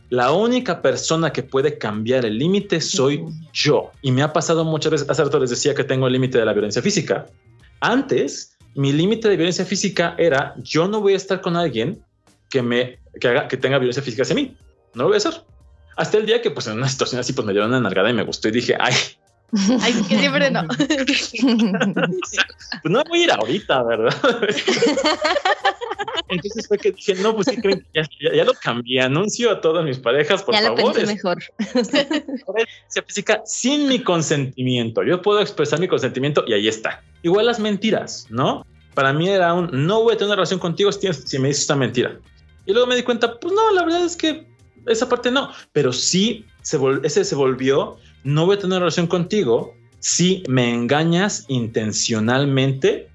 La 0.10 0.32
única 0.34 0.82
persona 0.82 1.32
que 1.32 1.42
puede 1.42 1.78
cambiar 1.78 2.26
el 2.26 2.38
límite 2.38 2.82
soy 2.82 3.24
yo. 3.54 3.92
Y 4.02 4.12
me 4.12 4.22
ha 4.24 4.34
pasado 4.34 4.66
muchas 4.66 4.92
veces, 4.92 5.10
hace 5.10 5.24
rato 5.24 5.40
les 5.40 5.50
decía 5.50 5.74
que 5.74 5.84
tengo 5.84 6.08
el 6.08 6.14
límite 6.14 6.38
de 6.38 6.46
la 6.46 6.54
violencia 6.54 6.82
física. 6.82 7.28
Antes, 7.80 8.58
mi 8.76 8.92
límite 8.92 9.30
de 9.30 9.38
violencia 9.38 9.66
física 9.66 10.16
era 10.18 10.54
yo 10.58 10.88
no 10.88 11.02
voy 11.02 11.14
a 11.14 11.18
estar 11.18 11.42
con 11.42 11.56
alguien 11.56 12.04
que 12.50 12.62
me 12.62 13.00
que 13.20 13.28
haga 13.28 13.48
que 13.48 13.58
tenga 13.58 13.78
violencia 13.80 14.04
física 14.04 14.24
hacia 14.24 14.36
mí. 14.36 14.56
No 14.94 15.04
lo 15.04 15.10
voy 15.10 15.16
a 15.16 15.18
hacer. 15.18 15.34
Hasta 16.02 16.18
el 16.18 16.26
día 16.26 16.42
que 16.42 16.50
pues 16.50 16.66
en 16.66 16.78
una 16.78 16.90
situación 16.90 17.22
así 17.22 17.32
pues 17.32 17.46
me 17.46 17.54
dieron 17.54 17.70
una 17.70 17.80
nalgada 17.80 18.10
y 18.10 18.14
me 18.14 18.24
gustó 18.24 18.48
y 18.48 18.52
dije, 18.52 18.76
ay, 18.80 18.96
Ay, 19.82 19.94
que 20.08 20.18
siempre 20.18 20.50
no. 20.50 20.66
pues 20.78 20.90
no 22.86 23.04
voy 23.04 23.20
a 23.20 23.24
ir 23.24 23.32
ahorita, 23.32 23.84
¿verdad? 23.84 24.16
Entonces 26.30 26.68
fue 26.68 26.80
que 26.80 26.92
dije, 26.94 27.14
no, 27.16 27.36
pues 27.36 27.48
sí, 27.48 27.58
ya, 27.94 28.04
ya, 28.34 28.46
lo 28.46 28.54
cambié, 28.54 29.02
anuncio 29.02 29.52
a 29.52 29.62
todas 29.62 29.86
mis 29.86 30.00
parejas, 30.00 30.42
por 30.42 30.56
ya 30.56 30.62
favor. 30.62 30.80
Ya 30.80 30.86
lo 30.86 30.94
pensé 30.94 31.14
mejor. 31.14 31.44
Se 32.88 33.02
física 33.04 33.44
sin 33.46 33.88
mi 33.88 34.02
consentimiento. 34.02 35.04
Yo 35.04 35.22
puedo 35.22 35.40
expresar 35.40 35.80
mi 35.80 35.88
consentimiento 35.88 36.46
y 36.48 36.54
ahí 36.54 36.68
está. 36.68 37.04
Igual 37.22 37.46
las 37.46 37.60
mentiras, 37.60 38.26
¿no? 38.30 38.66
Para 38.96 39.14
mí 39.14 39.30
era 39.30 39.54
un, 39.54 39.70
no 39.86 40.02
voy 40.02 40.14
a 40.14 40.18
tener 40.18 40.30
una 40.30 40.36
relación 40.36 40.60
contigo 40.60 40.92
si, 40.92 41.14
si 41.14 41.38
me 41.38 41.50
dices 41.50 41.64
esta 41.64 41.76
mentira. 41.76 42.18
Y 42.66 42.72
luego 42.72 42.88
me 42.88 42.96
di 42.96 43.04
cuenta, 43.04 43.38
pues 43.38 43.54
no, 43.54 43.72
la 43.74 43.84
verdad 43.84 44.06
es 44.06 44.16
que 44.16 44.51
esa 44.88 45.10
parte 45.10 45.32
no, 45.32 45.52
pero 45.72 45.94
sí 45.94 46.46
se 46.62 46.80
ese 47.04 47.24
se 47.24 47.36
volvió, 47.36 47.98
no 48.24 48.46
voy 48.46 48.58
a 48.58 48.60
tener 48.60 48.80
relación 48.80 49.08
contigo 49.08 49.76
si 50.00 50.44
me 50.48 50.74
engañas 50.74 51.46
intencionalmente. 51.48 53.10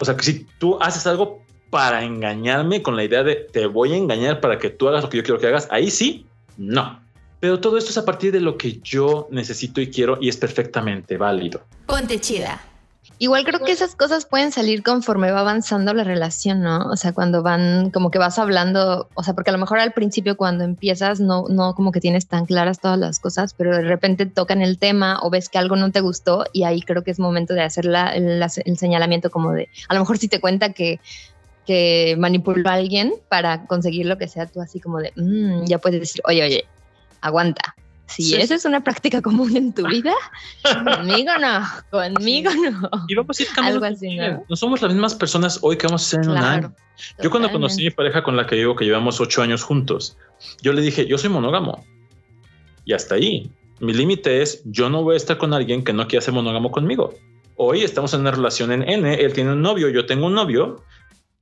O 0.00 0.04
sea, 0.04 0.16
que 0.16 0.24
si 0.24 0.46
tú 0.58 0.78
haces 0.80 1.06
algo 1.06 1.44
para 1.70 2.04
engañarme 2.04 2.82
con 2.82 2.96
la 2.96 3.04
idea 3.04 3.22
de 3.22 3.34
te 3.34 3.66
voy 3.66 3.92
a 3.92 3.96
engañar 3.96 4.40
para 4.40 4.58
que 4.58 4.70
tú 4.70 4.88
hagas 4.88 5.02
lo 5.02 5.10
que 5.10 5.18
yo 5.18 5.22
quiero 5.22 5.40
que 5.40 5.46
hagas, 5.46 5.68
ahí 5.70 5.90
sí, 5.90 6.26
no. 6.56 7.02
Pero 7.40 7.60
todo 7.60 7.76
esto 7.76 7.90
es 7.90 7.98
a 7.98 8.04
partir 8.04 8.32
de 8.32 8.40
lo 8.40 8.56
que 8.56 8.80
yo 8.80 9.28
necesito 9.30 9.80
y 9.80 9.90
quiero 9.90 10.16
y 10.20 10.28
es 10.28 10.36
perfectamente 10.36 11.18
válido. 11.18 11.62
Ponte 11.86 12.18
chida. 12.18 12.73
Igual 13.18 13.44
creo 13.44 13.60
que 13.60 13.70
esas 13.70 13.94
cosas 13.94 14.26
pueden 14.26 14.50
salir 14.50 14.82
conforme 14.82 15.30
va 15.30 15.40
avanzando 15.40 15.94
la 15.94 16.02
relación, 16.02 16.62
¿no? 16.62 16.86
O 16.90 16.96
sea, 16.96 17.12
cuando 17.12 17.42
van, 17.42 17.90
como 17.90 18.10
que 18.10 18.18
vas 18.18 18.38
hablando, 18.40 19.08
o 19.14 19.22
sea, 19.22 19.34
porque 19.34 19.50
a 19.50 19.52
lo 19.52 19.58
mejor 19.58 19.78
al 19.78 19.92
principio 19.92 20.36
cuando 20.36 20.64
empiezas 20.64 21.20
no, 21.20 21.44
no 21.48 21.74
como 21.74 21.92
que 21.92 22.00
tienes 22.00 22.26
tan 22.26 22.44
claras 22.44 22.80
todas 22.80 22.98
las 22.98 23.20
cosas, 23.20 23.54
pero 23.54 23.76
de 23.76 23.82
repente 23.82 24.26
tocan 24.26 24.62
el 24.62 24.78
tema 24.78 25.20
o 25.22 25.30
ves 25.30 25.48
que 25.48 25.58
algo 25.58 25.76
no 25.76 25.92
te 25.92 26.00
gustó 26.00 26.44
y 26.52 26.64
ahí 26.64 26.82
creo 26.82 27.04
que 27.04 27.12
es 27.12 27.20
momento 27.20 27.54
de 27.54 27.62
hacer 27.62 27.84
la, 27.84 28.10
el, 28.10 28.42
el, 28.42 28.78
señalamiento 28.78 29.30
como 29.30 29.52
de, 29.52 29.68
a 29.88 29.94
lo 29.94 30.00
mejor 30.00 30.18
si 30.18 30.26
te 30.26 30.40
cuenta 30.40 30.72
que, 30.72 30.98
que 31.66 32.16
manipuló 32.18 32.68
a 32.68 32.74
alguien 32.74 33.14
para 33.28 33.66
conseguir 33.66 34.06
lo 34.06 34.18
que 34.18 34.26
sea, 34.26 34.46
tú 34.46 34.60
así 34.60 34.80
como 34.80 34.98
de, 34.98 35.12
mmm, 35.14 35.64
ya 35.66 35.78
puedes 35.78 36.00
decir, 36.00 36.20
oye, 36.24 36.42
oye, 36.42 36.64
aguanta, 37.20 37.76
si 38.06 38.22
sí. 38.22 38.36
esa 38.36 38.54
es 38.54 38.64
una 38.64 38.84
práctica 38.84 39.22
común 39.22 39.56
en 39.56 39.72
tu 39.72 39.86
vida, 39.86 40.12
conmigo 40.62 41.32
no, 41.40 41.64
conmigo 41.90 42.50
no. 42.54 42.90
Y 43.08 43.14
vamos 43.14 43.38
a 43.38 43.42
ir 43.42 43.48
cambiando. 43.48 43.84
Algo 43.84 43.96
así, 43.96 44.16
¿no? 44.16 44.44
no 44.48 44.56
somos 44.56 44.82
las 44.82 44.92
mismas 44.92 45.14
personas 45.14 45.58
hoy 45.62 45.76
que 45.76 45.86
vamos 45.86 46.02
a 46.02 46.08
ser 46.10 46.20
en 46.20 46.30
claro, 46.30 46.46
un 46.46 46.64
año. 46.64 46.74
Yo 47.22 47.30
cuando 47.30 47.50
conocí 47.50 47.82
a 47.82 47.84
mi 47.84 47.90
pareja 47.90 48.22
con 48.22 48.36
la 48.36 48.46
que 48.46 48.56
digo 48.56 48.76
que 48.76 48.84
llevamos 48.84 49.20
ocho 49.20 49.42
años 49.42 49.62
juntos, 49.62 50.16
yo 50.62 50.72
le 50.72 50.82
dije, 50.82 51.06
yo 51.06 51.18
soy 51.18 51.30
monógamo. 51.30 51.84
Y 52.84 52.92
hasta 52.92 53.14
ahí. 53.14 53.50
Mi 53.80 53.92
límite 53.92 54.42
es, 54.42 54.62
yo 54.64 54.88
no 54.88 55.02
voy 55.02 55.14
a 55.14 55.16
estar 55.16 55.38
con 55.38 55.52
alguien 55.52 55.82
que 55.82 55.92
no 55.92 56.06
quiera 56.06 56.24
ser 56.24 56.34
monógamo 56.34 56.70
conmigo. 56.70 57.14
Hoy 57.56 57.82
estamos 57.82 58.14
en 58.14 58.20
una 58.20 58.30
relación 58.30 58.70
en 58.72 58.88
N, 58.88 59.14
él 59.14 59.32
tiene 59.32 59.52
un 59.52 59.62
novio, 59.62 59.88
yo 59.88 60.06
tengo 60.06 60.26
un 60.26 60.34
novio, 60.34 60.84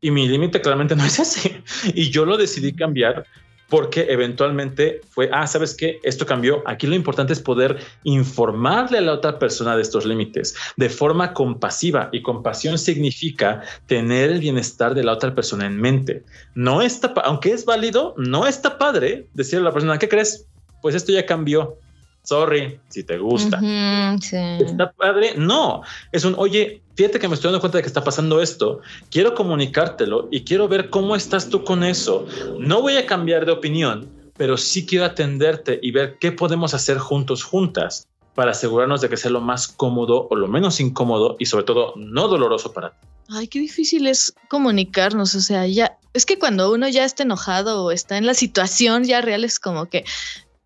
y 0.01 0.11
mi 0.11 0.29
límite 0.29 0.61
claramente 0.61 0.97
no 0.97 1.05
es 1.05 1.19
ese. 1.19 1.63
Y 1.95 2.11
yo 2.11 2.25
lo 2.25 2.37
decidí 2.37 2.73
cambiar 2.73 3.27
porque 3.73 4.05
eventualmente 4.11 5.01
fue, 5.09 5.31
ah, 5.33 5.47
¿sabes 5.47 5.75
qué? 5.75 5.99
Esto 6.03 6.27
cambió. 6.27 6.63
Aquí 6.67 6.87
lo 6.87 6.95
importante 6.95 7.33
es 7.33 7.41
poder 7.41 7.79
informarle 8.05 8.99
a 8.99 9.01
la 9.01 9.15
otra 9.15 9.39
persona 9.39 9.75
de 9.75 9.81
estos 9.81 10.05
límites 10.05 10.55
de 10.77 10.91
forma 10.91 11.33
compasiva 11.33 12.11
y 12.13 12.21
compasión 12.21 12.77
significa 12.77 13.63
tener 13.87 14.29
el 14.29 14.41
bienestar 14.41 14.95
de 14.95 15.05
la 15.05 15.13
otra 15.13 15.35
persona 15.35 15.65
en 15.65 15.81
mente. 15.81 16.23
No 16.55 16.83
está, 16.83 17.15
aunque 17.25 17.53
es 17.53 17.65
válido, 17.65 18.15
no 18.19 18.47
está 18.47 18.77
padre 18.77 19.27
decirle 19.33 19.63
a 19.63 19.69
la 19.71 19.73
persona, 19.73 19.99
¿qué 19.99 20.07
crees? 20.11 20.47
Pues 20.83 20.95
esto 20.95 21.11
ya 21.11 21.25
cambió. 21.25 21.79
Sorry, 22.25 22.79
si 22.89 23.03
te 23.03 23.19
gusta. 23.19 23.59
Uh 23.59 23.65
-huh, 23.65 24.21
sí. 24.21 24.65
¿Está 24.65 24.93
padre? 24.93 25.35
No, 25.37 25.83
es 26.13 26.25
un, 26.25 26.35
oye, 26.39 26.81
fíjate 26.95 27.19
que 27.19 27.29
me 27.29 27.35
estoy 27.35 27.49
dando 27.49 27.61
cuenta 27.61 27.79
de 27.79 27.83
que 27.83 27.89
está 27.89 28.05
pasando 28.05 28.41
esto, 28.41 28.81
quiero 29.11 29.35
comunicártelo 29.35 30.29
y 30.31 30.45
quiero 30.45 30.69
ver 30.69 30.89
cómo 30.91 31.17
estás 31.17 31.49
tú 31.49 31.65
con 31.65 31.83
eso. 31.83 32.27
No 32.59 32.81
voy 32.81 32.97
a 32.97 33.07
cambiar 33.07 33.45
de 33.45 33.53
opinión, 33.53 34.09
pero 34.37 34.57
sí 34.57 34.87
quiero 34.87 35.05
atenderte 35.05 35.81
y 35.83 35.91
ver 35.91 36.19
qué 36.19 36.33
podemos 36.33 36.75
hacer 36.75 36.99
juntos, 36.99 37.43
juntas, 37.43 38.07
para 38.35 38.53
asegurarnos 38.53 39.01
de 39.01 39.09
que 39.09 39.17
sea 39.17 39.31
lo 39.31 39.41
más 39.41 39.69
cómodo 39.69 40.27
o 40.31 40.37
lo 40.37 40.49
menos 40.49 40.81
incómodo 40.81 41.37
y 41.39 41.47
sobre 41.47 41.65
todo 41.65 41.93
no 41.97 42.29
doloroso 42.29 42.73
para 42.73 42.91
ti. 42.91 42.97
Ay, 43.29 43.47
qué 43.47 43.61
difícil 43.61 44.07
es 44.07 44.35
comunicarnos, 44.49 45.35
o 45.35 45.41
sea, 45.41 45.67
ya, 45.67 45.99
es 46.13 46.27
que 46.27 46.39
cuando 46.39 46.73
uno 46.73 46.89
ya 46.89 47.05
está 47.05 47.23
enojado 47.23 47.85
o 47.85 47.91
está 47.91 48.19
en 48.19 48.27
la 48.27 48.35
situación 48.35 49.05
ya 49.05 49.21
real 49.21 49.45
es 49.45 49.59
como 49.59 49.87
que 49.87 50.05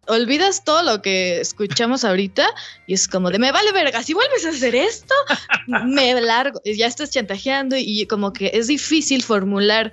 olvidas 0.07 0.64
todo 0.64 0.82
lo 0.82 1.02
que 1.02 1.40
escuchamos 1.40 2.04
ahorita 2.04 2.46
y 2.86 2.94
es 2.94 3.09
como 3.09 3.30
de 3.30 3.38
me 3.38 3.52
vale 3.52 3.72
verga, 3.72 4.02
si 4.02 4.14
vuelves 4.14 4.44
a 4.46 4.50
hacer 4.50 4.74
esto, 4.74 5.14
me 5.86 6.20
largo, 6.20 6.61
ya 6.64 6.86
estás 6.86 7.11
chantajeando 7.11 7.76
y 7.78 8.07
como 8.07 8.32
que 8.32 8.50
es 8.54 8.66
difícil 8.66 9.22
formular 9.22 9.92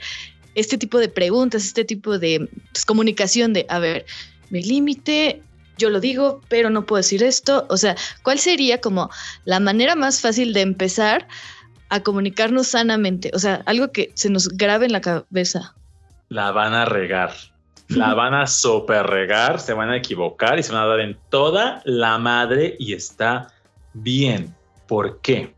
este 0.56 0.78
tipo 0.78 1.00
de 1.00 1.10
preguntas, 1.10 1.66
este 1.66 1.84
tipo 1.84 2.20
de 2.20 2.48
pues, 2.72 2.86
comunicación 2.86 3.54
de, 3.54 3.66
a 3.70 3.80
ver, 3.80 4.06
mi 4.50 4.62
límite, 4.62 5.42
yo 5.78 5.90
lo 5.90 6.00
digo, 6.00 6.42
pero 6.48 6.70
no 6.70 6.86
puedo 6.86 6.98
decir 6.98 7.24
esto, 7.24 7.66
o 7.70 7.78
sea, 7.78 7.96
¿cuál 8.22 8.40
sería 8.40 8.80
como 8.80 9.10
la 9.46 9.60
manera 9.60 9.96
más 9.96 10.22
fácil 10.22 10.54
de 10.54 10.62
empezar 10.62 11.28
a 11.90 12.02
comunicarnos 12.02 12.68
sanamente? 12.68 13.32
O 13.34 13.40
sea, 13.40 13.64
algo 13.66 13.92
que 13.92 14.12
se 14.14 14.30
nos 14.30 14.50
grabe 14.50 14.86
en 14.86 14.92
la 14.92 15.02
cabeza. 15.02 15.74
La 16.30 16.52
van 16.52 16.74
a 16.74 16.86
regar 16.86 17.34
la 17.90 18.14
van 18.14 18.34
a 18.34 18.48
super 18.48 19.06
regar, 19.06 19.60
se 19.60 19.74
van 19.74 19.90
a 19.90 19.98
equivocar 19.98 20.58
y 20.60 20.64
se 20.64 20.72
van 20.72 20.84
a 20.84 20.88
dar 20.88 21.00
en 21.00 21.18
toda 21.30 21.82
la 21.86 22.18
madre 22.18 22.76
y 22.80 22.94
está 22.94 23.48
bien. 23.94 24.56
¿Por 24.88 25.20
qué? 25.22 25.54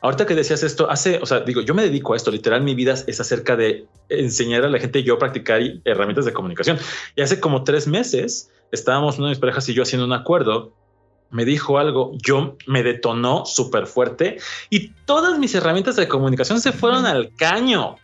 Ahorita 0.00 0.26
que 0.26 0.34
decías 0.34 0.62
esto, 0.62 0.88
hace, 0.90 1.18
o 1.20 1.26
sea, 1.26 1.40
digo, 1.40 1.60
yo 1.60 1.74
me 1.74 1.82
dedico 1.82 2.14
a 2.14 2.16
esto, 2.16 2.30
literal, 2.30 2.62
mi 2.62 2.74
vida 2.74 2.94
es 3.06 3.20
acerca 3.20 3.56
de 3.56 3.86
enseñar 4.08 4.64
a 4.64 4.68
la 4.68 4.78
gente 4.78 5.02
yo 5.02 5.18
practicar 5.18 5.60
herramientas 5.84 6.24
de 6.24 6.32
comunicación. 6.32 6.78
Y 7.16 7.22
hace 7.22 7.40
como 7.40 7.64
tres 7.64 7.86
meses 7.86 8.50
estábamos 8.70 9.18
una 9.18 9.28
de 9.28 9.30
mis 9.32 9.40
parejas 9.40 9.68
y 9.68 9.74
yo 9.74 9.82
haciendo 9.82 10.06
un 10.06 10.12
acuerdo 10.12 10.72
me 11.30 11.44
dijo 11.44 11.78
algo, 11.78 12.12
yo 12.16 12.56
me 12.66 12.82
detonó 12.82 13.44
súper 13.44 13.86
fuerte 13.86 14.38
y 14.70 14.90
todas 15.04 15.38
mis 15.38 15.54
herramientas 15.54 15.96
de 15.96 16.08
comunicación 16.08 16.60
se 16.60 16.72
fueron 16.72 17.06
al 17.06 17.34
caño. 17.34 17.96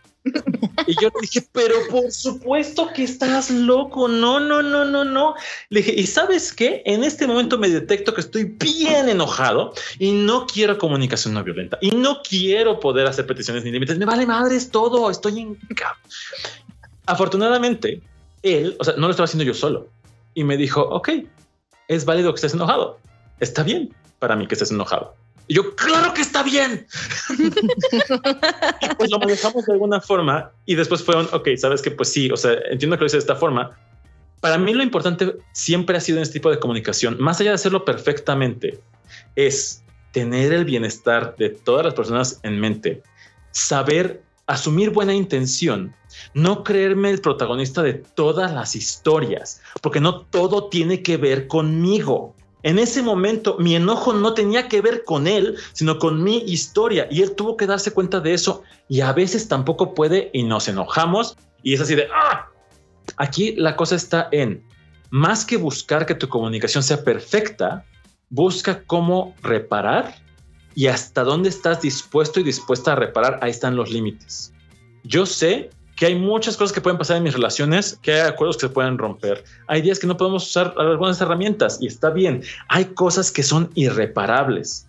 Y 0.87 0.93
yo 1.01 1.09
le 1.09 1.21
dije, 1.21 1.47
pero 1.51 1.75
por 1.89 2.11
supuesto 2.11 2.89
que 2.93 3.03
estás 3.03 3.49
loco. 3.49 4.07
No, 4.07 4.39
no, 4.39 4.61
no, 4.61 4.85
no, 4.85 5.03
no. 5.03 5.35
Le 5.69 5.81
dije, 5.81 5.93
¿y 5.99 6.05
sabes 6.05 6.53
qué? 6.53 6.83
En 6.85 7.03
este 7.03 7.27
momento 7.27 7.57
me 7.57 7.69
detecto 7.69 8.13
que 8.13 8.21
estoy 8.21 8.43
bien 8.43 9.09
enojado 9.09 9.73
y 9.99 10.11
no 10.11 10.45
quiero 10.45 10.77
comunicación 10.77 11.33
no 11.33 11.43
violenta 11.43 11.77
y 11.81 11.91
no 11.91 12.21
quiero 12.27 12.79
poder 12.79 13.07
hacer 13.07 13.25
peticiones 13.25 13.63
ni 13.63 13.71
límites. 13.71 13.97
Me 13.97 14.05
vale 14.05 14.25
madres 14.25 14.69
todo. 14.69 15.09
Estoy 15.09 15.39
en. 15.39 15.59
Afortunadamente, 17.05 18.01
él, 18.43 18.75
o 18.79 18.83
sea, 18.83 18.95
no 18.95 19.07
lo 19.07 19.11
estaba 19.11 19.25
haciendo 19.25 19.43
yo 19.43 19.53
solo 19.53 19.89
y 20.33 20.43
me 20.43 20.57
dijo, 20.57 20.81
ok, 20.81 21.09
es 21.87 22.05
válido 22.05 22.31
que 22.31 22.37
estés 22.37 22.53
enojado. 22.53 22.99
Está 23.39 23.63
bien 23.63 23.93
para 24.19 24.35
mí 24.35 24.47
que 24.47 24.55
estés 24.55 24.71
enojado. 24.71 25.15
Y 25.47 25.55
yo, 25.55 25.75
claro 25.75 26.13
que 26.13 26.21
está 26.21 26.43
bien. 26.43 26.87
y 28.81 28.87
pues 28.97 29.11
lo 29.11 29.19
manejamos 29.19 29.65
de 29.65 29.73
alguna 29.73 30.01
forma 30.01 30.51
y 30.65 30.75
después 30.75 31.03
fueron, 31.03 31.27
ok, 31.31 31.49
sabes 31.57 31.81
que 31.81 31.91
pues 31.91 32.11
sí, 32.11 32.29
o 32.31 32.37
sea, 32.37 32.53
entiendo 32.71 32.97
que 32.97 33.01
lo 33.01 33.07
hice 33.07 33.17
de 33.17 33.21
esta 33.21 33.35
forma. 33.35 33.77
Para 34.39 34.57
mí 34.57 34.73
lo 34.73 34.83
importante 34.83 35.35
siempre 35.53 35.97
ha 35.97 36.01
sido 36.01 36.17
en 36.17 36.23
este 36.23 36.33
tipo 36.33 36.49
de 36.51 36.59
comunicación, 36.59 37.17
más 37.19 37.39
allá 37.39 37.51
de 37.51 37.55
hacerlo 37.55 37.85
perfectamente, 37.85 38.79
es 39.35 39.83
tener 40.11 40.53
el 40.53 40.65
bienestar 40.65 41.35
de 41.37 41.49
todas 41.49 41.85
las 41.85 41.93
personas 41.93 42.39
en 42.43 42.59
mente, 42.59 43.03
saber 43.51 44.23
asumir 44.47 44.91
buena 44.91 45.13
intención, 45.13 45.95
no 46.33 46.63
creerme 46.63 47.09
el 47.09 47.21
protagonista 47.21 47.81
de 47.81 47.93
todas 47.93 48.53
las 48.53 48.75
historias, 48.75 49.61
porque 49.81 49.99
no 49.99 50.21
todo 50.21 50.69
tiene 50.69 51.01
que 51.01 51.17
ver 51.17 51.47
conmigo. 51.47 52.34
En 52.65 52.79
ese 52.79 53.03
momento 53.03 53.57
mi 53.59 53.75
enojo 53.75 54.11
no 54.11 54.33
tenía 54.33 54.67
que 54.67 54.81
ver 54.81 55.03
con 55.03 55.27
él, 55.27 55.55
sino 55.73 55.99
con 55.99 56.23
mi 56.23 56.37
historia. 56.47 57.07
Y 57.11 57.21
él 57.21 57.35
tuvo 57.35 57.57
que 57.57 57.67
darse 57.67 57.91
cuenta 57.91 58.19
de 58.19 58.33
eso. 58.33 58.63
Y 58.89 59.01
a 59.01 59.13
veces 59.13 59.47
tampoco 59.47 59.93
puede 59.93 60.31
y 60.33 60.41
nos 60.41 60.67
enojamos. 60.67 61.37
Y 61.61 61.75
es 61.75 61.81
así 61.81 61.93
de, 61.93 62.07
ah, 62.11 62.47
aquí 63.17 63.53
la 63.55 63.75
cosa 63.75 63.95
está 63.95 64.29
en, 64.31 64.63
más 65.11 65.45
que 65.45 65.57
buscar 65.57 66.07
que 66.07 66.15
tu 66.15 66.27
comunicación 66.27 66.81
sea 66.81 67.03
perfecta, 67.03 67.85
busca 68.31 68.83
cómo 68.85 69.35
reparar 69.43 70.15
y 70.73 70.87
hasta 70.87 71.23
dónde 71.23 71.49
estás 71.49 71.83
dispuesto 71.83 72.39
y 72.39 72.43
dispuesta 72.43 72.93
a 72.93 72.95
reparar, 72.95 73.37
ahí 73.43 73.51
están 73.51 73.75
los 73.75 73.91
límites. 73.91 74.51
Yo 75.03 75.27
sé 75.27 75.69
que 75.95 76.05
hay 76.07 76.15
muchas 76.15 76.57
cosas 76.57 76.73
que 76.73 76.81
pueden 76.81 76.97
pasar 76.97 77.17
en 77.17 77.23
mis 77.23 77.33
relaciones, 77.33 77.97
que 78.01 78.13
hay 78.13 78.27
acuerdos 78.27 78.57
que 78.57 78.67
se 78.67 78.73
pueden 78.73 78.97
romper. 78.97 79.43
Hay 79.67 79.81
días 79.81 79.97
que 79.97 80.07
no 80.07 80.17
podemos 80.17 80.47
usar 80.47 80.73
algunas 80.77 81.19
herramientas 81.21 81.77
y 81.79 81.87
está 81.87 82.09
bien. 82.09 82.43
Hay 82.67 82.85
cosas 82.85 83.31
que 83.31 83.43
son 83.43 83.69
irreparables. 83.75 84.87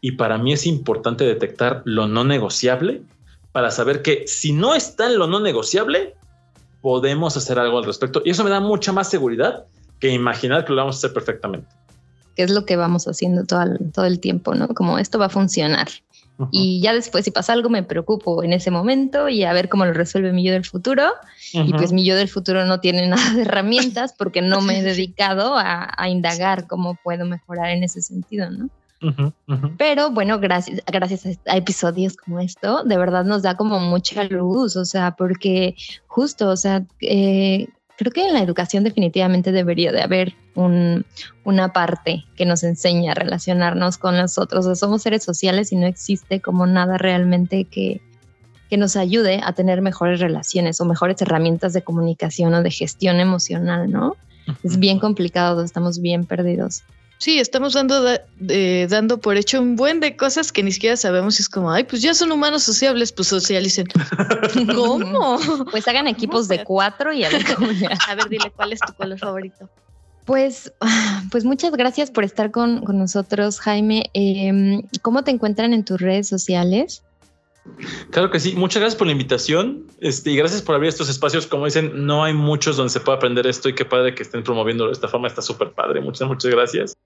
Y 0.00 0.12
para 0.12 0.38
mí 0.38 0.52
es 0.52 0.66
importante 0.66 1.24
detectar 1.24 1.82
lo 1.84 2.06
no 2.06 2.22
negociable 2.22 3.02
para 3.50 3.70
saber 3.70 4.02
que 4.02 4.24
si 4.26 4.52
no 4.52 4.74
está 4.74 5.06
en 5.06 5.18
lo 5.18 5.26
no 5.26 5.40
negociable, 5.40 6.14
podemos 6.80 7.36
hacer 7.36 7.58
algo 7.58 7.78
al 7.78 7.84
respecto. 7.84 8.22
Y 8.24 8.30
eso 8.30 8.44
me 8.44 8.50
da 8.50 8.60
mucha 8.60 8.92
más 8.92 9.10
seguridad 9.10 9.64
que 9.98 10.10
imaginar 10.10 10.64
que 10.64 10.72
lo 10.72 10.76
vamos 10.76 10.96
a 10.96 10.98
hacer 10.98 11.12
perfectamente 11.12 11.66
que 12.36 12.42
es 12.42 12.50
lo 12.50 12.66
que 12.66 12.76
vamos 12.76 13.08
haciendo 13.08 13.44
todo 13.44 13.62
el, 13.62 13.92
todo 13.92 14.04
el 14.04 14.20
tiempo, 14.20 14.54
¿no? 14.54 14.68
Como 14.68 14.98
esto 14.98 15.18
va 15.18 15.26
a 15.26 15.30
funcionar. 15.30 15.88
Y 16.50 16.80
ya 16.80 16.92
después, 16.92 17.24
si 17.24 17.30
pasa 17.30 17.52
algo, 17.52 17.70
me 17.70 17.82
preocupo 17.82 18.42
en 18.42 18.52
ese 18.52 18.70
momento 18.70 19.28
y 19.28 19.44
a 19.44 19.52
ver 19.52 19.68
cómo 19.68 19.86
lo 19.86 19.92
resuelve 19.92 20.32
mi 20.32 20.44
yo 20.44 20.52
del 20.52 20.64
futuro. 20.64 21.04
Y 21.52 21.72
pues 21.72 21.92
mi 21.92 22.04
yo 22.04 22.16
del 22.16 22.28
futuro 22.28 22.66
no 22.66 22.80
tiene 22.80 23.06
nada 23.08 23.32
de 23.32 23.42
herramientas 23.42 24.14
porque 24.16 24.42
no 24.42 24.60
me 24.60 24.78
he 24.78 24.82
dedicado 24.82 25.56
a, 25.56 25.92
a 25.96 26.08
indagar 26.08 26.66
cómo 26.66 26.98
puedo 27.02 27.24
mejorar 27.24 27.70
en 27.70 27.84
ese 27.84 28.02
sentido, 28.02 28.50
¿no? 28.50 28.68
Pero 29.76 30.10
bueno, 30.10 30.38
gracias, 30.40 30.80
gracias 30.86 31.38
a 31.46 31.56
episodios 31.56 32.16
como 32.16 32.40
esto, 32.40 32.82
de 32.82 32.96
verdad 32.96 33.24
nos 33.24 33.42
da 33.42 33.56
como 33.56 33.78
mucha 33.78 34.24
luz, 34.24 34.76
o 34.76 34.84
sea, 34.84 35.12
porque 35.16 35.76
justo, 36.06 36.48
o 36.48 36.56
sea, 36.56 36.84
eh, 37.00 37.68
creo 37.96 38.12
que 38.12 38.26
en 38.26 38.34
la 38.34 38.42
educación 38.42 38.84
definitivamente 38.84 39.52
debería 39.52 39.92
de 39.92 40.02
haber 40.02 40.34
una 40.54 41.72
parte 41.72 42.24
que 42.36 42.46
nos 42.46 42.62
enseña 42.62 43.12
a 43.12 43.14
relacionarnos 43.14 43.98
con 43.98 44.16
los 44.16 44.38
otros. 44.38 44.78
somos 44.78 45.02
seres 45.02 45.24
sociales 45.24 45.72
y 45.72 45.76
no 45.76 45.86
existe 45.86 46.40
como 46.40 46.66
nada 46.66 46.98
realmente 46.98 47.64
que, 47.64 48.00
que 48.70 48.76
nos 48.76 48.96
ayude 48.96 49.40
a 49.42 49.52
tener 49.52 49.82
mejores 49.82 50.20
relaciones 50.20 50.80
o 50.80 50.84
mejores 50.84 51.20
herramientas 51.22 51.72
de 51.72 51.82
comunicación 51.82 52.54
o 52.54 52.62
de 52.62 52.70
gestión 52.70 53.20
emocional, 53.20 53.90
¿no? 53.90 54.16
Es 54.62 54.78
bien 54.78 54.98
complicado, 54.98 55.62
estamos 55.62 56.00
bien 56.00 56.24
perdidos. 56.24 56.82
Sí, 57.18 57.38
estamos 57.40 57.72
dando, 57.72 58.04
dando 58.88 59.18
por 59.18 59.36
hecho 59.36 59.60
un 59.60 59.76
buen 59.76 60.00
de 60.00 60.16
cosas 60.16 60.52
que 60.52 60.62
ni 60.62 60.70
siquiera 60.70 60.96
sabemos. 60.96 61.40
Es 61.40 61.48
como, 61.48 61.70
ay, 61.70 61.84
pues 61.84 62.02
ya 62.02 62.12
son 62.12 62.30
humanos 62.30 62.62
sociables, 62.62 63.10
pues 63.12 63.28
socialicen. 63.28 63.86
¿Cómo? 64.74 65.38
Pues 65.70 65.88
hagan 65.88 66.08
equipos 66.08 66.46
de 66.48 66.62
cuatro 66.62 67.12
y 67.12 67.24
a 67.24 67.30
ver 67.30 67.44
cómo 67.54 67.68
A 68.08 68.14
ver, 68.14 68.28
dile, 68.28 68.52
¿cuál 68.54 68.72
es 68.72 68.80
tu 68.80 68.92
color 68.92 69.18
favorito? 69.18 69.68
Pues, 70.26 70.72
pues 71.30 71.44
muchas 71.44 71.72
gracias 71.72 72.10
por 72.10 72.24
estar 72.24 72.50
con, 72.50 72.84
nosotros, 72.84 73.60
Jaime. 73.60 74.10
Em, 74.12 74.82
¿Cómo 75.00 75.22
te 75.22 75.30
encuentran 75.30 75.72
en 75.72 75.84
tus 75.84 76.00
redes 76.00 76.28
sociales? 76.28 77.02
Claro 78.10 78.30
que 78.30 78.40
sí, 78.40 78.54
muchas 78.56 78.80
gracias 78.80 78.98
por 78.98 79.06
la 79.06 79.12
invitación 79.12 79.86
este, 80.00 80.30
y 80.30 80.36
gracias 80.36 80.62
por 80.62 80.74
abrir 80.74 80.88
estos 80.88 81.08
espacios. 81.08 81.46
Como 81.46 81.64
dicen, 81.64 82.06
no 82.06 82.24
hay 82.24 82.34
muchos 82.34 82.76
donde 82.76 82.90
se 82.90 83.00
pueda 83.00 83.16
aprender 83.16 83.46
esto 83.46 83.68
y 83.68 83.74
qué 83.74 83.84
padre 83.84 84.14
que 84.14 84.22
estén 84.22 84.42
promoviendo 84.42 84.86
de 84.86 84.92
esta 84.92 85.08
forma, 85.08 85.28
está 85.28 85.42
súper 85.42 85.72
padre. 85.72 86.00
Muchas, 86.00 86.26
muchas 86.26 86.50
gracias. 86.50 86.96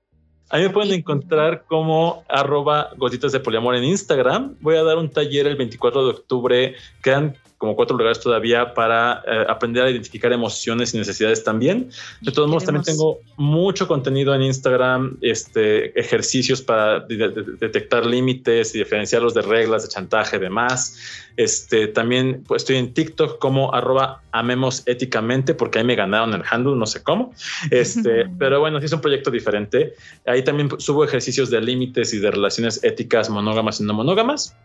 A 0.51 0.57
mí 0.57 0.65
me 0.65 0.71
pueden 0.71 0.93
encontrar 0.93 1.65
como 1.69 2.25
arroba 2.29 2.91
gotitas 2.97 3.31
de 3.31 3.39
poliamor 3.39 3.77
en 3.77 3.85
Instagram. 3.85 4.57
Voy 4.61 4.75
a 4.75 4.83
dar 4.83 4.99
un 4.99 5.09
taller 5.09 5.47
el 5.47 5.55
24 5.55 6.05
de 6.05 6.11
octubre. 6.11 6.75
Quedan 7.03 7.37
como 7.61 7.77
cuatro 7.77 7.95
lugares 7.95 8.19
todavía 8.19 8.73
para 8.73 9.23
eh, 9.27 9.45
aprender 9.47 9.85
a 9.85 9.91
identificar 9.91 10.33
emociones 10.33 10.95
y 10.95 10.97
necesidades 10.97 11.45
también. 11.45 11.91
De 12.23 12.33
todos 12.33 12.49
modos, 12.49 12.65
también 12.65 12.85
tengo 12.85 13.19
mucho 13.37 13.87
contenido 13.87 14.35
en 14.35 14.41
Instagram, 14.41 15.19
este, 15.21 16.01
ejercicios 16.01 16.63
para 16.63 17.01
detectar 17.01 18.07
límites 18.07 18.75
y 18.75 18.79
diferenciarlos 18.79 19.35
de 19.35 19.43
reglas, 19.43 19.83
de 19.83 19.91
chantaje, 19.91 20.39
demás. 20.39 20.97
Este, 21.37 21.89
también 21.89 22.45
pues, 22.49 22.63
estoy 22.63 22.77
en 22.77 22.95
TikTok 22.95 23.39
como 23.39 23.75
arroba 23.75 24.23
amemos 24.33 24.83
éticamente, 24.87 25.53
porque 25.53 25.81
ahí 25.81 25.85
me 25.85 25.97
ganaron 25.97 26.33
el 26.33 26.43
handle, 26.51 26.77
no 26.77 26.87
sé 26.87 27.03
cómo. 27.03 27.35
Este, 27.71 28.27
pero 28.39 28.61
bueno, 28.61 28.79
sí 28.81 28.87
es 28.87 28.93
un 28.95 29.03
proyecto 29.03 29.31
diferente. 29.31 29.93
Ahí 30.25 30.43
también 30.43 30.71
subo 30.81 31.05
ejercicios 31.05 31.51
de 31.51 31.61
límites 31.61 32.15
y 32.15 32.21
de 32.21 32.31
relaciones 32.31 32.83
éticas 32.83 33.29
monógamas 33.29 33.81
y 33.81 33.85
no 33.85 33.93
monógamas 33.93 34.57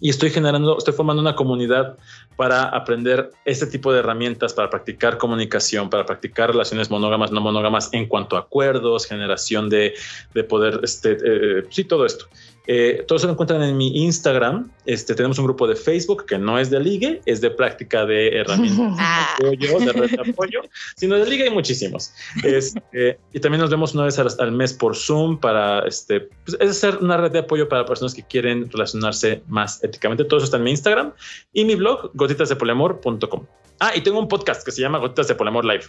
y 0.00 0.10
estoy 0.10 0.30
generando, 0.30 0.76
estoy 0.76 0.94
formando 0.94 1.22
una 1.22 1.34
comunidad 1.34 1.96
para 2.36 2.64
aprender 2.64 3.30
este 3.44 3.66
tipo 3.66 3.92
de 3.92 4.00
herramientas, 4.00 4.52
para 4.52 4.68
practicar 4.68 5.16
comunicación, 5.16 5.88
para 5.88 6.04
practicar 6.04 6.50
relaciones 6.50 6.90
monógamas, 6.90 7.32
no 7.32 7.40
monógamas 7.40 7.88
en 7.92 8.06
cuanto 8.06 8.36
a 8.36 8.40
acuerdos, 8.40 9.06
generación 9.06 9.70
de, 9.70 9.94
de 10.34 10.44
poder, 10.44 10.80
este, 10.82 11.16
eh, 11.24 11.64
sí, 11.70 11.84
todo 11.84 12.04
esto. 12.04 12.26
Eh, 12.66 13.04
todos 13.06 13.22
se 13.22 13.26
lo 13.26 13.32
encuentran 13.32 13.62
en 13.62 13.76
mi 13.76 14.04
Instagram. 14.04 14.70
Este, 14.84 15.14
tenemos 15.14 15.38
un 15.38 15.44
grupo 15.44 15.66
de 15.66 15.76
Facebook 15.76 16.26
que 16.26 16.38
no 16.38 16.58
es 16.58 16.70
de 16.70 16.80
ligue, 16.80 17.20
es 17.26 17.40
de 17.40 17.50
práctica 17.50 18.04
de 18.04 18.40
herramientas 18.40 18.78
de 18.96 19.02
ah. 19.02 19.34
apoyo, 19.34 19.78
de 19.78 19.92
red 19.92 20.10
de 20.10 20.30
apoyo, 20.30 20.60
sino 20.96 21.16
de 21.16 21.26
ligue 21.26 21.44
hay 21.44 21.50
muchísimos. 21.50 22.12
Este, 22.42 23.18
y 23.32 23.40
también 23.40 23.60
nos 23.60 23.70
vemos 23.70 23.94
una 23.94 24.04
vez 24.04 24.18
al, 24.18 24.52
mes 24.52 24.72
por 24.72 24.96
Zoom 24.96 25.38
para, 25.38 25.86
este, 25.86 26.28
pues, 26.44 26.56
es 26.60 26.70
hacer 26.70 26.98
una 26.98 27.16
red 27.16 27.30
de 27.30 27.40
apoyo 27.40 27.68
para 27.68 27.84
personas 27.84 28.14
que 28.14 28.22
quieren 28.22 28.70
relacionarse 28.70 29.42
más 29.48 29.82
éticamente. 29.84 30.24
Todo 30.24 30.38
eso 30.38 30.44
está 30.44 30.56
en 30.56 30.64
mi 30.64 30.70
Instagram 30.70 31.12
y 31.52 31.64
mi 31.64 31.74
blog, 31.74 32.10
gotitasdepoliamor.com. 32.14 33.46
Ah, 33.78 33.92
y 33.94 34.00
tengo 34.00 34.18
un 34.18 34.28
podcast 34.28 34.64
que 34.64 34.72
se 34.72 34.80
llama 34.80 34.98
Gotitas 34.98 35.28
de 35.28 35.34
Polamor 35.34 35.64
Live. 35.64 35.84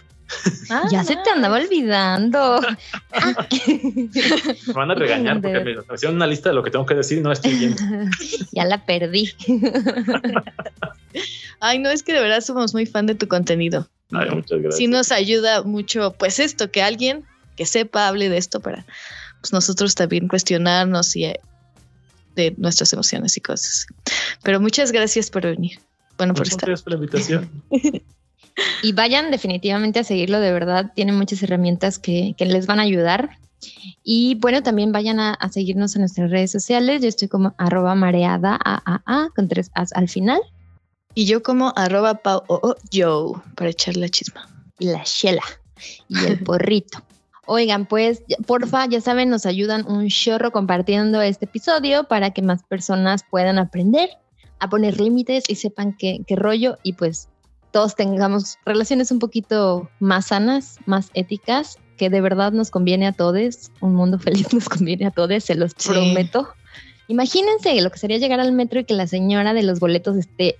Ah, 0.68 0.86
ya 0.90 1.02
se 1.04 1.16
te 1.16 1.30
andaba 1.30 1.56
olvidando. 1.56 2.60
me 3.66 4.72
van 4.74 4.90
a 4.90 4.94
regañar 4.94 5.40
porque 5.40 5.60
me 5.60 5.94
hicieron 5.94 6.16
una 6.16 6.26
lista 6.26 6.50
de 6.50 6.54
lo 6.54 6.62
que 6.62 6.70
tengo 6.70 6.84
que 6.84 6.94
decir 6.94 7.18
y 7.18 7.20
no 7.22 7.32
estoy 7.32 7.54
viendo. 7.54 7.82
ya 8.52 8.66
la 8.66 8.84
perdí. 8.84 9.32
Ay, 11.60 11.78
no, 11.78 11.88
es 11.88 12.02
que 12.02 12.12
de 12.12 12.20
verdad 12.20 12.42
somos 12.42 12.74
muy 12.74 12.84
fan 12.84 13.06
de 13.06 13.14
tu 13.14 13.26
contenido. 13.26 13.88
Ay, 14.12 14.30
muchas 14.30 14.58
gracias. 14.60 14.76
Sí 14.76 14.86
nos 14.86 15.10
ayuda 15.10 15.62
mucho, 15.62 16.12
pues 16.18 16.38
esto, 16.40 16.70
que 16.70 16.82
alguien 16.82 17.24
que 17.56 17.64
sepa 17.64 18.08
hable 18.08 18.28
de 18.28 18.36
esto 18.36 18.60
para 18.60 18.84
pues, 19.40 19.52
nosotros 19.52 19.94
también 19.94 20.28
cuestionarnos 20.28 21.16
y 21.16 21.24
eh, 21.24 21.40
de 22.36 22.54
nuestras 22.58 22.92
emociones 22.92 23.36
y 23.38 23.40
cosas. 23.40 23.86
Pero 24.42 24.60
muchas 24.60 24.92
gracias 24.92 25.30
por 25.30 25.42
venir. 25.42 25.80
Bueno, 26.18 26.34
por 26.34 26.46
estar. 26.46 26.66
Gracias 26.66 26.82
por 26.82 26.92
la 26.92 26.98
invitación. 26.98 27.48
y 28.82 28.92
vayan 28.92 29.30
definitivamente 29.30 30.00
a 30.00 30.04
seguirlo, 30.04 30.40
de 30.40 30.52
verdad, 30.52 30.92
tiene 30.94 31.12
muchas 31.12 31.42
herramientas 31.42 31.98
que, 31.98 32.34
les 32.38 32.66
van 32.66 32.80
a 32.80 32.82
ayudar. 32.82 33.38
Y 34.04 34.34
bueno, 34.36 34.62
también 34.62 34.92
vayan 34.92 35.20
a, 35.20 35.36
seguirnos 35.50 35.94
en 35.96 36.02
nuestras 36.02 36.30
redes 36.30 36.50
sociales. 36.50 37.02
Yo 37.02 37.08
estoy 37.08 37.28
como 37.28 37.54
arroba 37.56 37.94
mareada 37.94 38.58
a, 38.60 39.28
con 39.34 39.48
tres 39.48 39.70
as 39.74 39.92
al 39.94 40.08
final. 40.08 40.40
Y 41.14 41.24
yo 41.24 41.42
como 41.42 41.72
arroba 41.74 42.14
pau 42.14 42.44
yo 42.90 43.42
para 43.56 43.70
echar 43.70 43.96
la 43.96 44.08
chisma. 44.08 44.48
Y 44.78 44.86
la 44.86 45.02
chela 45.04 45.42
y 46.08 46.18
el 46.24 46.38
porrito. 46.44 47.02
Oigan, 47.46 47.86
pues 47.86 48.22
porfa, 48.46 48.86
ya 48.86 49.00
saben, 49.00 49.30
nos 49.30 49.46
ayudan 49.46 49.86
un 49.90 50.08
chorro 50.08 50.52
compartiendo 50.52 51.22
este 51.22 51.46
episodio 51.46 52.04
para 52.04 52.30
que 52.30 52.42
más 52.42 52.62
personas 52.62 53.24
puedan 53.28 53.58
aprender 53.58 54.10
a 54.58 54.68
poner 54.68 55.00
límites 55.00 55.44
y 55.48 55.56
sepan 55.56 55.96
qué, 55.96 56.24
rollo 56.30 56.78
y 56.82 56.94
pues 56.94 57.28
todos 57.70 57.94
tengamos 57.94 58.56
relaciones 58.64 59.10
un 59.10 59.18
poquito 59.18 59.88
más 60.00 60.26
sanas, 60.26 60.78
más 60.86 61.10
éticas, 61.14 61.78
que 61.96 62.10
de 62.10 62.20
verdad 62.20 62.52
nos 62.52 62.70
conviene 62.70 63.06
a 63.06 63.12
todos. 63.12 63.70
Un 63.80 63.94
mundo 63.94 64.18
feliz 64.18 64.52
nos 64.52 64.68
conviene 64.68 65.06
a 65.06 65.10
todos, 65.10 65.44
se 65.44 65.54
los 65.54 65.74
prometo. 65.74 66.48
Imagínense 67.08 67.80
lo 67.80 67.90
que 67.90 67.98
sería 67.98 68.18
llegar 68.18 68.40
al 68.40 68.52
metro 68.52 68.80
y 68.80 68.84
que 68.84 68.94
la 68.94 69.06
señora 69.06 69.54
de 69.54 69.62
los 69.62 69.80
boletos 69.80 70.16
esté 70.16 70.56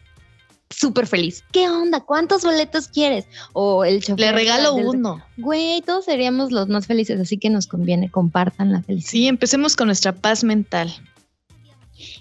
súper 0.70 1.07
feliz. 1.07 1.44
¿Qué 1.53 1.68
onda? 1.68 2.01
¿Cuántos 2.01 2.42
boletos 2.42 2.88
quieres? 2.88 3.26
O 3.53 3.84
el 3.84 4.03
chofer. 4.03 4.20
Le 4.20 4.32
regalo 4.32 4.74
uno. 4.74 5.22
Güey, 5.36 5.82
todos 5.82 6.05
seríamos 6.05 6.53
los 6.53 6.68
más 6.68 6.86
felices, 6.86 7.20
así 7.20 7.38
que 7.38 7.51
nos 7.51 7.66
conviene, 7.66 8.11
compartan 8.11 8.72
la 8.72 8.82
felicidad. 8.82 9.11
Sí, 9.11 9.28
empecemos 9.28 9.76
con 9.76 9.86
nuestra 9.86 10.12
paz 10.12 10.44
mental. 10.44 10.92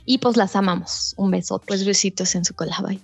Y 0.05 0.17
pues 0.19 0.38
las 0.38 0.55
amamos. 0.55 1.13
Un 1.17 1.32
beso. 1.32 1.59
Pues 1.59 1.86
besitos 1.86 2.36
en 2.36 2.45
su 2.45 2.53
cola. 2.53 2.78
Bye. 2.82 3.01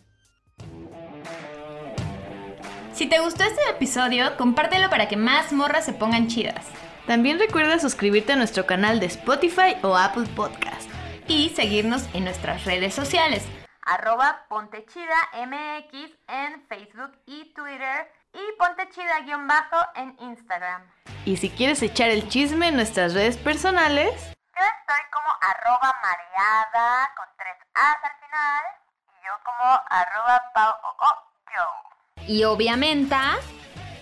Si 2.93 3.07
te 3.07 3.19
gustó 3.19 3.43
este 3.43 3.61
episodio, 3.71 4.37
compártelo 4.37 4.89
para 4.89 5.07
que 5.07 5.17
más 5.17 5.51
morras 5.51 5.85
se 5.85 5.93
pongan 5.93 6.27
chidas. 6.27 6.65
También 7.07 7.39
recuerda 7.39 7.79
suscribirte 7.79 8.33
a 8.33 8.35
nuestro 8.35 8.65
canal 8.65 8.99
de 8.99 9.07
Spotify 9.07 9.75
o 9.81 9.97
Apple 9.97 10.27
Podcast 10.35 10.89
y 11.27 11.49
seguirnos 11.49 12.03
en 12.13 12.23
nuestras 12.23 12.65
redes 12.65 12.93
sociales. 12.93 13.43
Arroba 13.81 14.45
Pontechida 14.47 15.17
MX 15.33 16.11
en 16.27 16.65
Facebook 16.69 17.11
y 17.25 17.53
Twitter 17.53 18.07
y 18.33 18.57
Pontechida-bajo 18.57 19.85
en 19.95 20.15
Instagram. 20.29 20.83
Y 21.25 21.37
si 21.37 21.49
quieres 21.49 21.81
echar 21.81 22.09
el 22.09 22.29
chisme 22.29 22.69
en 22.69 22.75
nuestras 22.75 23.13
redes 23.13 23.37
personales, 23.37 24.13
Yo 24.55 24.61
estoy 24.63 25.03
como 25.11 25.29
arroba 25.41 25.95
mareada 26.01 27.11
con 27.15 27.25
tres 27.37 27.57
A's 27.73 27.97
al 28.03 28.15
final 28.19 28.63
y 29.09 29.25
yo 29.25 29.31
como 29.43 29.81
arroba 29.89 30.51
pau 30.53 30.73
o 30.83 31.05
o 31.05 31.11
yo. 31.55 32.25
y 32.27 32.43
obviamente, 32.43 33.15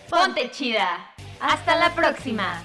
ponte 0.10 0.52
chida. 0.52 1.14
Hasta 1.40 1.76
la 1.76 1.90
próxima. 1.92 2.62